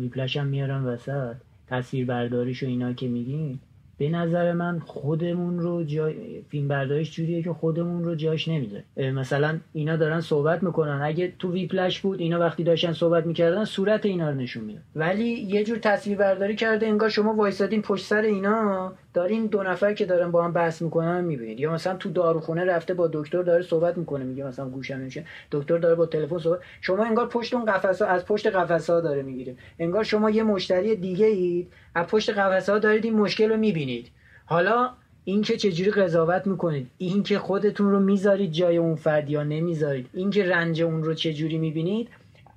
ویپلش 0.00 0.36
هم 0.36 0.46
میارم 0.46 0.86
وسط. 0.86 1.34
تصویر 1.68 2.06
برداریش 2.06 2.62
و 2.62 2.66
اینا 2.66 2.92
که 2.92 3.08
میگین 3.08 3.58
به 3.98 4.08
نظر 4.08 4.52
من 4.52 4.78
خودمون 4.78 5.58
رو 5.58 5.84
جای 5.84 6.42
فیلم 6.48 6.68
برداریش 6.68 7.12
جوریه 7.12 7.42
که 7.42 7.52
خودمون 7.52 8.04
رو 8.04 8.14
جاش 8.14 8.48
نمیده 8.48 8.84
مثلا 8.96 9.58
اینا 9.72 9.96
دارن 9.96 10.20
صحبت 10.20 10.62
می‌کنن. 10.62 11.00
اگه 11.02 11.32
تو 11.38 11.52
ویپلش 11.52 12.00
بود 12.00 12.20
اینا 12.20 12.38
وقتی 12.38 12.64
داشتن 12.64 12.92
صحبت 12.92 13.26
می‌کردن 13.26 13.64
صورت 13.64 14.06
اینا 14.06 14.30
رو 14.30 14.36
نشون 14.36 14.64
میده 14.64 14.80
ولی 14.96 15.24
یه 15.24 15.64
جور 15.64 15.78
تصویر 15.78 16.18
برداری 16.18 16.56
کرده 16.56 16.86
انگار 16.86 17.08
شما 17.08 17.34
وایسادین 17.34 17.82
پشت 17.82 18.06
سر 18.06 18.22
اینا. 18.22 18.92
دارین 19.14 19.46
دو 19.46 19.62
نفر 19.62 19.94
که 19.94 20.06
دارن 20.06 20.30
با 20.30 20.44
هم 20.44 20.52
بحث 20.52 20.82
می‌کنن 20.82 21.24
می‌بینید. 21.24 21.60
یا 21.60 21.72
مثلا 21.72 21.96
تو 21.96 22.10
داروخونه 22.10 22.64
رفته 22.64 22.94
با 22.94 23.10
دکتر 23.12 23.42
داره 23.42 23.62
صحبت 23.62 23.98
می‌کنه 23.98 24.24
میگه 24.24 24.44
مثلا 24.44 24.68
گوشم 24.68 24.94
نمیشه. 24.94 25.24
دکتر 25.50 25.78
داره 25.78 25.94
با 25.94 26.06
تلفن 26.06 26.38
صحبت 26.38 26.60
شما 26.80 27.04
انگار 27.04 27.28
پشت 27.28 27.54
اون 27.54 27.64
قفسه 27.64 28.06
از 28.06 28.24
پشت 28.24 28.46
قفسه 28.46 28.92
ها 28.92 29.00
داره 29.00 29.22
می‌گیره. 29.22 29.54
انگار 29.78 30.04
شما 30.04 30.30
یه 30.30 30.42
مشتری 30.42 30.96
دیگه 30.96 31.26
اید 31.26 31.72
از 31.94 32.06
پشت 32.06 32.30
قفسه 32.30 32.72
ها 32.72 32.78
دارید 32.78 33.04
این 33.04 33.14
مشکل 33.14 33.50
رو 33.50 33.56
می‌بینید. 33.56 34.08
حالا 34.46 34.90
این 35.24 35.42
که 35.42 35.56
چجوری 35.56 35.90
قضاوت 35.90 36.46
می‌کنید؟ 36.46 36.90
این 36.98 37.22
که 37.22 37.38
خودتون 37.38 37.90
رو 37.90 38.00
می‌ذارید 38.00 38.52
جای 38.52 38.76
اون 38.76 38.94
فرد 38.94 39.30
یا 39.30 39.42
نمی‌ذارید؟ 39.42 40.10
این 40.14 40.30
که 40.30 40.44
رنج 40.44 40.82
اون 40.82 41.04
رو 41.04 41.14
چجوری 41.14 41.58
می‌بینید؟ 41.58 42.08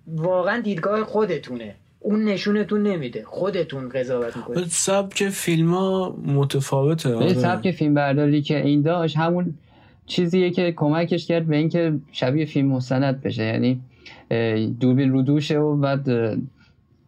واقعا 0.08 0.62
دیدگاه 0.62 1.04
خودتونه. 1.04 1.76
اون 2.04 2.24
نشونتون 2.24 2.84
نمیده. 2.84 3.24
خودتون 3.26 3.90
قضاوت 3.90 4.38
می‌کنید. 4.38 4.66
سبک 4.68 5.30
فیلم 5.30 5.74
ها 5.74 6.18
متفاوته 6.26 7.16
آره. 7.16 7.34
سبک 7.34 7.72
فیلم 7.72 7.94
برداری 7.94 8.42
که 8.42 8.66
این 8.66 8.82
داشت 8.82 9.18
همون 9.18 9.54
چیزیه 10.06 10.52
که 10.52 10.72
کمکش 10.72 11.28
کرد 11.28 11.46
به 11.46 11.56
اینکه 11.56 11.94
شبیه 12.12 12.46
فیلم 12.46 12.68
مستند 12.68 13.22
بشه. 13.22 13.44
یعنی 13.44 13.82
دوربین 14.80 15.12
رو 15.12 15.22
دوشه 15.22 15.58
و 15.60 15.76
بعد 15.76 16.10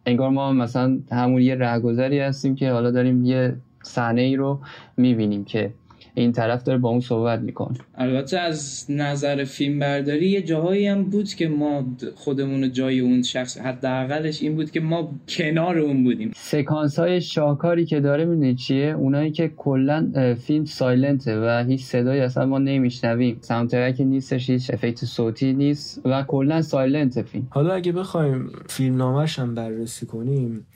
انگار 0.06 0.30
ما 0.30 0.52
مثلا 0.52 0.98
همون 1.12 1.42
یه 1.42 1.54
رهگذری 1.54 2.18
هستیم 2.18 2.54
که 2.54 2.70
حالا 2.70 2.90
داریم 2.90 3.24
یه 3.24 3.56
صحنه 3.82 4.22
ای 4.22 4.36
رو 4.36 4.58
می‌بینیم 4.96 5.44
که 5.44 5.70
این 6.16 6.32
طرف 6.32 6.62
داره 6.62 6.78
با 6.78 6.88
اون 6.88 7.00
صحبت 7.00 7.40
می‌کنه. 7.40 7.78
البته 7.94 8.38
از 8.38 8.86
نظر 8.88 9.44
فیلم 9.44 9.78
برداری 9.78 10.28
یه 10.28 10.42
جاهایی 10.42 10.86
هم 10.86 11.04
بود 11.04 11.34
که 11.34 11.48
ما 11.48 11.86
خودمون 12.14 12.72
جای 12.72 13.00
اون 13.00 13.22
شخص 13.22 13.58
حداقلش 13.58 14.42
این 14.42 14.56
بود 14.56 14.70
که 14.70 14.80
ما 14.80 15.14
کنار 15.28 15.78
اون 15.78 16.04
بودیم. 16.04 16.32
سکانس 16.36 16.98
های 16.98 17.20
شاهکاری 17.20 17.86
که 17.86 18.00
داره 18.00 18.24
می‌دونی 18.24 18.54
چیه؟ 18.54 18.86
اونایی 18.86 19.30
که 19.30 19.48
کلا 19.56 20.34
فیلم 20.40 20.64
silent 20.64 21.29
ه 21.29 21.40
و 21.40 21.64
هیچ 21.68 21.84
صدایی 21.84 22.20
اصلا 22.20 22.46
ما 22.46 22.58
نمیشنویم. 22.58 23.38
soundtrack 23.40 24.00
نیستش 24.00 24.50
هیچ 24.50 24.70
افکت 24.70 25.04
صوتی 25.04 25.52
نیست 25.52 26.00
و 26.04 26.22
کلا 26.22 26.62
silent 26.62 27.22
فیلم. 27.22 27.46
حالا 27.50 27.74
اگه 27.74 27.92
بخوایم 27.92 28.50
فیلم 28.68 28.96
نامش 28.96 29.38
هم 29.38 29.54
بررسی 29.54 30.06
کنیم 30.06 30.66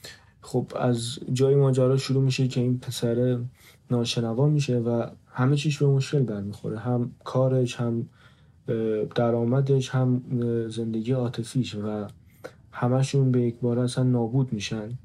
خب 0.40 0.66
از 0.80 1.18
جای 1.32 1.54
ماجرا 1.54 1.96
شروع 1.96 2.22
میشه 2.22 2.48
که 2.48 2.60
این 2.60 2.78
پسر 2.78 3.38
ناشنوا 3.90 4.48
میشه 4.48 4.78
و 4.78 5.06
همه 5.32 5.56
چیش 5.56 5.78
به 5.78 5.86
مشکل 5.86 6.22
برمیخوره 6.22 6.78
هم 6.78 7.10
کارش 7.24 7.76
هم 7.76 8.06
درآمدش 9.14 9.88
هم 9.88 10.22
زندگی 10.68 11.12
عاطفیش 11.12 11.74
و 11.74 12.06
همشون 12.72 13.30
به 13.30 13.40
یک 13.40 13.60
بار 13.60 13.78
اصلا 13.78 14.04
نابود 14.04 14.52
میشن. 14.52 14.98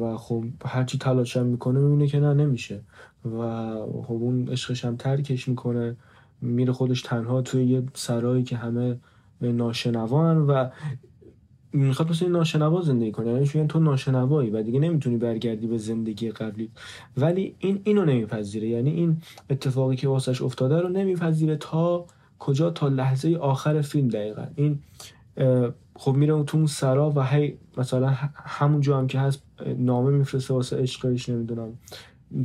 و 0.00 0.16
خب 0.16 0.44
هرچی 0.64 0.98
تلاش 0.98 1.36
هم 1.36 1.46
می‌کنه 1.46 1.80
می‌بینه 1.80 2.06
که 2.06 2.20
نه 2.20 2.34
نمیشه. 2.34 2.80
و 3.24 3.38
خب 4.02 4.12
اون 4.12 4.48
عشقش 4.48 4.84
هم 4.84 4.96
ترکش 4.96 5.48
می‌کنه. 5.48 5.96
میره 6.40 6.72
خودش 6.72 7.02
تنها 7.02 7.42
توی 7.42 7.64
یه 7.64 7.82
سرایی 7.94 8.42
که 8.42 8.56
همه 8.56 8.98
ناشنوان 9.40 10.36
و 10.36 10.68
می‌خواد 11.74 12.10
مثل 12.10 12.28
ناشنوا 12.28 12.82
زندگی 12.82 13.12
کنه 13.12 13.30
یعنی 13.30 13.66
تو 13.68 13.78
ناشنوایی 13.78 14.50
و 14.50 14.62
دیگه 14.62 14.80
نمی‌تونی 14.80 15.16
برگردی 15.16 15.66
به 15.66 15.78
زندگی 15.78 16.30
قبلی. 16.30 16.70
ولی 17.16 17.54
این 17.58 17.80
اینو 17.84 18.04
نمیپذیره. 18.04 18.68
یعنی 18.68 18.90
این 18.90 19.16
اتفاقی 19.50 19.96
که 19.96 20.08
واسش 20.08 20.42
افتاده 20.42 20.80
رو 20.80 20.88
نمیپذیره 20.88 21.56
تا 21.56 22.06
کجا؟ 22.38 22.70
تا 22.70 22.88
لحظه 22.88 23.36
آخر 23.36 23.80
فیلم 23.80 24.08
دقیقا. 24.08 24.46
این 24.54 24.78
خب 25.96 26.12
میره 26.12 26.42
تو 26.42 26.56
اون 26.56 26.66
سرا 26.66 27.10
و 27.10 27.26
هی 27.26 27.58
مثلا 27.76 28.14
همونجا 28.34 28.98
هم 28.98 29.06
که 29.06 29.18
هست 29.18 29.42
نامه 29.78 30.10
میفرسته 30.10 30.54
واسه 30.54 30.76
عشقش 30.76 31.28
نمی‌دونم. 31.28 31.68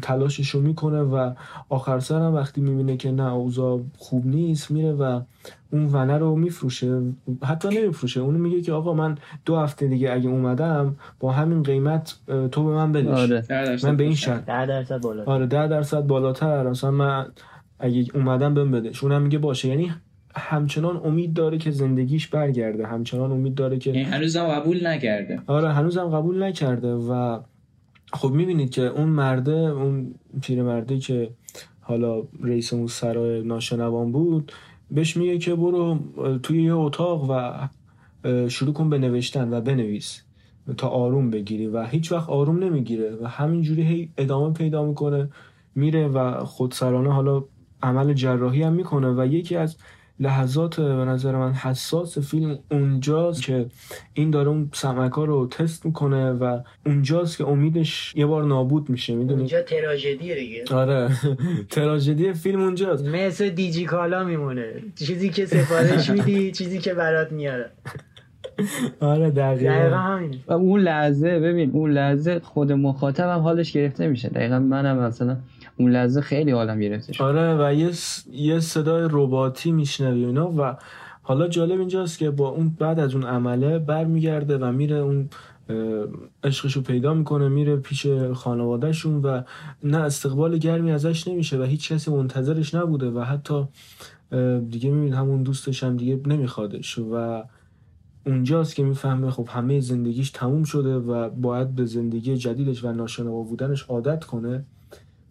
تلاشش 0.01 0.49
رو 0.49 0.61
می‌کنه 0.61 1.01
و 1.01 1.31
آخر 1.69 1.99
سر 1.99 2.19
هم 2.19 2.35
وقتی 2.35 2.61
می‌بینه 2.61 2.97
که 2.97 3.11
نه 3.11 3.33
اوضاع 3.33 3.81
خوب 3.97 4.25
نیست 4.25 4.71
میره 4.71 4.91
و 4.91 5.21
اون 5.71 5.85
ونه 5.85 6.17
رو 6.17 6.35
میفروشه. 6.35 7.01
حتی 7.43 7.69
نمیفروشه. 7.69 8.19
اونو 8.19 8.37
میگه 8.37 8.61
که 8.61 8.73
آقا 8.73 8.93
من 8.93 9.17
دو 9.45 9.57
هفته 9.57 9.87
دیگه 9.87 10.13
اگه 10.13 10.29
اومدم 10.29 10.95
با 11.19 11.31
همین 11.31 11.63
قیمت 11.63 12.15
تو 12.51 12.63
به 12.63 12.71
من 12.71 12.91
بدش 12.91 13.19
آره. 13.19 13.43
من 13.83 13.97
به 13.97 14.03
این 14.03 14.15
شرط. 14.15 14.45
ده 14.45 14.65
درصد 14.65 15.01
بالاتر. 15.01 15.31
آره 15.31 15.45
ده 15.45 15.67
درصد 15.67 16.01
بالاتر. 16.07 16.69
مثلا 16.69 16.91
من 16.91 17.25
اگه 17.79 18.05
اومدم 18.13 18.53
بهم 18.53 18.71
بدش 18.71 19.03
اونم 19.03 19.21
میگه 19.21 19.37
باشه. 19.37 19.67
یعنی 19.67 19.91
همچنان 20.35 21.01
امید 21.03 21.33
داره 21.33 21.57
که 21.57 21.71
زندگیش 21.71 22.27
برگرده. 22.27 22.87
همچنان 22.87 23.31
امید 23.31 23.55
داره 23.55 23.77
که 23.77 23.89
یعنی 23.89 24.03
هنوزم 24.03 24.47
قبول 24.47 24.87
نکرده. 24.87 25.39
آره 25.47 25.73
هنوزم 25.73 26.09
قبول 26.09 26.43
نکرده 26.43 26.93
و 26.93 27.39
خب 28.13 28.31
می‌بینید 28.31 28.69
که 28.69 28.81
اون 28.81 29.09
مرده 29.09 29.51
اون 29.51 30.15
پیرمرده 30.41 30.99
که 30.99 31.31
حالا 31.81 32.23
رئیس 32.41 32.73
اون 32.73 32.87
سرای 32.87 33.41
ناشنوان 33.43 34.11
بود 34.11 34.51
بهش 34.91 35.17
میگه 35.17 35.37
که 35.37 35.55
برو 35.55 35.99
توی 36.43 36.63
یه 36.63 36.73
اتاق 36.73 37.29
و 37.29 37.67
شروع 38.49 38.73
کن 38.73 38.89
به 38.89 38.97
نوشتن 38.97 39.53
و 39.53 39.61
بنویس 39.61 40.21
تا 40.77 40.87
آروم 40.87 41.29
بگیری 41.29 41.67
و 41.67 41.85
هیچ 41.85 42.11
وقت 42.11 42.29
آروم 42.29 42.63
نمی‌گیره 42.63 43.17
و 43.21 43.27
همینجوری 43.27 43.81
هی 43.81 44.09
ادامه 44.17 44.53
پیدا 44.53 44.85
می‌کنه 44.85 45.29
میره 45.75 46.07
و 46.07 46.45
خودسرانه 46.45 47.13
حالا 47.13 47.43
عمل 47.83 48.13
جراحی 48.13 48.63
هم 48.63 48.73
می‌کنه 48.73 49.13
و 49.17 49.25
یکی 49.25 49.55
از 49.55 49.77
لحظات 50.19 50.79
به 50.79 51.05
نظر 51.05 51.35
من 51.35 51.53
حساس 51.53 52.17
فیلم 52.17 52.59
اونجاست 52.71 53.41
که 53.41 53.65
این 54.13 54.29
داره 54.29 54.49
اون 54.49 54.69
سمکا 54.73 55.25
رو 55.25 55.47
تست 55.47 55.85
می‌کنه 55.85 56.31
و 56.31 56.59
اونجاست 56.85 57.37
که 57.37 57.47
امیدش 57.47 58.13
یه 58.15 58.25
بار 58.25 58.43
نابود 58.43 58.89
میشه 58.89 59.15
می‌دونی؟ 59.15 59.39
اونجا 59.39 59.61
تراژدیه 59.61 60.35
دیگه. 60.35 60.63
آره. 60.71 61.09
تراژدی 61.71 62.33
فیلم 62.33 62.61
اونجاست. 62.61 63.05
مثل 63.05 63.49
دیجی 63.49 63.85
کالا 63.85 64.23
میمونه. 64.23 64.73
چیزی 64.95 65.29
که 65.29 65.45
سفارش 65.45 66.09
میدی 66.09 66.51
چیزی 66.51 66.79
که 66.79 66.93
برات 66.93 67.31
میاره. 67.31 67.71
آره 68.99 69.31
دقیقا. 69.31 70.19
و 70.47 70.53
اون 70.53 70.81
لحظه 70.81 71.39
ببین 71.39 71.71
اون 71.71 71.91
لحظه 71.91 72.39
خود 72.39 72.71
مخاطب 72.71 73.29
هم 73.29 73.39
حالش 73.39 73.71
گرفته 73.71 74.07
میشه. 74.07 74.29
دقیقا 74.29 74.59
منم 74.59 74.97
مثلا 74.97 75.37
اون 75.79 75.91
لحظه 75.91 76.21
خیلی 76.21 76.51
حالم 76.51 76.79
گرفته 76.79 77.13
شد 77.13 77.23
آره 77.23 77.57
و 77.59 77.73
یه, 77.73 77.91
س- 77.91 78.25
یه 78.31 78.59
صدای 78.59 79.07
رباتی 79.11 79.71
میشنوی 79.71 80.25
اینا 80.25 80.51
و 80.57 80.77
حالا 81.21 81.47
جالب 81.47 81.79
اینجاست 81.79 82.17
که 82.17 82.31
با 82.31 82.49
اون 82.49 82.69
بعد 82.79 82.99
از 82.99 83.15
اون 83.15 83.23
عمله 83.23 83.79
برمیگرده 83.79 84.57
و 84.57 84.71
میره 84.71 84.95
اون 84.95 85.29
عشقش 86.43 86.73
رو 86.75 86.81
پیدا 86.81 87.13
می‌کنه 87.13 87.47
میره 87.49 87.75
پیش 87.75 88.07
خانوادهشون 88.33 89.21
و 89.21 89.41
نه 89.83 89.97
استقبال 89.97 90.57
گرمی 90.57 90.91
ازش 90.91 91.27
نمیشه 91.27 91.57
و 91.57 91.63
هیچ 91.63 91.91
کسی 91.93 92.11
منتظرش 92.11 92.75
نبوده 92.75 93.09
و 93.09 93.19
حتی 93.21 93.67
دیگه 94.69 94.89
میبین 94.91 95.13
همون 95.13 95.43
دوستش 95.43 95.83
هم 95.83 95.97
دیگه 95.97 96.19
نمیخوادش 96.25 96.99
و 96.99 97.43
اونجاست 98.25 98.75
که 98.75 98.83
می‌فهمه 98.83 99.31
خب 99.31 99.47
همه 99.51 99.79
زندگیش 99.79 100.31
تموم 100.31 100.63
شده 100.63 100.95
و 100.95 101.29
باید 101.29 101.75
به 101.75 101.85
زندگی 101.85 102.37
جدیدش 102.37 102.83
و 102.83 102.91
ناشنوا 102.91 103.43
بودنش 103.43 103.83
عادت 103.83 104.23
کنه. 104.23 104.65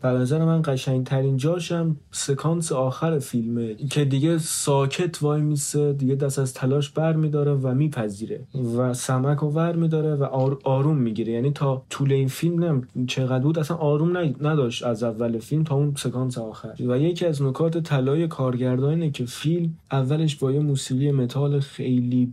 و 0.03 0.13
به 0.13 0.19
نظر 0.19 0.45
من 0.45 0.63
قشنگترین 0.65 1.37
جاشم 1.37 1.97
سکانس 2.11 2.73
آخر 2.73 3.19
فیلمه 3.19 3.75
که 3.75 4.05
دیگه 4.05 4.39
ساکت 4.39 5.23
وای 5.23 5.41
میسه 5.41 5.93
دیگه 5.93 6.15
دست 6.15 6.39
از 6.39 6.55
تلاش 6.55 6.91
بر 6.91 7.13
میداره 7.13 7.53
و 7.53 7.75
میپذیره 7.75 8.41
و 8.77 8.95
سمک 8.95 9.39
رو 9.39 9.49
ور 9.51 9.77
میداره 9.77 10.15
و 10.15 10.25
آر- 10.25 10.59
آروم 10.65 10.97
می‌گیره. 10.99 11.33
یعنی 11.33 11.51
تا 11.51 11.83
طول 11.91 12.13
این 12.13 12.29
فیلم 12.29 12.65
نم 12.65 12.83
چقدر 13.07 13.45
بود 13.45 13.59
اصلا 13.59 13.77
آروم 13.77 14.17
نداشت 14.41 14.83
از 14.85 15.03
اول 15.03 15.39
فیلم 15.39 15.65
تا 15.65 15.75
اون 15.75 15.95
سکانس 15.97 16.39
آخر. 16.39 16.75
و 16.81 16.99
یکی 16.99 17.27
از 17.27 17.43
نکات 17.43 17.79
طلای 17.79 18.29
کارگردان 18.29 18.91
اینه 18.91 19.11
که 19.11 19.25
فیلم 19.25 19.75
اولش 19.93 20.37
با 20.37 20.53
یه 20.53 20.61
موسیقی 20.61 21.13
متال 21.13 21.61
خیلی 21.61 22.33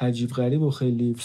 عجیب 0.00 0.30
غریب 0.30 0.62
و 0.62 0.70
خیلی 0.70 1.16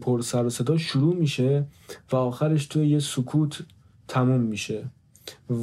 پر 0.00 0.20
سر 0.20 0.44
و 0.46 0.50
صدا 0.50 0.76
شروع 0.78 1.14
میشه 1.16 1.64
و 2.12 2.16
آخرش 2.16 2.66
توی 2.66 2.86
یه 2.88 2.98
سکوت 2.98 3.62
تموم 4.08 4.40
میشه. 4.40 4.84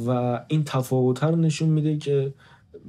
و 0.06 0.40
این 0.48 0.64
تفاوت 0.64 1.24
رو 1.24 1.36
نشون 1.36 1.68
میده 1.68 1.96
که 1.96 2.34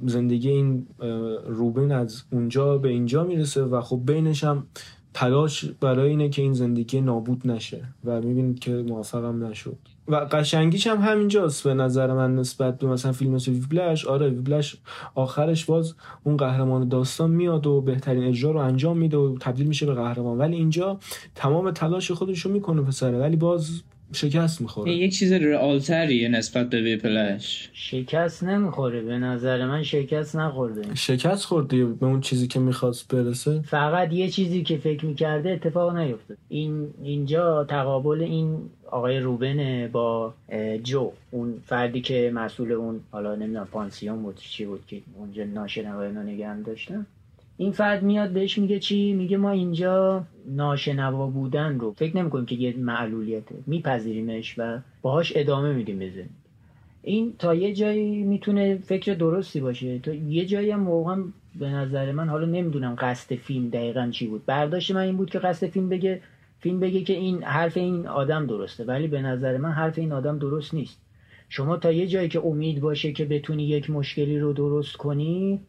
زندگی 0.06 0.48
این 0.48 0.86
اه، 1.00 1.08
روبین 1.46 1.92
از 1.92 2.22
اونجا 2.32 2.78
به 2.78 2.88
اینجا 2.88 3.24
می‌رسه 3.24 3.62
و 3.62 3.80
خب 3.80 4.00
بینش 4.06 4.44
هم 4.44 4.66
تلاش 5.14 5.64
برای 5.64 6.10
اینه 6.10 6.28
که 6.28 6.42
این 6.42 6.52
زندگی 6.52 7.00
نابود 7.00 7.42
نشه 7.44 7.84
و 8.04 8.20
می‌بینید 8.20 8.58
که 8.58 8.72
موفقم 8.72 9.46
نشد. 9.46 9.76
و 10.08 10.16
قشنگیش 10.16 10.86
هم 10.86 11.00
همینجاست 11.00 11.64
به 11.64 11.74
نظر 11.74 12.12
من 12.12 12.34
نسبت 12.34 12.78
به 12.78 12.86
مثلا 12.86 13.12
فیلم 13.12 13.30
مثل 13.30 13.52
ویبلش. 13.52 14.06
آره 14.06 14.28
ویبلش 14.28 14.76
آخرش 15.14 15.64
باز 15.64 15.94
اون 16.24 16.36
قهرمان 16.36 16.88
داستان 16.88 17.30
میاد 17.30 17.66
و 17.66 17.80
بهترین 17.80 18.24
اجرا 18.24 18.50
رو 18.50 18.58
انجام 18.58 18.98
میده 18.98 19.16
و 19.16 19.36
تبدیل 19.40 19.66
میشه 19.66 19.86
به 19.86 19.94
قهرمان. 19.94 20.38
ولی 20.38 20.56
اینجا 20.56 20.98
تمام 21.34 21.70
تلاش 21.70 22.10
خودش 22.10 22.40
رو 22.40 22.52
می‌کنه 22.52 22.82
پسره. 22.82 23.18
ولی 23.18 23.36
باز 23.36 23.82
شکست 24.12 24.60
می‌خوره. 24.60 24.92
یک 24.92 25.18
چیز 25.18 25.32
رئالتریه 25.32 26.28
نسبت 26.28 26.70
به 26.70 26.80
ویپلش. 26.80 27.70
شکست 27.72 28.44
نمی‌خوره 28.44 29.02
به 29.02 29.18
نظر 29.18 29.66
من 29.66 29.82
شکست 29.82 30.36
نخورده. 30.36 30.94
شکست 30.94 31.44
خورد 31.44 31.68
دیگه 31.68 31.84
به 31.84 32.06
اون 32.06 32.20
چیزی 32.20 32.46
که 32.46 32.60
می‌خواست 32.60 33.14
برسه. 33.14 33.60
فقط 33.60 34.12
یه 34.12 34.28
چیزی 34.28 34.62
که 34.62 34.76
فکر 34.76 35.06
می‌کرده 35.06 35.50
اتفاق 35.50 35.96
نیفتاد. 35.96 36.36
این 36.48 36.88
اینجا 37.02 37.64
تقابل 37.64 38.22
این 38.22 38.58
آقای 38.90 39.18
روبن 39.18 39.88
با 39.92 40.34
جو 40.82 41.12
اون 41.30 41.62
فردی 41.66 42.00
که 42.00 42.30
مسئول 42.34 42.72
اون 42.72 43.00
حالا 43.10 43.34
نمی‌دونم 43.34 43.68
پانسیون 43.72 44.22
بود 44.22 44.36
چی 44.36 44.64
بود 44.64 44.80
که 44.86 45.00
اونجا 45.18 45.44
ناشنوای 45.44 46.06
اینو 46.06 46.22
نگه 46.22 46.62
داشتن. 46.62 47.06
این 47.56 47.72
فرد 47.72 48.02
میاد 48.02 48.30
بهش 48.30 48.58
میگه 48.58 48.78
چی؟ 48.78 49.12
میگه 49.12 49.36
ما 49.36 49.50
اینجا 49.50 50.24
ناشنوا 50.46 51.26
بودن 51.26 51.78
رو. 51.78 51.92
فکر 51.92 52.16
نمی‌کنیم 52.16 52.46
که 52.46 52.54
یه 52.54 52.76
معلولیته. 52.76 53.54
میپذیریمش 53.66 54.54
و 54.58 54.78
باهاش 55.02 55.32
ادامه 55.36 55.72
میدیم 55.72 55.98
بزنیم 55.98 56.36
این 57.02 57.34
تا 57.38 57.54
یه 57.54 57.74
جایی 57.74 58.22
می‌تونه 58.22 58.76
فکر 58.76 59.14
درستی 59.14 59.60
باشه. 59.60 59.98
تا 59.98 60.14
یه 60.14 60.46
جایی 60.46 60.70
هم 60.70 60.88
واقعا 60.88 61.24
به 61.58 61.68
نظر 61.68 62.12
من 62.12 62.28
حالا 62.28 62.46
نمی‌دونم 62.46 62.96
قصد 62.98 63.34
فیلم 63.34 63.68
دقیقا 63.68 64.10
چی 64.10 64.26
بود. 64.26 64.46
برداشت 64.46 64.90
من 64.90 65.00
این 65.00 65.16
بود 65.16 65.30
که 65.30 65.38
قصد 65.38 65.66
فیلم 65.66 65.88
بگه 65.88 66.20
فیلم 66.60 66.80
بگه 66.80 67.00
که 67.00 67.12
این 67.12 67.42
حرف 67.42 67.76
این 67.76 68.06
آدم 68.06 68.46
درسته. 68.46 68.84
ولی 68.84 69.08
به 69.08 69.22
نظر 69.22 69.56
من 69.56 69.70
حرف 69.70 69.98
این 69.98 70.12
آدم 70.12 70.38
درست 70.38 70.74
نیست. 70.74 71.00
شما 71.48 71.76
تا 71.76 71.92
یه 71.92 72.06
جایی 72.06 72.28
که 72.28 72.40
امید 72.40 72.80
باشه 72.80 73.12
که 73.12 73.24
بتونی 73.24 73.64
یک 73.64 73.90
مشکلی 73.90 74.38
رو 74.38 74.52
درست 74.52 74.96
کنی 74.96 75.60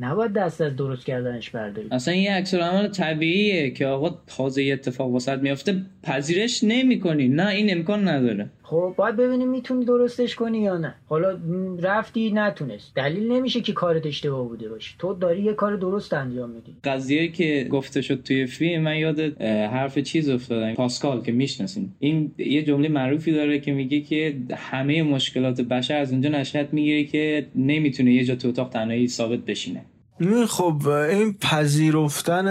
نباید 0.00 0.32
دست 0.32 0.60
از 0.60 0.76
درست 0.76 1.06
کردنش 1.06 1.50
برداری. 1.50 1.88
اصلا 1.90 2.14
یه 2.14 2.32
عکس 2.32 2.54
عمل 2.54 2.88
طبیعیه 2.88 3.70
که 3.70 3.86
آقا 3.86 4.18
تازه 4.26 4.70
اتفاق 4.72 5.10
واسط 5.10 5.38
میافته 5.38 5.82
پذیرش 6.02 6.64
نمی‌کنی. 6.64 7.28
نه 7.28 7.46
این 7.48 7.72
امکان 7.72 8.08
نداره. 8.08 8.50
خب 8.70 8.94
باید 8.96 9.16
ببینیم 9.16 9.48
می‌تونی 9.48 9.84
درستش 9.84 10.34
کنی 10.34 10.58
یا 10.58 10.78
نه. 10.78 10.94
حالا 11.06 11.38
رفتی 11.82 12.32
نتونست. 12.34 12.94
دلیل 12.94 13.32
نمیشه 13.32 13.60
که 13.60 13.72
کارت 13.72 14.06
اشتباه 14.06 14.48
بوده 14.48 14.68
باشه. 14.68 14.94
تو 14.98 15.14
داری 15.14 15.42
یه 15.42 15.52
کار 15.52 15.76
درست 15.76 16.14
انجام 16.14 16.50
میدی. 16.50 16.76
قضیه 16.84 17.28
که 17.28 17.68
گفته 17.70 18.02
شد 18.02 18.22
توی 18.22 18.46
فیلم 18.46 18.82
من 18.82 18.96
یاد 18.96 19.20
حرف 19.42 19.98
چیز 19.98 20.28
افتادم. 20.28 20.74
پاسکال 20.74 21.22
که 21.22 21.32
می‌شناسین. 21.32 21.92
این 21.98 22.32
یه 22.38 22.62
جمله 22.62 22.88
معروفی 22.88 23.32
داره 23.32 23.58
که 23.60 23.72
میگه 23.72 24.00
که 24.00 24.36
همه 24.56 25.02
مشکلات 25.02 25.60
بشر 25.60 25.96
از 25.96 26.12
اونجا 26.12 26.28
نشأت 26.28 26.74
می‌گیره 26.74 27.04
که 27.04 27.46
نمی‌تونه 27.54 28.12
یه 28.12 28.24
جا 28.24 28.34
تو 28.34 28.48
اتاق 28.48 28.68
تنهایی 28.68 29.08
ثابت 29.08 29.38
بشینه. 29.38 29.84
خب 30.48 30.88
این 30.88 31.32
پذیرفتن 31.40 32.46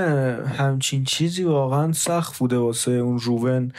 همچین 0.45 1.03
چیزی 1.03 1.43
واقعا 1.43 1.91
سخت 1.91 2.39
بوده 2.39 2.57
واسه 2.57 2.91
اون 2.91 3.19
روون. 3.19 3.71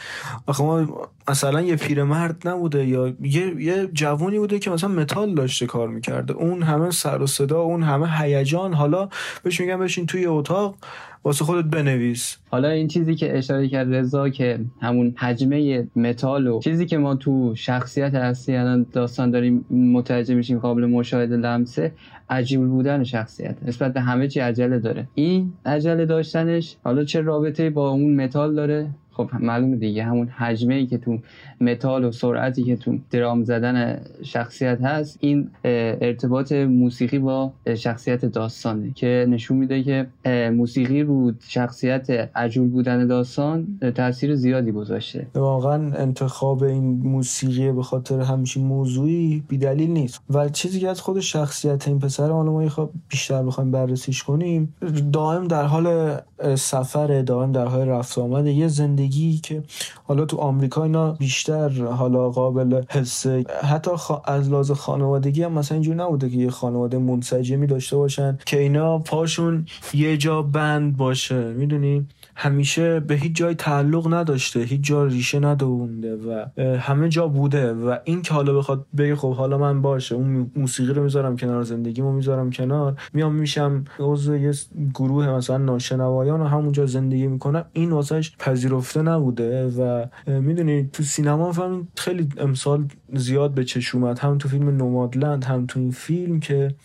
آخه 0.47 0.63
ما 0.63 1.07
مثلا 1.29 1.61
یه 1.61 1.75
پیرمرد 1.75 2.47
نبوده 2.47 2.87
یا 2.87 3.13
یه, 3.21 3.53
یه 3.59 3.89
جوونی 3.93 4.39
بوده 4.39 4.59
که 4.59 4.71
مثلا 4.71 4.89
متال 4.89 5.35
داشته 5.35 5.65
کار 5.65 5.87
می‌کرده. 5.87 6.33
اون 6.33 6.63
همه 6.63 6.91
سر 6.91 7.21
و 7.21 7.27
صدا 7.27 7.61
اون 7.61 7.83
همه 7.83 8.07
هیجان 8.17 8.73
حالا 8.73 9.09
بهش 9.43 9.61
میگن 9.61 9.79
بشین 9.79 10.05
توی 10.05 10.25
اتاق 10.25 10.75
واسه 11.23 11.45
خودت 11.45 11.65
بنویس. 11.69 12.37
حالا 12.49 12.69
این 12.69 12.87
چیزی 12.87 13.15
که 13.15 13.37
اشاره 13.37 13.67
کرد 13.67 13.95
رضا 13.95 14.29
که 14.29 14.59
همون 14.81 15.13
حجمه 15.17 15.87
متال 15.95 16.47
و 16.47 16.59
چیزی 16.59 16.85
که 16.85 16.97
ما 16.97 17.15
تو 17.15 17.55
شخصیت 17.55 18.15
هستی 18.15 18.55
الان 18.55 18.85
داستان 18.93 19.31
داریم 19.31 19.65
متوجه 19.69 20.35
میشیم 20.35 20.59
قابل 20.59 20.85
مشاهده 20.85 21.37
لمسه 21.37 21.91
عجیب 22.29 22.61
بودن 22.67 23.03
شخصیت. 23.03 23.57
نسبت 23.65 23.93
به 23.93 24.01
همه 24.01 24.27
چی 24.27 24.39
عجله 24.39 24.79
داره. 24.79 25.07
این 25.15 25.53
عجله 25.65 26.05
داشتنش 26.05 26.75
حالا 26.83 27.03
چه 27.03 27.21
رابطه 27.21 27.69
با 27.69 27.89
اون 27.89 28.15
متال 28.23 28.55
داره؟ 28.55 28.89
خب 29.19 29.29
معلومه 29.39 29.75
دیگه. 29.75 30.03
همون 30.03 30.27
حجمه 30.27 30.73
ای 30.73 30.85
که 30.85 30.97
تو 30.97 31.17
متال 31.61 32.05
و 32.05 32.11
سرعتی 32.11 32.63
که 32.63 32.75
تو 32.75 32.97
درام 33.11 33.43
زدن 33.43 34.01
شخصیت 34.23 34.81
هست 34.81 35.17
این 35.21 35.49
ارتباط 35.63 36.51
موسیقی 36.51 37.19
با 37.19 37.51
شخصیت 37.77 38.25
داستانه 38.25 38.91
که 38.95 39.25
نشون 39.29 39.57
میده 39.57 39.83
که 39.83 40.07
موسیقی 40.51 41.03
رو 41.03 41.31
شخصیت 41.47 42.09
عجول 42.35 42.67
بودن 42.67 43.07
داستان 43.07 43.79
تاثیر 43.95 44.35
زیادی 44.35 44.71
گذاشته. 44.71 45.27
واقعا 45.35 45.95
انتخاب 45.95 46.63
این 46.63 47.01
موسیقی 47.03 47.71
به 47.71 47.83
خاطر 47.83 48.19
همچین 48.21 48.65
موضوعی 48.65 49.43
بیدلیل 49.47 49.89
نیست. 49.89 50.21
و 50.29 50.49
چیزی 50.49 50.79
که 50.79 50.89
از 50.89 51.01
خود 51.01 51.19
شخصیت 51.19 51.87
این 51.87 51.99
پسر 51.99 52.29
حالا 52.29 52.51
ما 52.51 52.69
خب 52.69 52.89
بیشتر 53.09 53.43
بخوایم 53.43 53.71
بررسیش 53.71 54.23
کنیم 54.23 54.73
دائم 55.13 55.47
در 55.47 55.63
حال 55.63 56.17
سفر 56.55 57.21
دائم 57.21 57.51
در 57.51 57.65
حال 57.65 57.87
رفت 57.87 58.17
آمد 58.17 58.47
یه 58.47 58.67
زندگی 58.67 59.08
که 59.43 59.63
حالا 60.03 60.25
تو 60.25 60.37
آمریکا 60.37 60.83
اینا 60.83 61.11
بیشتر 61.11 61.69
حالا 61.85 62.29
قابل 62.29 62.81
حسه 62.89 63.45
حتی 63.69 63.91
از 64.25 64.49
لحاظ 64.49 64.71
خانوادگی 64.71 65.43
هم 65.43 65.51
مثلا 65.51 65.75
اینجور 65.75 65.95
نبوده 65.95 66.29
که 66.29 66.37
یه 66.37 66.49
خانواده 66.49 66.97
منسجمی 66.97 67.67
داشته 67.67 67.97
باشن 67.97 68.37
که 68.45 68.59
اینا 68.59 68.99
پاشون 68.99 69.65
یه 69.93 70.17
جا 70.17 70.41
بند 70.41 70.97
باشه. 70.97 71.53
می‌دونی؟ 71.53 72.07
همیشه 72.41 72.99
به 72.99 73.15
هیچ 73.15 73.35
جای 73.35 73.55
تعلق 73.55 74.13
نداشته 74.13 74.59
هیچ 74.59 74.81
جا 74.81 75.05
ریشه 75.05 75.39
ندونده 75.39 76.15
و 76.15 76.45
همه 76.77 77.09
جا 77.09 77.27
بوده 77.27 77.73
و 77.73 77.97
این 78.03 78.21
که 78.21 78.33
حالا 78.33 78.53
بخواد 78.53 78.85
بگه 78.97 79.15
خب 79.15 79.33
حالا 79.33 79.57
من 79.57 79.81
باشه 79.81 80.15
اون 80.15 80.51
موسیقی 80.55 80.93
رو 80.93 81.03
می‌ذارم 81.03 81.37
کنار 81.37 81.63
زندگیمو 81.63 82.11
می‌ذارم 82.11 82.49
کنار 82.49 83.01
میام 83.13 83.35
میشم 83.35 83.83
عضو 83.99 84.35
یه 84.35 84.53
گروه 84.93 85.29
مثلا 85.29 85.57
ناشنوایان 85.57 86.41
و 86.41 86.45
همونجا 86.45 86.85
زندگی 86.85 87.27
می‌کنم 87.27 87.65
این 87.73 87.91
واسهش 87.91 88.35
پذیرفته 88.39 89.01
نبوده 89.01 89.67
و 89.67 90.05
می‌دونی 90.27 90.89
تو 90.93 91.03
سینما 91.03 91.51
فهم 91.51 91.87
خیلی 91.97 92.29
امسال 92.37 92.85
زیاد 93.13 93.51
به 93.53 93.63
چشم 93.63 94.03
اومد 94.03 94.19
هم 94.19 94.37
تو 94.37 94.49
فیلم 94.49 94.69
نومادلند 94.69 95.43
هم 95.43 95.65
تو 95.65 95.79
این 95.79 95.91
فیلم 95.91 96.39
که 96.39 96.75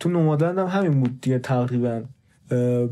تو 0.00 0.08
نومادلند 0.08 0.58
هم 0.58 0.66
همین 0.66 1.00
بود 1.00 1.20
دیگه 1.20 1.38
تقریبا. 1.38 2.02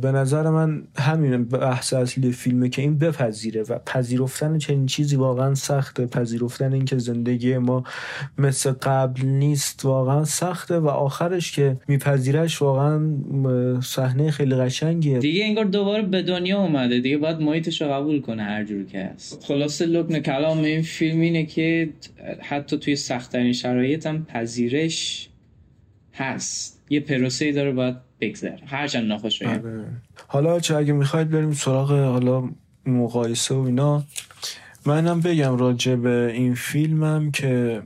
به 0.00 0.12
نظر 0.12 0.50
من 0.50 0.82
همین 0.96 1.44
بحث 1.44 1.92
اصلی 1.92 2.32
فیلمه 2.32 2.68
که 2.68 2.82
این 2.82 2.98
بپذیره 2.98 3.62
و 3.62 3.78
پذیرفتن 3.78 4.59
چنین 4.59 4.86
چیزی 4.86 5.16
واقعا 5.16 5.54
سخته. 5.54 6.06
پذیرفتن 6.06 6.72
اینکه 6.72 6.98
زندگی 6.98 7.59
ما 7.59 7.84
مثل 8.38 8.72
قبل 8.72 9.26
نیست 9.26 9.84
واقعا 9.84 10.24
سخته 10.24 10.78
و 10.78 10.88
آخرش 10.88 11.52
که 11.52 11.76
میپذیرش 11.88 12.62
واقعا 12.62 13.00
صحنه 13.80 14.30
خیلی 14.30 14.54
قشنگیه. 14.54 15.18
دیگه 15.18 15.44
انگار 15.44 15.64
دوباره 15.64 16.02
به 16.02 16.22
دنیا 16.22 16.61
اومده. 16.61 17.00
دیگه 17.00 17.18
باید 17.18 17.40
محیطش 17.40 17.82
رو 17.82 17.88
قبول 17.92 18.20
کنه 18.20 18.42
هر 18.42 18.64
جور 18.64 18.84
که 18.84 19.11
هست. 19.14 19.44
خلاصه 19.44 19.86
لکنه 19.86 20.20
کلام 20.20 20.59
این 20.59 20.82
فیلم 20.82 21.20
اینه 21.20 21.46
که 21.46 21.88
حتی 22.40 22.78
توی 22.78 22.96
سختترین 22.96 23.52
شرایط 23.52 24.06
هم 24.06 24.24
پذیرش 24.24 25.28
هست. 26.14 26.82
یه 26.90 27.00
پروسه 27.00 27.52
داره 27.52 27.72
باید 27.72 28.07
بگذره. 28.20 28.58
هرچند 28.66 29.08
ناخوش 29.08 29.42
آره. 29.42 29.84
حالا 30.26 30.60
چه 30.60 30.76
اگه 30.76 30.92
می‌خواید 30.92 31.30
بریم 31.30 31.52
سراغ 31.52 31.92
حالا 31.92 32.48
مقایسه 32.86 33.54
و 33.54 33.58
اینا. 33.58 34.02
منم 34.86 35.20
بگم 35.20 35.56
راجع 35.56 35.94
به 35.94 36.30
این 36.34 36.54
فیلمم 36.54 37.30
که 37.30 37.82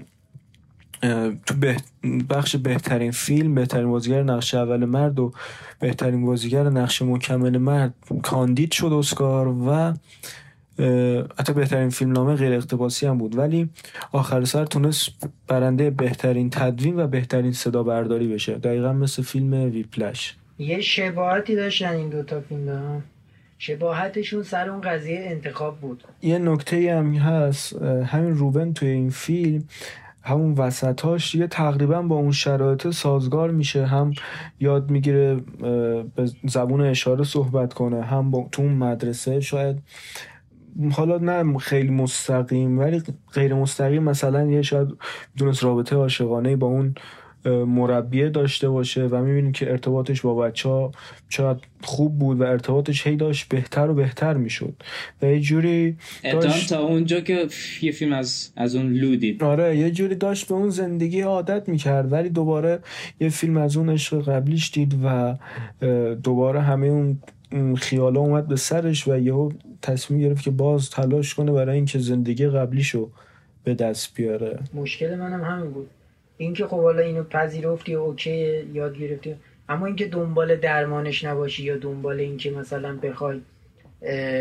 تو 1.46 1.54
بخش 2.30 2.56
بهترین 2.56 3.10
فیلم 3.10 3.54
بهترین 3.54 3.90
بازیگر 3.90 4.22
نقش 4.22 4.54
اول 4.54 4.84
مرد 4.84 5.18
و 5.18 5.32
بهترین 5.80 6.26
بازیگر 6.26 6.62
نقش 6.62 7.02
مکمل 7.02 7.58
مرد 7.58 7.94
کاندید 8.22 8.72
شد 8.72 8.92
اسکار 8.92 9.48
و 9.48 9.94
حتی 11.38 11.52
بهترین 11.52 11.88
فیلم 11.88 12.12
نامه 12.12 12.34
غیر 12.34 12.52
اقتباسی 12.52 13.06
هم 13.06 13.18
بود. 13.18 13.38
ولی 13.38 13.68
آخر 14.12 14.44
سر 14.44 14.64
تونست 14.64 15.10
برنده 15.48 15.90
بهترین 15.90 16.50
تدوین 16.50 17.00
و 17.00 17.06
بهترین 17.06 17.52
صدا 17.52 17.82
برداری 17.82 18.28
بشه. 18.28 18.54
دقیقا 18.54 18.92
مثل 18.92 19.22
فیلم 19.22 19.52
ویپلش. 19.52 20.36
یه 20.58 20.80
شباهتی 20.80 21.56
داشتن 21.56 21.92
این 21.92 22.08
دوتا 22.08 22.40
فیلم. 22.40 23.02
شباهتشون 23.58 24.42
سر 24.42 24.68
اون 24.68 24.80
قضیه 24.80 25.20
انتخاب 25.26 25.78
بود. 25.80 26.04
یه 26.22 26.38
نکته 26.38 26.94
هم 26.94 27.14
هست. 27.14 27.82
همین 27.82 28.36
روبن 28.36 28.72
توی 28.72 28.88
این 28.88 29.10
فیلم 29.10 29.64
همون 30.24 30.52
وسطاش 30.52 31.34
یه 31.34 31.46
تقریبا 31.46 32.02
با 32.02 32.16
اون 32.16 32.32
شرایط 32.32 32.90
سازگار 32.90 33.50
میشه. 33.50 33.86
هم 33.86 34.12
یاد 34.60 34.90
می‌گیره 34.90 35.36
به 36.16 36.30
زبون 36.48 36.80
اشاره 36.80 37.24
صحبت 37.24 37.74
کنه 37.74 38.02
هم 38.02 38.30
با 38.30 38.48
تو 38.52 38.62
اون 38.62 38.72
مدرسه 38.72 39.40
شاید 39.40 39.82
حالا 40.92 41.18
نه 41.18 41.58
خیلی 41.58 41.90
مستقیم 41.90 42.78
ولی 42.78 43.02
غیر 43.34 43.54
مستقیم 43.54 44.02
مثلا 44.02 44.50
یه 44.50 44.62
شاید 44.62 44.88
دونست 45.36 45.64
رابطه 45.64 45.96
عاشقانه 45.96 46.56
با 46.56 46.66
اون 46.66 46.94
مربیه 47.50 48.28
داشته 48.28 48.68
باشه 48.68 49.06
و 49.06 49.22
می‌بینیم 49.22 49.52
که 49.52 49.70
ارتباطش 49.70 50.20
با 50.20 50.34
بچه 50.34 50.68
ها 50.68 50.92
چقدر 51.28 51.60
خوب 51.82 52.18
بود 52.18 52.40
و 52.40 52.42
ارتباطش 52.42 53.06
هی 53.06 53.16
داشت 53.16 53.48
بهتر 53.48 53.90
و 53.90 53.94
بهتر 53.94 54.34
می‌شد 54.34 54.74
و 55.22 55.26
یه 55.26 55.40
جوری 55.40 55.96
داشت 56.22 56.68
تا 56.68 56.80
اونجا 56.80 57.20
که 57.20 57.46
یه 57.82 57.92
فیلم 57.92 58.12
از, 58.12 58.52
از 58.56 58.76
اون 58.76 58.92
لودید 58.92 59.42
آره 59.44 59.76
یه 59.76 59.90
جوری 59.90 60.14
داشت 60.14 60.48
به 60.48 60.54
اون 60.54 60.70
زندگی 60.70 61.20
عادت 61.20 61.68
می‌کرد 61.68 62.12
ولی 62.12 62.28
دوباره 62.28 62.78
یه 63.20 63.28
فیلم 63.28 63.56
از 63.56 63.76
اون 63.76 63.90
عشق 63.90 64.28
قبلیش 64.28 64.70
دید 64.70 64.96
و 65.04 65.36
دوباره 66.14 66.60
همه 66.60 66.86
اون 66.86 67.18
خیالا 67.76 68.20
اومد 68.20 68.48
به 68.48 68.56
سرش 68.56 69.08
و 69.08 69.18
یهو 69.18 69.52
تصمیم 69.82 70.20
گرفت 70.20 70.44
که 70.44 70.50
باز 70.50 70.90
تلاش 70.90 71.34
کنه 71.34 71.52
برای 71.52 71.76
اینکه 71.76 71.98
زندگی 71.98 72.48
قبلیشو 72.48 73.10
به 73.64 73.74
دست 73.74 74.14
بیاره. 74.14 74.58
مشکل 74.74 75.14
منم 75.14 75.44
همین 75.44 75.70
بود. 75.70 75.90
اینکه 76.36 76.66
خب 76.66 76.80
حالا 76.80 77.02
اینو 77.02 77.22
پذیرفتی 77.22 77.94
اوکی 77.94 78.62
یاد 78.72 78.98
گرفتی. 78.98 79.34
اما 79.68 79.86
اینکه 79.86 80.06
دنبال 80.06 80.56
درمانش 80.56 81.24
نباشی 81.24 81.62
یا 81.62 81.76
دنبال 81.76 82.20
اینکه 82.20 82.50
مثلا 82.50 82.96
بخوای 82.96 83.40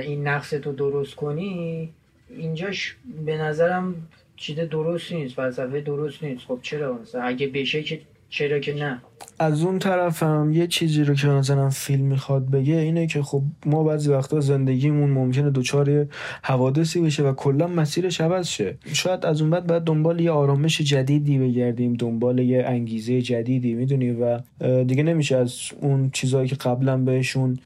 این 0.02 0.28
نقص 0.28 0.50
تو 0.50 0.72
درست 0.72 1.16
کنی 1.16 1.90
اینجاش 2.38 2.96
به 3.26 3.38
نظرم 3.38 3.96
چیز 4.36 4.60
درست 4.60 5.12
نیست 5.12 5.36
فلسفه 5.36 5.82
درست 5.82 6.24
نیست. 6.24 6.46
خب 6.46 6.60
چرا 6.62 6.94
مثلا؟ 6.94 7.22
اگه 7.22 7.48
بشه 7.48 7.84
که 7.84 8.00
چرا 8.32 8.60
که 8.60 8.74
نه؟ 8.74 9.02
از 9.40 9.64
اون 9.64 9.80
طرفم 9.80 10.52
یه 10.54 10.68
چیزی 10.68 11.04
رو 11.04 11.16
که 11.16 11.28
مثلا 11.28 11.70
فیلم 11.70 12.06
می‌خواد 12.06 12.50
بگه 12.52 12.76
اینه 12.76 13.08
که 13.08 13.22
خب 13.22 13.42
ما 13.66 13.84
بعضی 13.84 14.10
وقتا 14.10 14.40
زندگیمون 14.40 15.10
ممکنه 15.10 15.50
دچار 15.50 16.08
حوادثی 16.44 17.02
بشه 17.02 17.24
و 17.24 17.34
کلا 17.34 17.68
مسیرش 17.68 18.22
عوض 18.22 18.48
شه. 18.48 18.78
شاید 18.94 19.26
از 19.26 19.42
اون 19.42 19.50
بعد 19.50 19.68
باید 19.68 19.84
دنبال 19.84 20.20
یه 20.20 20.32
آرامش 20.32 20.82
جدیدی 20.82 21.38
بگردیم 21.38 21.94
دنبال 21.94 22.40
یه 22.40 22.64
انگیزه 22.68 23.22
جدیدی 23.22 23.74
می‌دونی؟ 23.74 24.12
و 24.12 24.40
دیگه 24.84 25.04
نمیشه 25.04 25.38
از 25.38 25.60
اون 25.82 26.10
چیزهایی 26.14 26.48
که 26.48 26.56
قبلا 26.56 26.98
بهشون 26.98 27.60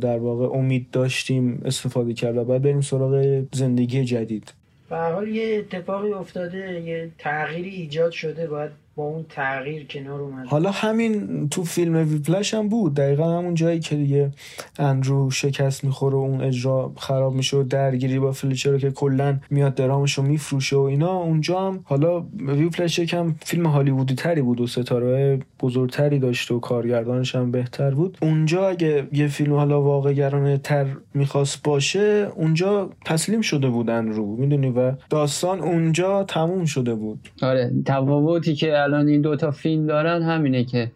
در 0.00 0.18
واقع 0.18 0.58
امید 0.58 0.86
داشتیم 0.92 1.62
استفاده 1.64 2.12
کرد 2.12 2.36
و 2.36 2.44
باید 2.44 2.62
بریم 2.62 2.80
سراغ 2.80 3.42
زندگی 3.52 4.04
جدید. 4.04 4.52
به 4.90 4.96
حال 4.96 5.28
یه 5.28 5.58
اتفاقی 5.58 6.12
افتاده 6.12 6.82
یه 6.86 7.10
تغییری 7.18 7.70
ایجاد 7.70 8.10
شده 8.10 8.46
باید 8.46 8.85
با 8.96 9.04
اون 9.04 9.24
تغییر 9.28 9.86
کنار 9.86 10.20
اومد 10.20 10.46
حالا 10.46 10.70
همین 10.70 11.48
تو 11.48 11.64
فیلم 11.64 11.96
ویپلش 12.12 12.54
هم 12.54 12.68
بود. 12.68 12.94
دقیقا 12.94 13.38
همون 13.38 13.54
جایی 13.54 13.80
که 13.80 13.96
دیگه 13.96 14.30
اندرو 14.78 15.30
شکست 15.30 15.84
می‌خوره 15.84 16.16
و 16.16 16.18
اون 16.18 16.40
اجرا 16.40 16.92
خراب 16.96 17.34
میشه 17.34 17.56
و 17.56 17.62
درگیری 17.62 18.18
با 18.18 18.32
فلیچر 18.32 18.78
که 18.78 18.90
کلا 18.90 19.38
میاد 19.50 19.74
درامش 19.74 20.18
رو 20.18 20.24
میفروشه 20.24 20.76
و 20.76 20.80
اینا 20.80 21.12
اونجا 21.12 21.60
هم 21.60 21.80
حالا 21.84 22.20
ویپلش 22.38 22.98
یکم 22.98 23.34
فیلم 23.44 23.66
هالیوودی 23.66 24.14
تری 24.14 24.42
بود 24.42 24.60
و 24.60 24.66
ستاره 24.66 25.38
بزرگتری 25.60 26.18
داشته 26.18 26.54
و 26.54 26.60
کارگردانش 26.60 27.34
هم 27.34 27.50
بهتر 27.50 27.90
بود. 27.90 28.18
اونجا 28.22 28.68
اگه 28.68 29.08
یه 29.12 29.28
فیلم 29.28 29.54
حالا 29.54 29.82
واقع 29.82 30.56
تر 30.56 30.86
می‌خواست 31.14 31.62
باشه 31.62 32.28
اونجا 32.36 32.90
تسلیم 33.04 33.40
شده 33.40 33.68
بودن 33.68 34.08
رو 34.08 34.36
می‌دونی؟ 34.36 34.70
و 34.70 34.92
داستان 35.10 35.60
اونجا 35.60 36.24
تموم 36.24 36.64
شده 36.64 36.94
بود. 36.94 37.28
آره 37.42 37.72
تفاوتی 37.86 38.54
که 38.54 38.85
الان 38.86 39.08
این 39.08 39.20
دوتا 39.20 39.50
فیلم 39.50 39.86
دارن 39.86 40.22
همینه 40.22 40.64
که 40.64 40.90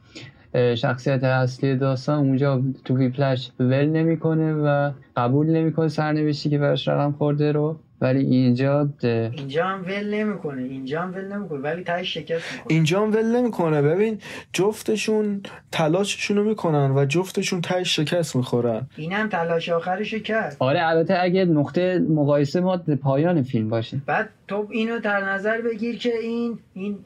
شخصیت 0.74 1.24
اصلی 1.24 1.76
داستان 1.76 2.18
اونجا 2.18 2.62
تو 2.84 2.96
ویپلش 2.96 3.50
ول 3.60 3.86
نمی‌کنه 3.86 4.54
و 4.54 4.90
قبول 5.16 5.46
نمی‌کنه 5.46 5.88
سرنوشتی 5.88 6.50
که 6.50 6.58
براش 6.58 6.88
رقم 6.88 7.12
خورده 7.12 7.52
رو. 7.52 7.76
ولی 8.00 8.20
اینجا 8.20 8.88
اینجا 9.02 9.66
هم 9.66 9.82
ول 9.82 10.14
نمی‌کنه. 10.14 10.62
اینجا 10.62 11.02
هم 11.02 11.14
ول 11.14 11.32
نمی‌کنه. 11.32 11.60
ولی 11.60 11.84
تاش 11.84 12.14
شکست 12.14 12.52
می‌کنه 12.52 12.66
اینجا 12.68 13.02
هم 13.02 13.12
ول 13.12 13.36
نمی‌کنه. 13.36 13.82
ببین 13.82 14.18
جفتشون 14.52 15.42
تلاششون 15.72 16.36
رو 16.36 16.44
می‌کنن 16.44 16.90
و 16.90 17.04
جفتشون 17.04 17.60
تاش 17.60 17.96
شکست 17.96 18.36
می‌خورن. 18.36 18.86
اینم 18.96 19.28
تلاش 19.28 19.68
آخرش 19.68 20.14
کرد. 20.14 20.56
آره 20.58 20.86
البته 20.86 21.18
اگه 21.20 21.44
نقطه 21.44 21.98
مقایسه 21.98 22.60
ما 22.60 22.76
پایان 23.02 23.42
فیلم 23.42 23.68
باشه. 23.68 24.00
بعد 24.06 24.28
تو 24.48 24.68
اینو 24.70 24.98
در 24.98 25.32
نظر 25.32 25.60
بگیر 25.60 25.98
که 25.98 26.12
این 26.22 26.58
این 26.74 26.98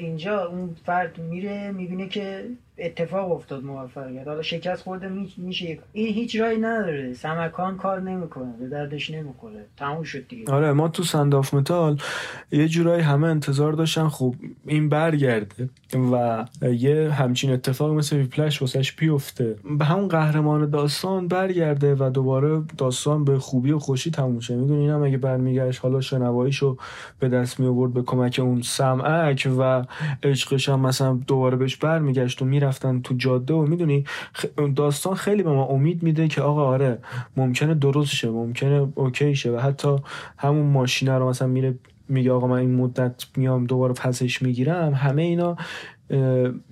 اینجا 0.00 0.46
اون 0.46 0.76
فرد 0.86 1.18
میره 1.18 1.72
می‌بینه 1.72 2.08
که 2.08 2.44
اتفاق 2.80 3.32
افتاد 3.32 3.64
موفقیت. 3.64 4.28
حالا 4.28 4.42
شکست 4.42 4.82
خورده 4.82 5.08
میشه 5.36 5.78
این 5.92 6.14
هیچ 6.14 6.40
رای 6.40 6.56
نداره. 6.56 7.14
سمکان 7.14 7.76
کار 7.76 8.00
نمی‌کنه. 8.00 8.52
به 8.60 8.68
دردش 8.68 9.10
نمی‌کنه 9.10 9.64
تموم 9.76 10.02
شد 10.02 10.28
دیگه. 10.28 10.52
آره 10.52 10.72
ما 10.72 10.88
تو 10.88 11.02
سنداف 11.02 11.54
متال 11.54 11.98
یه 12.52 12.68
جورایی 12.68 13.02
همه 13.02 13.26
انتظار 13.26 13.72
داشتن 13.72 14.08
خب 14.08 14.34
این 14.66 14.88
برگرده 14.88 15.68
و 16.12 16.44
یه 16.62 17.10
همچین 17.10 17.50
اتفاق 17.50 17.92
مثل 17.92 18.16
ویپلش 18.16 18.62
واسش 18.62 18.92
بیفته. 18.92 19.56
به 19.78 19.84
همون 19.84 20.08
قهرمان 20.08 20.70
داستان 20.70 21.28
برگرده 21.28 21.94
و 21.94 22.10
دوباره 22.10 22.62
داستان 22.78 23.24
به 23.24 23.38
خوبی 23.38 23.72
و 23.72 23.78
خوشی 23.78 24.10
تموم 24.10 24.40
شه. 24.40 24.56
می‌دونی 24.56 24.80
اینم 24.80 25.02
اگه 25.02 25.18
برمیگشت 25.18 25.82
حالا 25.82 26.00
شنواییشو 26.00 26.76
به 27.18 27.28
دست 27.28 27.60
می 27.60 27.66
آورد 27.66 27.92
به 27.92 28.02
کمک 28.02 28.40
اون 28.42 28.62
سمعک 28.62 29.48
و 29.58 29.84
عشقش 30.22 30.68
هم 30.68 30.80
مثلا 30.80 31.20
دوباره 31.26 31.56
بهش 31.56 31.76
برمیگشت 31.76 32.42
و 32.42 32.44
می‌رفتن 32.70 33.00
تو 33.00 33.14
جاده 33.14 33.54
و 33.54 33.66
می‌دونی 33.66 34.04
داستان 34.76 35.14
خیلی 35.14 35.42
به 35.42 35.52
ما 35.52 35.64
امید 35.64 36.02
میده 36.02 36.28
که 36.28 36.42
آقا 36.42 36.66
آره 36.66 36.98
ممکنه 37.36 37.74
درست 37.74 38.14
شه 38.14 38.30
ممکنه 38.30 38.88
اوکی 38.94 39.34
شه 39.34 39.50
و 39.50 39.58
حتی 39.58 39.96
همون 40.38 40.66
ماشینه 40.66 41.18
رو 41.18 41.28
مثلا 41.28 41.48
میره 41.48 41.78
میگه 42.08 42.32
آقا 42.32 42.46
من 42.46 42.58
این 42.58 42.74
مدت 42.74 43.26
میام 43.36 43.66
دوباره 43.66 43.94
پسش 43.94 44.42
می‌گیرم. 44.42 44.94
همه 44.94 45.22
اینا 45.22 45.56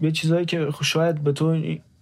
یه 0.02 0.10
چیزهایی 0.12 0.46
که 0.46 0.68
شاید 0.82 1.22
به 1.22 1.32
تو 1.32 1.46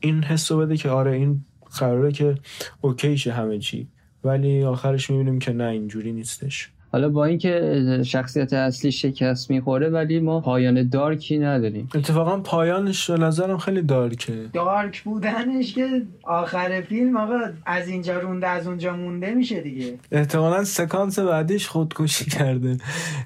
این 0.00 0.24
حس 0.24 0.52
بده 0.52 0.76
که 0.76 0.90
آره 0.90 1.12
این 1.12 1.44
قراره 1.78 2.12
که 2.12 2.34
اوکی 2.80 3.18
شه 3.18 3.32
همه 3.32 3.58
چی. 3.58 3.88
ولی 4.24 4.64
آخرش 4.64 5.10
می‌بینیم 5.10 5.38
که 5.38 5.52
نه 5.52 5.64
اینجوری 5.64 6.12
نیستش. 6.12 6.70
حالا 6.92 7.08
با 7.08 7.24
اینکه 7.24 7.82
شخصیت 8.06 8.52
اصلی 8.52 8.92
شکست 8.92 9.50
می‌خوره 9.50 9.88
ولی 9.88 10.20
ما 10.20 10.40
پایان 10.40 10.88
دارکی 10.88 11.38
نداریم. 11.38 11.88
اتفاقا 11.94 12.36
پایانش 12.40 13.10
به 13.10 13.18
نظرم 13.18 13.58
خیلی 13.58 13.82
دارکه. 13.82 14.32
دارک 14.52 15.02
بودنش 15.02 15.74
که 15.74 16.02
آخر 16.22 16.80
فیلم 16.80 17.16
آقا 17.16 17.38
از 17.66 17.88
اینجا 17.88 18.20
رونده 18.20 18.46
از 18.48 18.66
اونجا 18.66 18.96
مونده 18.96 19.34
میشه 19.34 19.60
دیگه. 19.60 19.94
احتمالا 20.12 20.64
سکانس 20.64 21.18
بعدیش 21.18 21.68
خودکشی 21.68 22.24
کرده. 22.30 22.76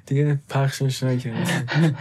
دیگه 0.07 0.39
پخشش 0.49 1.03
نکرده. 1.03 1.39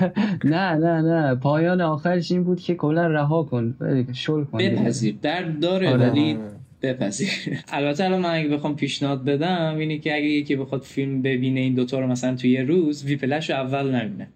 نه 0.44 0.74
نه 0.76 1.02
نه. 1.02 1.36
پایان 1.36 1.82
آخرش 1.82 2.32
این 2.32 2.44
بود 2.44 2.60
که 2.60 2.76
کلا 2.76 3.08
رها 3.08 3.44
کن. 3.44 3.76
شل 4.14 4.44
کن. 4.44 4.58
بپذیر. 4.58 5.16
درد 5.22 5.60
داره 5.60 5.90
آره. 5.94 6.10
ولی 6.10 6.38
بپذیر. 6.82 7.30
البته 7.68 8.04
الان 8.04 8.20
من 8.20 8.30
اگه 8.30 8.48
بخوام 8.48 8.76
پیشنهاد 8.76 9.26
بدم 9.26 9.76
اینه 9.78 9.98
که 9.98 10.16
اگه 10.16 10.26
یکی 10.26 10.56
بخواد 10.56 10.82
فیلم 10.82 11.22
ببینه 11.22 11.60
این 11.60 11.74
دوتا 11.74 12.00
رو 12.00 12.08
مثلا 12.08 12.36
توی 12.36 12.52
یه 12.52 12.64
روز 12.64 13.04
ویپلش 13.04 13.50
رو 13.50 13.56
اول 13.56 13.96
نبینه. 13.96 14.28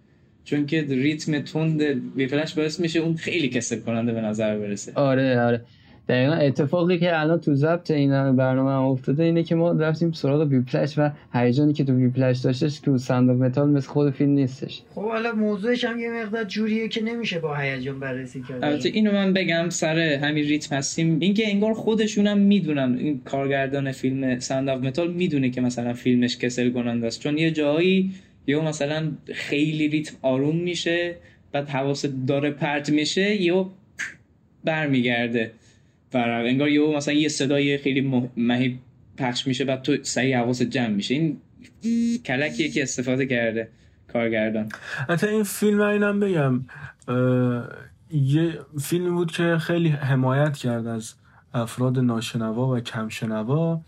چون 0.44 0.66
که 0.66 0.82
ریتم 0.90 1.40
تند 1.40 1.82
ویپلش 2.16 2.54
باعث 2.54 2.80
میشه 2.80 3.00
اون 3.00 3.16
خیلی 3.16 3.50
کسل 3.50 3.80
کننده 3.80 4.14
به 4.14 4.22
نظر 4.22 4.60
برسه. 4.60 4.92
آره 4.96 5.42
آره. 5.42 5.62
دقیقا 6.08 6.34
اتفاقی 6.34 7.00
که 7.00 7.20
الان 7.20 7.40
تو 7.40 7.56
ضبط 7.56 7.92
این 7.92 8.36
برنامه 8.36 8.72
هم 8.72 8.82
افتاده 8.82 9.24
اینه 9.24 9.44
که 9.44 9.56
ما 9.56 9.72
رفتیم 9.72 10.12
سراغ 10.12 10.48
Whiplash 10.48 10.94
و 10.98 11.10
هیجانی 11.34 11.74
که 11.74 11.84
تو 11.84 11.94
Whiplash 11.96 12.38
داشتش 12.38 12.80
تو 12.80 12.98
Sound 12.98 13.30
Metal 13.30 13.70
مثل 13.70 13.88
خود 13.88 14.14
فیلم 14.14 14.32
نیستش. 14.32 14.82
خب 14.96 15.02
حالا 15.02 15.32
موضوعش 15.32 15.84
هم 15.84 16.00
یه 16.00 16.10
مقدار 16.12 16.44
جوریه 16.44 16.88
که 16.88 17.04
نمیشه 17.04 17.40
با 17.40 17.56
هیجان 17.56 18.00
بررسی 18.00 18.42
کرد. 18.50 18.64
البته 18.64 18.90
اینو 18.90 19.12
من 19.12 19.34
بگم 19.34 19.70
سر 19.70 20.00
همین 20.00 20.44
ریتم 20.44 20.76
هستیم. 20.76 21.18
اینکه 21.20 21.50
انگار 21.50 21.74
خودشون 21.74 22.28
هم 22.28 22.38
می‌دونن 22.38 22.98
این 23.00 23.22
کارگردان 23.26 23.92
فیلم 23.92 24.40
Sound 24.40 24.70
of 24.70 24.84
Metal 24.84 25.14
می‌دونه 25.14 25.50
که 25.50 25.62
مثلا 25.62 25.94
فیلمش 25.94 26.38
کسل 26.38 26.70
کننده 26.70 27.08
است. 27.08 27.20
چون 27.20 27.38
یه 27.38 27.52
جایی 27.52 28.12
یا 28.48 28.62
مثلا 28.62 29.12
خیلی 29.34 29.88
ریتم 29.88 30.16
آروم 30.22 30.56
میشه 30.56 31.16
بعد 31.52 31.70
حواست 31.70 32.14
داره 32.28 32.52
پرت 32.52 32.90
میشه 32.90 33.42
یا 33.42 33.70
برمیگرده. 34.64 35.52
فرق 36.14 36.46
انگار 36.46 36.70
یه 36.70 36.96
مثلا 36.98 37.14
یه 37.14 37.28
صدای 37.28 37.78
خیلی 37.78 38.30
مهی 38.38 38.80
پخش 39.18 39.48
میشه 39.48 39.66
بعد 39.66 39.82
تو 39.82 39.98
سعی 40.02 40.34
حواس 40.34 40.62
جمع 40.62 40.88
میشه. 40.88 41.14
این 41.14 41.38
کلکیه 42.26 42.70
که 42.70 42.84
استفاده 42.84 43.26
کرده 43.26 43.70
کارگردان. 44.14 44.70
حتی 45.10 45.28
این 45.28 45.44
فیلم 45.44 45.82
اینم 45.82 46.20
بگم 46.20 46.66
یه 48.12 48.60
فیلمی 48.82 49.10
بود 49.10 49.32
که 49.32 49.58
خیلی 49.58 49.90
حمایت 49.90 50.58
کرد 50.58 50.88
از 50.88 51.14
افراد 51.54 52.00
ناشنوا 52.00 52.68
و 52.68 52.80
کمشنوا 52.80 53.82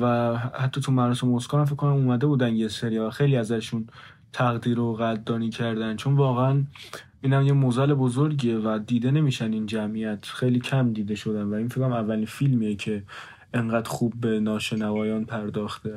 و 0.00 0.36
حتی 0.36 0.80
تو 0.80 0.92
مراسم 0.92 1.34
اسکار 1.34 1.64
فکر 1.64 1.74
کنم 1.74 1.92
اومده 1.92 2.26
بودن 2.26 2.56
یه 2.56 2.68
سری 2.68 2.98
و 2.98 3.10
خیلی 3.10 3.36
ازشون 3.36 3.88
تقدیر 4.32 4.80
و 4.80 4.94
قدردانی 4.94 5.50
کردن. 5.50 5.96
چون 5.96 6.14
واقعا 6.14 6.62
این 7.22 7.32
هم 7.32 7.46
یه 7.46 7.52
موزل 7.52 7.94
بزرگیه 7.94 8.56
و 8.56 8.78
دیده 8.86 9.10
نمیشن 9.10 9.52
این 9.52 9.66
جمعیت. 9.66 10.24
خیلی 10.24 10.58
کم 10.58 10.92
دیده 10.92 11.14
شدن 11.14 11.42
و 11.42 11.54
این 11.54 11.68
فکرم 11.68 11.92
اولین 11.92 12.26
فیلمیه 12.26 12.76
که 12.76 13.02
انقدر 13.54 13.88
خوب 13.88 14.12
به 14.20 14.40
ناشنوایان 14.40 15.24
پرداخته. 15.24 15.94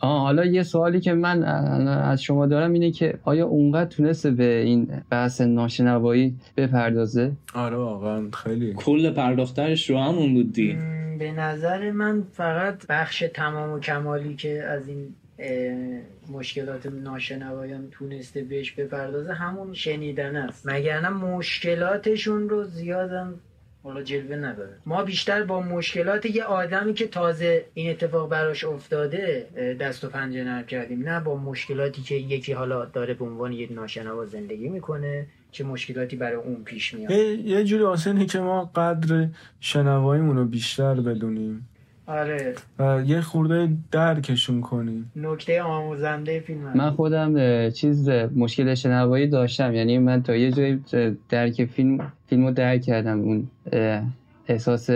آه 0.00 0.20
حالا 0.20 0.44
یه 0.44 0.62
سوالی 0.62 1.00
که 1.00 1.12
من 1.12 1.42
از 1.88 2.22
شما 2.22 2.46
دارم 2.46 2.72
اینه 2.72 2.90
که 2.90 3.18
آیا 3.24 3.46
اونقدر 3.46 3.90
تونسته 3.90 4.30
به 4.30 4.60
این 4.60 4.88
بحث 5.10 5.40
ناشنوایی 5.40 6.36
بپردازه؟ 6.56 7.32
آره 7.54 7.76
واقعا 7.76 8.30
خیلی. 8.30 8.74
کل 8.74 9.10
پرداخترش 9.10 9.90
رو 9.90 9.98
همون 9.98 10.34
بودی 10.34 10.76
به 11.18 11.32
نظر 11.32 11.90
من 11.90 12.22
فقط 12.32 12.86
بخش 12.86 13.24
تمام 13.34 13.72
و 13.72 13.78
کمالی 13.80 14.36
که 14.36 14.62
از 14.62 14.88
این 14.88 15.14
مشکلات 16.30 16.86
ناشنوایان 16.86 17.88
تونسته 17.90 18.42
بهش 18.42 18.72
بپردازه 18.72 19.32
همون 19.32 19.74
شنیدن 19.74 20.36
است. 20.36 20.68
مگر 20.68 21.00
نه 21.00 21.08
مشکلاتشون 21.08 22.48
رو 22.48 22.64
زیادم 22.64 23.34
حالا 23.82 24.02
جلوه 24.02 24.36
نداره. 24.36 24.76
ما 24.86 25.04
بیشتر 25.04 25.42
با 25.42 25.60
مشکلات 25.60 26.26
یه 26.26 26.44
آدمی 26.44 26.94
که 26.94 27.06
تازه 27.06 27.64
این 27.74 27.90
اتفاق 27.90 28.30
براش 28.30 28.64
افتاده 28.64 29.46
دست 29.80 30.04
و 30.04 30.08
پنجه 30.08 30.44
نرم 30.44 30.66
کردیم. 30.66 31.08
نه 31.08 31.20
با 31.20 31.36
مشکلاتی 31.36 32.02
که 32.02 32.14
یکی 32.14 32.52
حالا 32.52 32.84
داره 32.84 33.14
به 33.14 33.24
عنوان 33.24 33.52
یه 33.52 33.72
ناشنوا 33.72 34.24
زندگی 34.26 34.68
می‌کنه 34.68 35.26
چه 35.50 35.64
مشکلاتی 35.64 36.16
برای 36.16 36.36
اون 36.36 36.64
پیش 36.64 36.94
میاد. 36.94 37.10
یه 37.10 37.64
جوری 37.64 37.82
واسه 37.82 38.26
که 38.26 38.40
ما 38.40 38.64
قدر 38.64 39.28
شنواییمون 39.60 40.36
رو 40.36 40.44
بیشتر 40.44 40.94
بدونیم. 40.94 41.68
آره. 42.10 42.54
یه 43.06 43.20
خورده 43.20 43.68
درکشون 43.92 44.60
کنیم 44.60 45.12
نکته 45.16 45.62
آموزنده 45.62 46.40
فیلم 46.40 46.72
من 46.74 46.90
خودم 46.90 47.70
چیز 47.70 48.08
مشکل 48.08 48.74
شنوایی 48.74 49.26
داشتم. 49.26 49.74
یعنی 49.74 49.98
من 49.98 50.22
تا 50.22 50.36
یه 50.36 50.52
جایی 50.52 50.84
درک 51.28 51.64
فیلم 51.64 52.12
فیلمو 52.26 52.50
درک 52.50 52.82
کردم. 52.82 53.20
اون 53.20 53.48
احساس 54.48 54.90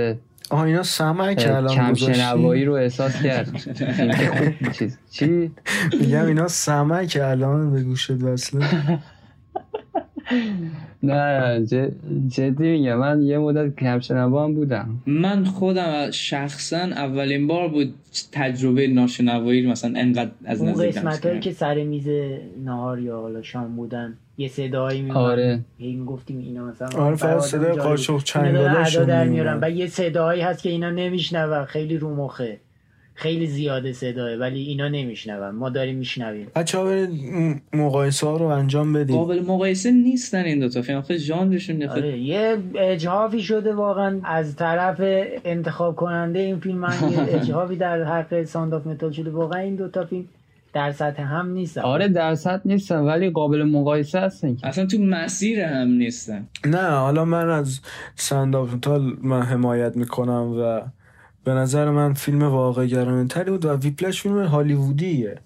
آه 0.51 0.61
اینا 0.61 0.83
سمع 0.83 1.35
که 1.35 1.57
الان 1.57 1.75
کم 1.75 1.95
شنوایی 1.95 2.65
رو 2.65 2.73
احساس 2.73 3.23
کرد. 3.23 3.51
چیز. 4.79 4.99
چی؟ 5.11 5.51
میگم 6.01 6.27
اینا 6.27 6.49
سمع 6.49 7.05
که 7.05 7.27
الان 7.27 7.73
به 7.73 7.83
گوشت 7.83 8.11
وصله. 8.11 8.67
نه 11.03 11.67
جدی 12.29 12.69
میگم. 12.71 12.95
من 12.95 13.23
یه 13.23 13.39
مدت 13.39 13.77
کمشنوا 13.77 14.45
هم 14.45 14.55
بودم. 14.55 15.03
من 15.07 15.45
خودم 15.45 16.11
شخصا 16.11 16.77
اولین 16.77 17.47
بار 17.47 17.69
بود 17.69 17.95
تجربه 18.33 18.87
ناشنوایی 18.87 19.67
مثلا 19.67 20.01
انقدر 20.01 20.31
از 20.45 20.61
اون 20.61 20.71
نزدیک 20.71 20.89
قسمت 20.89 21.27
هایی 21.27 21.41
که 21.41 21.53
سر 21.53 21.85
میز 21.85 22.09
نهار 22.65 22.99
یا 22.99 23.21
حالا 23.21 23.43
شام 23.43 23.77
بودن 23.77 24.15
یه 24.39 24.49
صدایی 24.49 25.03
می 25.03 25.11
آره. 25.11 25.61
این 25.79 26.05
گفتیم 26.05 26.39
اینا 26.39 26.65
مثلا 26.65 26.89
آره 26.89 27.17
فقط 27.17 27.41
صدای 27.41 27.73
قاشق 27.73 28.23
چنگالاشون 28.23 29.05
در 29.05 29.25
میارن. 29.25 29.59
و 29.63 29.71
یه 29.71 29.87
صدایی 29.87 30.41
هست 30.41 30.63
که 30.63 30.71
اینا 30.71 30.91
نمیشنون 30.91 31.65
خیلی 31.65 31.99
رو 31.99 32.17
مخه 32.17 32.61
خیلی 33.15 33.47
زیاده 33.47 33.93
صداه 33.93 34.37
ولی 34.37 34.61
اینا 34.61 34.89
نمیشنون. 34.89 35.51
ما 35.51 35.71
داریم 35.71 35.97
میشنویم. 35.97 36.47
بچه 36.57 36.79
ها 36.79 36.85
برید 36.85 37.11
مقایسه 37.73 38.27
ها 38.27 38.37
رو 38.37 38.47
انجام 38.47 38.93
بدید. 38.93 39.17
قابل 39.17 39.43
مقایسه 39.43 39.91
نیستن 39.91 40.45
این 40.45 40.61
دوتا 40.61 40.83
فیلم. 40.83 40.99
آخه 40.99 41.17
ژانرشون 41.17 41.83
آره 41.83 42.19
یه 42.19 42.59
اجحافی 42.75 43.43
شده 43.43 43.75
واقعا 43.75 44.21
از 44.25 44.57
طرف 44.57 44.97
انتخاب 45.45 45.97
کننده 45.97 46.39
این 46.39 46.61
فیلم. 46.61 46.79
من 46.79 46.95
یه 47.11 47.19
اجحافی 47.41 47.77
در 47.77 48.05
حق 48.05 48.43
Sound 48.45 48.75
of 48.75 48.87
Metal 48.87 49.13
شده. 49.13 49.31
واقعا 49.31 49.61
این 49.61 49.77
دوتا 49.77 50.05
فیلم 50.05 50.25
در 50.73 50.93
سطح 50.93 51.23
هم 51.23 51.51
نیستن. 51.51 51.81
آره 51.81 52.09
در 52.09 52.35
سطح 52.35 52.63
نیستن 52.65 52.99
ولی 53.01 53.31
قابل 53.31 53.63
مقایسه 53.63 54.21
هستن 54.21 54.57
اصلا 54.63 54.87
تو 54.87 54.99
مسیر 54.99 55.61
هم 55.61 55.89
نیستن. 55.89 56.47
نه 56.67 56.89
حالا 56.91 57.25
من 57.25 57.49
از 57.51 57.81
Sound 58.17 58.57
of 58.57 58.75
Metal 58.75 59.13
من 59.23 59.43
حمایت 59.43 59.97
می‌کنم 59.97 60.55
و 60.59 60.81
به 61.45 61.55
نظر 61.55 61.91
من 61.91 62.13
فیلم 62.15 62.43
واقع 62.43 62.87
گرایانه 62.87 63.29
تری 63.29 63.51
بود 63.51 63.65
و 63.65 63.73
Whiplash 63.73 64.21
فیلم 64.21 64.45
هالیوودیه. 64.45 65.39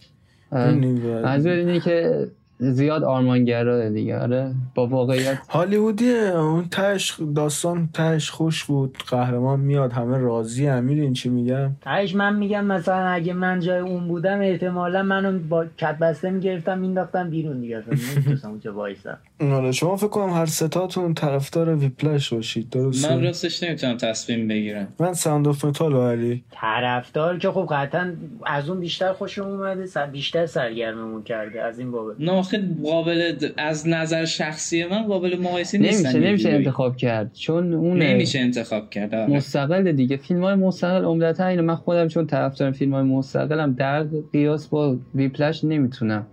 منظور 0.53 1.53
اینه 1.53 1.81
که 1.81 2.29
زیاد 2.59 3.05
آرمانگرا 3.05 3.89
دیگه 3.89 4.19
آره. 4.19 4.55
با 4.75 4.87
واقعیت. 4.87 5.39
هالیوودیه 5.49 6.33
اون 6.37 6.69
تهش 6.69 7.21
داستان 7.35 7.89
تهش 7.95 8.31
خوش 8.31 8.65
بود. 8.65 8.99
قهرمان 9.11 9.61
میاد 9.61 9.93
همه 9.93 10.19
راضی 10.19 10.67
هم 10.67 10.85
می‌دونین 10.85 11.13
چی 11.13 11.29
میگم 11.29 11.71
تهش 11.83 12.15
من 12.15 12.37
میگم 12.37 12.65
مثلا 12.65 13.09
اگه 13.09 13.33
من 13.33 13.61
جای 13.61 13.81
اون 13.81 14.09
بودم 14.09 14.41
احتمالا 14.41 15.03
منو 15.03 15.39
با 15.39 15.67
کت 15.77 15.99
بسته 15.99 16.31
می‌گرفتم 16.31 16.79
مینداختم 16.79 17.31
بیرون 17.31 17.61
دیگه. 17.61 17.83
نمی‌تونستم 18.15 18.49
اونجا 18.49 18.75
وایسم. 18.75 19.19
آره 19.41 19.73
شما 19.73 19.97
فکر 19.97 20.09
کنم 20.09 20.33
هر 20.33 20.47
سه‌تاتون 20.47 21.15
طرفدار 21.15 21.75
Whiplash 21.75 22.33
باشید. 22.33 22.71
درسته 22.71 23.17
من 23.17 23.25
راستش 23.25 23.63
نمی‌تونم 23.63 23.97
تصمیم 23.97 24.49
بگیرم. 24.49 24.89
من 25.01 25.13
Sound 25.13 25.49
of 25.49 25.65
Metal 25.65 25.93
ولی 25.93 26.45
طرفدار 26.51 27.39
که 27.39 27.51
خب 27.51 27.67
قطعا 27.71 28.15
از 28.47 28.69
اون 28.69 28.81
بیشتر 28.81 29.13
خوشم 29.13 29.47
اومده 29.47 29.87
بیشتر 30.13 30.47
سرگرممون 30.47 31.23
کرده. 31.23 31.63
از 31.63 31.79
این 31.79 31.91
بابت. 31.91 32.17
آخه 32.49 32.63
قابل 32.85 33.37
از 33.57 33.89
نظر 33.89 34.25
شخصی 34.25 34.85
من 34.85 35.03
قابل 35.03 35.39
مقایسه 35.39 35.79
نیستن 35.79 36.09
نمیشه 36.09 36.29
نمیشه 36.29 36.49
انتخاب 36.49 36.97
کرد 36.97 37.35
چون 37.35 37.75
اون 37.75 38.03
نمیشه 38.03 38.39
انتخاب 38.39 38.91
کرد 38.91 39.15
آره. 39.15 39.33
مستقل 39.33 39.93
دیگه. 39.93 40.17
فیلم 40.17 40.45
های 40.45 40.55
مستقل 40.55 41.05
عمدتا 41.05 41.47
اینو 41.47 41.63
من 41.63 41.75
خودم 41.75 42.09
چون 42.09 42.27
طرفدار 42.27 42.71
فیلم 42.71 42.95
های 42.95 43.03
مستقلم 43.03 43.73
در 43.73 44.07
قیاس 44.33 44.69
با 44.69 44.97
Whiplash 45.15 45.65
نمی‌تونم 45.65 46.27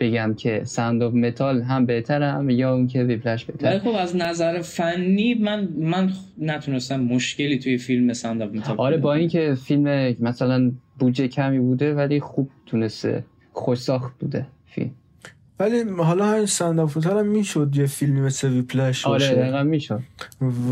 بگم 0.00 0.34
که 0.34 0.60
Sound 0.64 1.02
of 1.02 1.14
Metal 1.14 1.62
هم 1.62 1.86
بهتره 1.86 2.26
هم 2.26 2.50
یا 2.50 2.74
اون 2.74 2.86
که 2.86 3.04
Whiplash 3.04 3.44
بهتره. 3.44 3.70
ولی 3.70 3.78
خب 3.78 3.94
از 3.98 4.16
نظر 4.16 4.60
فنی 4.60 5.34
من 5.34 5.68
من 5.78 6.10
نتونستم 6.38 7.00
مشکلی 7.00 7.58
توی 7.58 7.78
فیلم 7.78 8.12
Sound 8.12 8.42
of 8.42 8.54
Metal 8.54 8.76
آره 8.78 8.96
با 8.96 9.14
اینکه 9.14 9.54
فیلم 9.66 10.16
مثلا 10.20 10.72
بودجه 10.98 11.28
کمی 11.28 11.58
بوده 11.58 11.94
ولی 11.94 12.20
خوب 12.20 12.50
تونسته 12.66 13.24
خوش 13.52 13.78
ساخت 13.78 14.18
بوده 14.18 14.46
فیلم. 14.66 14.90
ولی 15.60 15.82
حالا 15.98 16.26
همین 16.26 16.46
Sound 16.46 16.76
of 16.76 16.88
Metal 16.88 17.18
هم 17.18 17.26
می‌شد 17.26 17.76
یه 17.76 17.86
فیلمی 17.86 18.20
مثل 18.20 18.48
Whiplash 18.48 19.06
آره 19.06 19.34
دقیقا 19.34 19.62
می‌شد. 19.62 20.00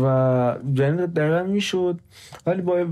و 0.01 0.55
یعنی 0.75 1.07
دقیقا 1.07 1.43
می‌شد 1.43 1.99
ولی 2.45 2.61
با 2.61 2.85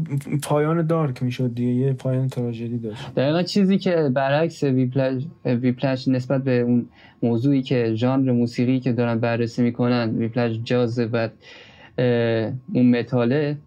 پایان 0.43 0.87
dark 0.87 1.23
می‌شد 1.23 1.55
دیگه 1.55 1.71
یه 1.71 1.93
پایان 1.93 2.27
تراژدی 2.27 2.77
داشت. 2.77 3.13
دقیقا 3.15 3.43
چیزی 3.43 3.77
که 3.77 4.11
برعکس 4.13 4.63
Whiplash, 4.63 5.23
Whiplash 5.45 6.07
نسبت 6.07 6.43
به 6.43 6.59
اون 6.59 6.85
موضوعی 7.23 7.61
که 7.61 7.95
ژانر 7.95 8.31
موسیقی 8.31 8.79
که 8.79 8.93
دارن 8.93 9.19
بررسی 9.19 9.61
می‌کنن 9.63 10.17
Whiplash 10.17 10.59
جازه 10.63 11.05
و 11.05 11.29
اون 12.73 12.99
متاله 12.99 13.57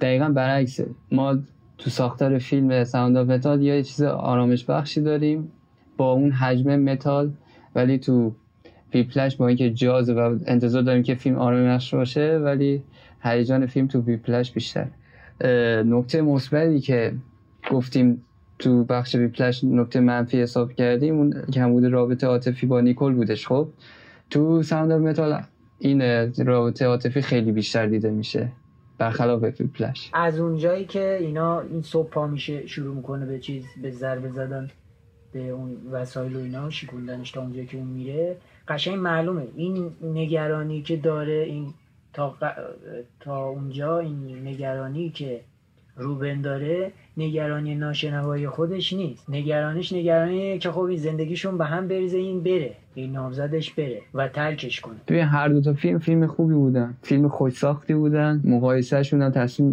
دقیقا 0.00 0.28
برعکسه. 0.28 0.86
ما 1.12 1.38
تو 1.78 1.90
ساختار 1.90 2.38
فیلم 2.38 2.84
Sound 2.84 3.16
of 3.16 3.28
Metal 3.28 3.62
یه 3.62 3.82
چیز 3.82 4.02
آرامش 4.02 4.64
بخشی 4.64 5.00
داریم 5.00 5.52
با 5.96 6.12
اون 6.12 6.30
حجم 6.30 6.76
متال 6.76 7.30
ولی 7.74 7.98
تو 7.98 8.32
Whiplash 8.94 9.36
با 9.36 9.48
اینکه 9.48 9.70
جاز 9.70 10.10
و 10.10 10.38
انتظار 10.46 10.82
داریم 10.82 11.02
که 11.02 11.14
فیلم 11.14 11.36
آرامش 11.36 11.94
باشه 11.94 12.38
ولی 12.38 12.82
هیجان 13.22 13.66
فیلم 13.66 13.86
تو 13.86 14.00
Whiplash 14.00 14.52
بیشتر. 14.52 14.86
نکته 15.84 16.22
مثبتی 16.22 16.80
که 16.80 17.12
گفتیم 17.70 18.22
تو 18.58 18.84
بخش 18.84 19.14
Whiplash 19.14 19.64
نکته 19.64 20.00
منفی 20.00 20.42
حساب 20.42 20.72
کردیم 20.72 21.18
اون 21.18 21.42
کمبود 21.52 21.84
رابطه 21.84 22.26
عاطفی 22.26 22.66
با 22.66 22.80
نیکل 22.80 23.12
بودش. 23.12 23.46
خب 23.46 23.68
تو 24.30 24.62
Sound 24.62 24.92
Metal 24.92 25.42
این 25.78 26.02
رابطه 26.46 26.86
عاطفی 26.86 27.22
خیلی 27.22 27.52
بیشتر 27.52 27.86
دیده 27.86 28.10
میشه 28.10 28.48
برخلاف 28.98 29.42
Whiplash. 29.60 30.10
از 30.14 30.38
اونجایی 30.38 30.84
که 30.84 31.18
اینا 31.20 31.60
این 31.60 31.82
صبح 31.82 32.10
پا 32.10 32.26
میشه 32.26 32.66
شروع 32.66 32.96
می‌کنه 32.96 33.26
به 33.26 33.38
چیز 33.38 33.64
به 33.82 33.90
ضربه 33.90 34.28
زدن. 34.28 34.70
به 35.32 35.48
اون 35.48 35.76
وسایل 35.90 36.36
و 36.36 36.38
اینا 36.38 36.70
شکوندنش 36.70 37.30
تا 37.30 37.40
اونجا 37.40 37.64
که 37.64 37.76
اون 37.76 37.86
میره. 37.86 38.36
قشنگ 38.68 38.94
معلومه. 38.94 39.46
این 39.56 39.92
نگرانی 40.02 40.82
که 40.82 40.96
داره 40.96 41.32
این 41.32 41.74
تا, 42.12 42.36
تا 43.20 43.46
اونجا 43.46 43.98
این 43.98 44.48
نگرانی 44.48 45.10
که 45.10 45.40
روبن 45.96 46.40
داره 46.40 46.92
نگرانی 47.16 47.74
ناشنوایی 47.74 48.48
خودش 48.48 48.92
نیست. 48.92 49.30
نگرانیش 49.30 49.92
نگرانی 49.92 50.58
که 50.58 50.70
خب 50.70 50.80
این 50.80 50.98
زندگیشون 50.98 51.58
به 51.58 51.64
هم 51.64 51.88
بریزه 51.88 52.18
این 52.18 52.42
بره. 52.42 52.76
این 52.94 53.12
نامزدش 53.12 53.72
بره 53.72 54.00
و 54.14 54.28
ترکش 54.28 54.80
کنه. 54.80 54.94
توی 55.06 55.20
هر 55.20 55.48
دو 55.48 55.60
تا 55.60 55.72
فیلم 55.72 55.98
فیلم 55.98 56.26
خوبی 56.26 56.54
بودن. 56.54 56.94
فیلم 57.02 57.28
خوش 57.28 57.52
ساختی 57.52 57.94
بودن. 57.94 58.40
مقایسهشون 58.44 59.22
هم 59.22 59.30
تصمیم 59.30 59.72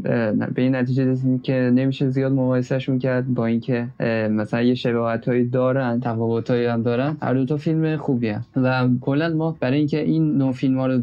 به 0.56 0.62
این 0.62 0.76
نتیجه 0.76 1.06
رسیدیم 1.06 1.40
که 1.40 1.54
نمیشه 1.54 2.10
زیاد 2.10 2.32
مقایسهشون 2.32 3.00
کرد 3.00 3.34
با 3.34 3.46
اینکه 3.46 3.88
مثلا 4.30 4.62
یه 4.62 4.74
شباهت 4.74 5.28
هایی 5.28 5.46
دارن 5.46 6.00
تفاوت 6.00 6.50
هایی 6.50 6.66
هم 6.66 6.84
دارن. 6.84 7.18
هر 7.22 7.34
دو 7.34 7.46
تا 7.46 7.58
فیلم 7.58 7.98
خوبی 7.98 8.30
هم. 8.30 8.46
و 8.56 8.90
کلا 9.02 9.30
ما 9.30 9.58
برای 9.60 9.78
اینکه 9.78 10.00
این 10.04 10.38
نوع 10.38 10.52
فیلم 10.52 10.80
ها 10.80 10.88
رو 10.88 11.02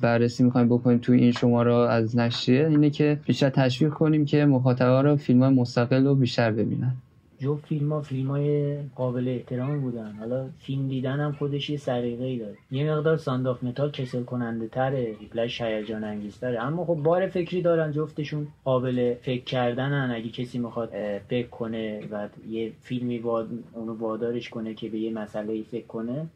بررسی 0.00 0.44
می‌خوایم 0.44 0.68
بکنیم 0.68 0.98
توی 0.98 1.20
این 1.20 1.32
شماره 1.32 1.74
از 1.74 2.16
نشریه 2.16 2.66
اینه 2.68 2.90
که 2.90 3.18
بیشتر 3.26 3.50
تشویق 3.50 3.92
کنیم 3.92 4.24
که 4.24 4.44
مخاطبا 4.44 5.00
رو 5.00 5.16
فیلم 5.16 5.42
های 5.42 5.54
مستقل 5.54 6.04
رو 6.04 6.14
بیشتر 6.14 6.50
ببینن. 6.50 6.92
جفت 7.38 7.56
فیلم 7.56 7.92
ها 7.92 8.00
فیلم 8.00 8.30
های 8.30 8.78
قابل 8.94 9.28
احترام 9.28 9.80
بودن. 9.80 10.12
حالا 10.12 10.48
فیلم 10.58 10.88
دیدن 10.88 11.20
هم 11.20 11.32
خودش 11.32 11.70
یه 11.70 11.76
سلیقه 11.76 12.24
ای 12.24 12.38
داره. 12.38 12.56
یه 12.70 12.92
مقدار 12.92 13.16
Sound 13.16 13.50
of 13.50 13.64
Metal 13.64 13.90
کسل 13.90 14.22
کننده 14.22 14.68
تره 14.68 15.16
Whiplash 15.20 15.60
هیجان 15.60 16.04
انگیز 16.04 16.38
تره. 16.38 16.62
اما 16.62 16.84
خب 16.84 16.94
بار 16.94 17.26
فکری 17.26 17.62
دارن 17.62 17.92
جفتشون 17.92 18.46
قابل 18.64 19.14
فکر 19.14 19.44
کردنن. 19.44 20.10
اگه 20.14 20.28
کسی 20.28 20.58
می‌خواد 20.58 20.90
فکر 21.28 21.48
کنه 21.48 22.00
و 22.10 22.28
یه 22.48 22.72
فیلمی 22.80 23.18
واد 23.18 23.48
اونو 23.72 23.94
وادارش 23.94 24.48
کنه 24.48 24.74
که 24.74 24.88
به 24.88 24.98
یه 24.98 25.12
مسئله 25.12 25.52
ای 25.52 25.62
فکر 25.62 25.86
کنه 25.86 26.26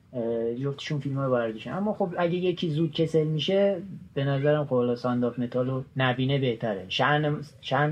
جفتشون 0.63 1.01
فیلم 1.01 1.31
بردشن 1.31 1.73
اما 1.73 1.93
خب 1.93 2.15
اگه 2.19 2.35
یکی 2.35 2.71
زود 2.71 2.93
کسل 2.93 3.25
میشه 3.25 3.83
به 4.15 4.25
نظرم 4.25 4.67
خب 4.67 4.95
سانداف 4.95 5.39
متال 5.39 5.67
رو 5.67 5.85
نبینه 5.97 6.39
بهتره. 6.39 6.85
شعن, 6.89 7.43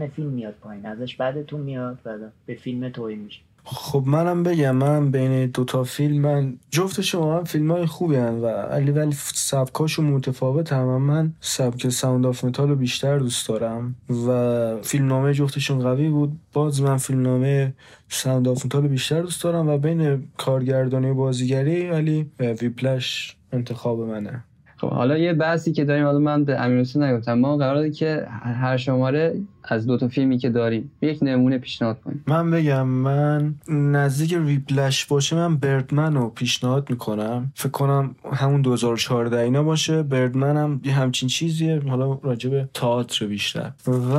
فیلم 0.06 0.30
میاد 0.30 0.54
پایین 0.54 0.86
ازش 0.86 1.16
بعدتون 1.16 1.60
میاد 1.60 1.98
بعد 2.04 2.32
به 2.46 2.54
فیلم 2.54 2.90
میشه. 3.18 3.40
خب 3.70 4.02
منم 4.06 4.42
بگم 4.42 4.76
من 4.76 5.10
بین 5.10 5.46
دوتا 5.46 5.84
فیلم 5.84 6.20
من 6.22 6.58
جفت 6.70 7.00
شما 7.00 7.38
هم 7.38 7.44
فیلم 7.44 7.70
های 7.70 7.86
خوبی 7.86 8.16
هن 8.16 8.34
و 8.34 8.46
علی 8.46 8.90
ولی 8.90 9.12
سبکاشون 9.34 10.04
متفاوت 10.04 10.72
هم 10.72 11.02
من 11.02 11.32
سبک 11.40 11.88
ساوند 11.88 12.26
آف 12.26 12.44
متال 12.44 12.68
رو 12.68 12.76
بیشتر 12.76 13.18
دوست 13.18 13.48
دارم 13.48 13.94
و 14.26 14.76
فیلم 14.82 15.06
نامه 15.06 15.34
جفتشون 15.34 15.78
قوی 15.78 16.08
بود. 16.08 16.32
باز 16.52 16.82
من 16.82 16.96
فیلم 16.96 17.22
نامه 17.22 17.74
Sound 18.08 18.48
of 18.48 18.66
Metal 18.66 18.82
رو 18.82 18.88
بیشتر 18.88 19.20
دوست 19.20 19.44
دارم 19.44 19.68
و 19.68 19.78
بین 19.78 20.28
کارگردانی 20.36 21.10
و 21.10 21.14
بازیگری 21.14 21.90
ولی 21.90 22.30
Whiplash 22.40 23.36
انتخاب 23.52 24.00
منه. 24.00 24.44
خب 24.76 24.88
حالا 24.88 25.18
یه 25.18 25.32
بحثی 25.32 25.72
که 25.72 25.84
داریم 25.84 26.04
حالا 26.04 26.18
من 26.18 26.44
به 26.44 26.60
امیر 26.60 26.86
نگفتم. 26.96 27.34
ما 27.34 27.56
قراره 27.56 27.90
که 27.90 28.26
هر 28.42 28.76
شماره 28.76 29.40
از 29.68 29.86
دو 29.86 29.96
تا 29.96 30.08
فیلمی 30.08 30.38
که 30.38 30.50
داریم 30.50 30.90
یک 31.02 31.18
نمونه 31.22 31.58
پیشنهاد 31.58 32.00
کنیم. 32.00 32.24
من 32.26 32.50
بگم 32.50 32.86
من 32.86 33.54
نزدیک 33.68 34.34
Whiplash 34.34 35.04
باشه 35.04 35.36
من 35.36 35.56
Birdman 35.56 36.14
رو 36.14 36.28
پیشنهاد 36.28 36.90
می‌کنم. 36.90 37.52
فکر 37.54 37.68
کنم 37.68 38.14
همون 38.32 38.62
2014 38.62 39.40
اینا 39.40 39.62
باشه. 39.62 40.02
Birdman 40.02 40.56
هم 40.56 40.80
یه 40.84 40.92
همچین 40.92 41.28
چیزیه. 41.28 41.82
حالا 41.88 42.18
راجع 42.22 42.47
به 42.47 42.64
تئاتر 42.74 43.26
بیشتر. 43.26 43.72
و 43.86 44.14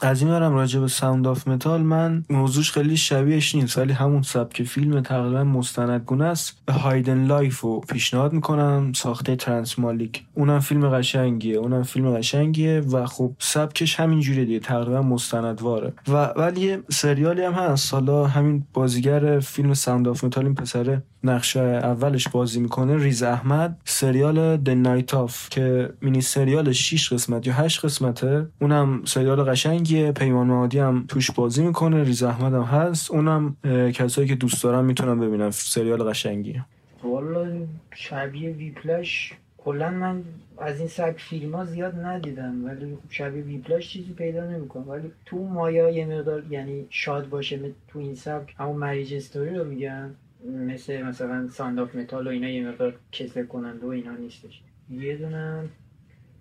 از 0.00 0.22
این 0.22 0.30
برم 0.30 0.52
راجع 0.52 0.72
به 0.72 0.86
Sound 0.86 1.26
of 1.26 1.48
Metal 1.48 1.82
من 1.82 2.24
موضوعش 2.30 2.72
خیلی 2.72 2.96
شبیهش 2.96 3.54
نیست 3.54 3.78
ولی 3.78 3.92
همون 3.92 4.22
سبک 4.22 4.62
فیلم 4.62 5.00
تقریبا 5.00 5.44
مستندگونه 5.44 6.24
است. 6.24 6.62
Hidden 6.68 7.26
Life 7.26 7.60
رو 7.60 7.80
پیشنهاد 7.80 8.32
می‌کنم. 8.32 8.92
ساخته 8.94 9.36
ترنس 9.36 9.78
مالیک 9.78 10.24
اونم 10.34 10.60
فیلم 10.60 10.88
قشنگیه. 10.88 11.56
اونم 11.56 11.82
فیلم 11.82 12.16
قشنگیه 12.16 12.80
و 12.80 13.06
خب 13.06 13.32
سبکش 13.38 14.00
همین 14.00 14.20
جوریه 14.20 14.44
دیگه 14.44 14.60
تقریبا 14.88 15.02
مستندواره. 15.02 15.92
و 16.08 16.12
ولی 16.12 16.78
سریالی 16.90 17.42
هم 17.42 17.52
هست. 17.52 17.94
حالا 17.94 18.26
همین 18.26 18.64
بازیگر 18.74 19.40
فیلم 19.40 19.74
Sound 19.74 20.08
of 20.08 20.24
Metal 20.24 20.44
این 20.44 20.54
پسره 20.54 21.02
نقشه 21.24 21.60
اولش 21.60 22.28
بازی 22.28 22.60
می‌کنه 22.60 22.96
ریز 22.96 23.22
احمد. 23.22 23.80
سریال 23.84 24.56
The 24.56 24.70
Night 24.70 25.14
Of 25.14 25.48
که 25.48 25.90
مینی 26.00 26.20
سریال 26.20 26.72
6 26.72 27.12
قسمت 27.12 27.46
یا 27.46 27.52
8 27.52 27.84
قسمته. 27.84 28.46
اونم 28.60 29.02
سریال 29.04 29.42
قشنگیه. 29.42 30.12
پیمان 30.12 30.46
معادی 30.46 30.78
هم 30.78 31.04
توش 31.08 31.30
بازی 31.30 31.62
می‌کنه. 31.62 32.04
ریز 32.04 32.22
احمد 32.22 32.54
هم 32.54 32.62
هست. 32.62 33.10
اونم 33.10 33.56
کسایی 33.94 34.28
که 34.28 34.34
دوست 34.34 34.62
دارم 34.62 34.84
می‌تونم 34.84 35.20
ببینم 35.20 35.50
سریال 35.50 36.02
قشنگیه. 36.02 36.64
والا 37.04 37.46
شبیه 37.94 38.50
Whiplash. 38.50 39.32
کلا 39.58 39.90
من 39.90 40.22
از 40.60 40.78
این 40.78 40.88
سبک 40.88 41.20
فیلم 41.20 41.54
ها 41.54 41.64
زیاد 41.64 41.94
ندیدم 41.94 42.64
ولی 42.64 42.98
شبیه 43.08 43.42
Whiplash 43.42 43.92
چیزی 43.92 44.12
پیدا 44.12 44.46
نمی‌کنم. 44.50 44.88
ولی 44.88 45.12
تو 45.26 45.44
مایا 45.44 45.90
یه 45.90 46.06
مقدار 46.06 46.44
یعنی 46.50 46.86
شاد 46.90 47.28
باشه 47.28 47.60
تو 47.88 47.98
این 47.98 48.14
سبک 48.14 48.54
همون 48.58 48.76
Marriage 48.76 49.14
Story 49.14 49.54
رو 49.54 49.64
میگن 49.64 50.14
مثل 50.44 51.02
مثلا 51.02 51.48
Sound 51.48 51.78
of 51.78 51.94
Metal 51.96 52.26
و 52.26 52.30
اینا 52.30 52.48
یه 52.48 52.68
مقدار 52.68 52.94
کسل 53.12 53.46
کننده 53.46 53.86
و 53.86 53.88
اینا 53.88 54.16
نیستش. 54.16 54.62
یه 54.90 55.16
دونه 55.16 55.68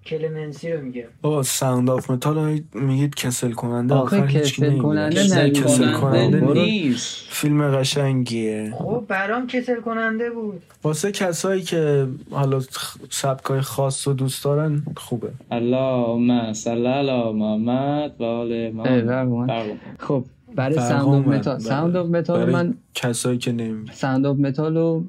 Clemency 0.07 0.71
رو 0.71 0.81
میگه. 0.81 1.07
بابا 1.21 1.43
Sound 1.43 1.89
of 1.89 2.11
Metal 2.11 2.59
میگید 2.73 3.15
کسل 3.15 3.51
کننده 3.51 3.95
آخه 3.95 4.27
کسل 4.27 4.77
کننده 4.77 5.35
نه 5.35 5.49
کسل 5.49 5.91
کننده 5.93 6.53
نیست. 6.53 7.25
فیلم 7.29 7.71
قشنگیه. 7.71 8.73
خب 8.77 9.05
برام 9.07 9.47
کسل 9.47 9.81
کننده 9.81 10.29
بود. 10.29 10.61
واسه 10.83 11.11
کسایی 11.11 11.61
که 11.61 12.07
حالا 12.31 12.61
سبکای 13.09 13.61
خاص 13.61 14.07
و 14.07 14.13
دوست 14.13 14.43
دارن 14.43 14.83
خوبه. 14.97 15.29
اللهم 15.51 16.53
صل 16.53 16.87
علی 16.87 17.31
محمد 17.33 18.15
و 18.19 18.23
آل 18.23 18.71
محمد. 18.71 19.79
خب 19.99 20.23
برای 20.55 20.75
Sound 20.75 21.27
of 21.27 21.27
Metal 21.27 21.59
Sound 21.59 21.95
of 21.95 22.07
Metal 22.07 22.51
من 22.51 22.73
کسایی 22.93 23.37
که 23.37 23.51
نمی 23.51 23.85
Sound 23.93 24.25
of 24.25 24.37
Metal 24.37 25.03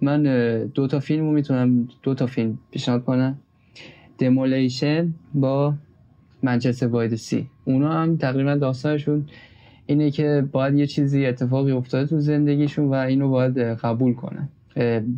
من 0.00 0.22
دو 0.66 0.86
تا 0.86 1.00
فیلم 1.00 1.24
رو 1.24 1.32
می‌تونم 1.32 1.88
دو 2.02 2.14
تا 2.14 2.26
فیلم 2.26 2.58
پیشنهاد 2.70 3.04
کنم. 3.04 3.38
Demolition 4.18 5.14
با 5.34 5.74
Manchester 6.42 6.88
by 6.88 6.98
the 6.98 7.14
Sea 7.14 7.46
اونا 7.64 7.92
هم 7.92 8.16
تقریبا 8.16 8.54
داستانشون 8.54 9.26
اینه 9.86 10.10
که 10.10 10.44
باید 10.52 10.74
یه 10.74 10.86
چیزی 10.86 11.26
اتفاقی 11.26 11.72
افتاده 11.72 12.06
تو 12.06 12.20
زندگیشون 12.20 12.88
و 12.88 12.94
اینو 12.94 13.28
باید 13.28 13.58
قبول 13.58 14.14
کنن. 14.14 14.48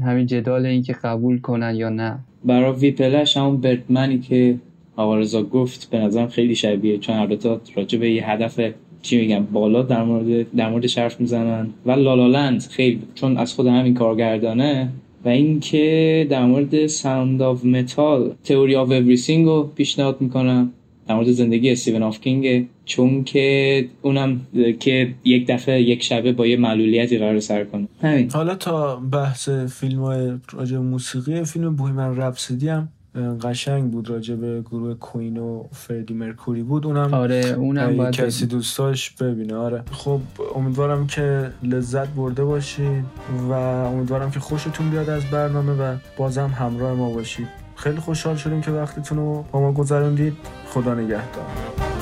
همین 0.05 0.27
جدال 0.27 0.67
این 0.67 0.83
که 0.83 0.93
قبول 0.93 1.41
کنن 1.41 1.75
یا 1.75 1.89
نه. 1.89 2.19
برای 2.45 2.73
Whiplash 2.73 3.37
همون 3.37 3.61
Birdman 3.61 4.12
ی 4.12 4.19
که 4.19 4.57
آقا 4.97 5.43
گفت 5.43 5.91
به 5.91 5.99
نظرم 5.99 6.29
خیلی 6.29 6.55
شبیه 6.55 6.99
چون 6.99 7.17
هر 7.17 7.37
تا 7.37 7.61
راجع 7.77 7.99
به 7.99 8.11
یه 8.11 8.31
هدف 8.31 8.61
چی 9.03 9.21
میگم 9.21 9.45
بالا 9.45 9.83
در 9.83 10.05
مورد 10.05 10.55
در 10.57 10.71
مورد 10.71 10.91
حرف 10.91 11.21
می‌زنن. 11.21 11.67
و 11.87 11.91
La 11.91 12.08
La 12.08 12.26
Land 12.26 12.61
خیلی 12.61 13.03
چون 13.15 13.37
از 13.37 13.55
خود 13.55 13.67
همین 13.67 13.95
کارگردانه 13.95 14.89
و 15.25 15.29
اینکه 15.29 16.27
در 16.31 16.47
مورد 16.47 16.87
Sound 16.87 17.43
of 17.43 17.65
Metal 17.65 18.35
Theory 18.45 18.77
of 18.77 18.91
Everything 18.91 19.47
رو 19.47 19.71
پیشنهاد 19.75 20.21
می‌کنم. 20.21 20.73
در 21.09 21.15
مورد 21.15 21.31
زندگی 21.31 21.71
استیون 21.71 22.03
آفکینگ 22.03 22.69
چون 22.85 23.25
که 23.25 23.89
اونم 24.03 24.41
که 24.81 25.15
یک 25.25 25.47
دفعه 25.47 25.83
یک 25.83 26.03
شبه 26.03 26.33
با 26.33 26.47
یه 26.47 26.57
معلولیتی 26.57 27.19
قرار 27.19 27.41
سر 27.41 27.65
کنه. 27.65 27.89
همین. 28.03 28.31
حالا 28.31 28.55
تا 28.55 28.97
بحث 28.97 29.49
فیلم 29.49 30.01
های 30.01 30.33
راجع 30.53 30.79
موسیقی 30.79 31.45
فیلم 31.45 31.77
بوهیمن 31.77 32.17
رپسودی 32.17 32.69
هم 32.69 32.89
قشنگ 33.15 33.91
بود 33.91 34.11
راجع 34.11 34.35
به 34.35 34.61
گروه 34.61 34.95
کوین 34.95 35.37
و 35.37 35.65
فردی 35.73 36.15
مرکوری 36.15 36.63
بود. 36.63 36.87
اونم 36.87 37.15
آره 37.15 37.55
اونم 37.59 37.97
باید 37.97 38.15
کسی 38.15 38.47
دوستاش 38.47 39.11
ببینه. 39.11 39.55
آره. 39.55 39.83
خب 39.93 40.21
امیدوارم 40.55 41.07
که 41.07 41.51
لذت 41.63 42.09
برده 42.09 42.45
باشید 42.45 43.05
و 43.49 43.53
امیدوارم 43.53 44.31
که 44.31 44.41
خوشتون 44.41 44.91
بیاد 44.91 45.11
از 45.11 45.23
برنامه 45.25 45.73
و 45.73 45.97
بازم 46.17 46.49
همراه 46.49 46.95
ما 46.95 47.11
باشید. 47.11 47.49
خیلی 47.77 47.97
خوشحال 47.97 48.37
شدیم 48.37 48.61
که 48.61 48.71
وقتتون 48.71 49.19
رو 49.19 49.45
با 49.53 49.61
ما 49.61 49.73
گذروندید. 49.73 50.37
خدا 50.67 50.95
نگهدار. 50.95 52.00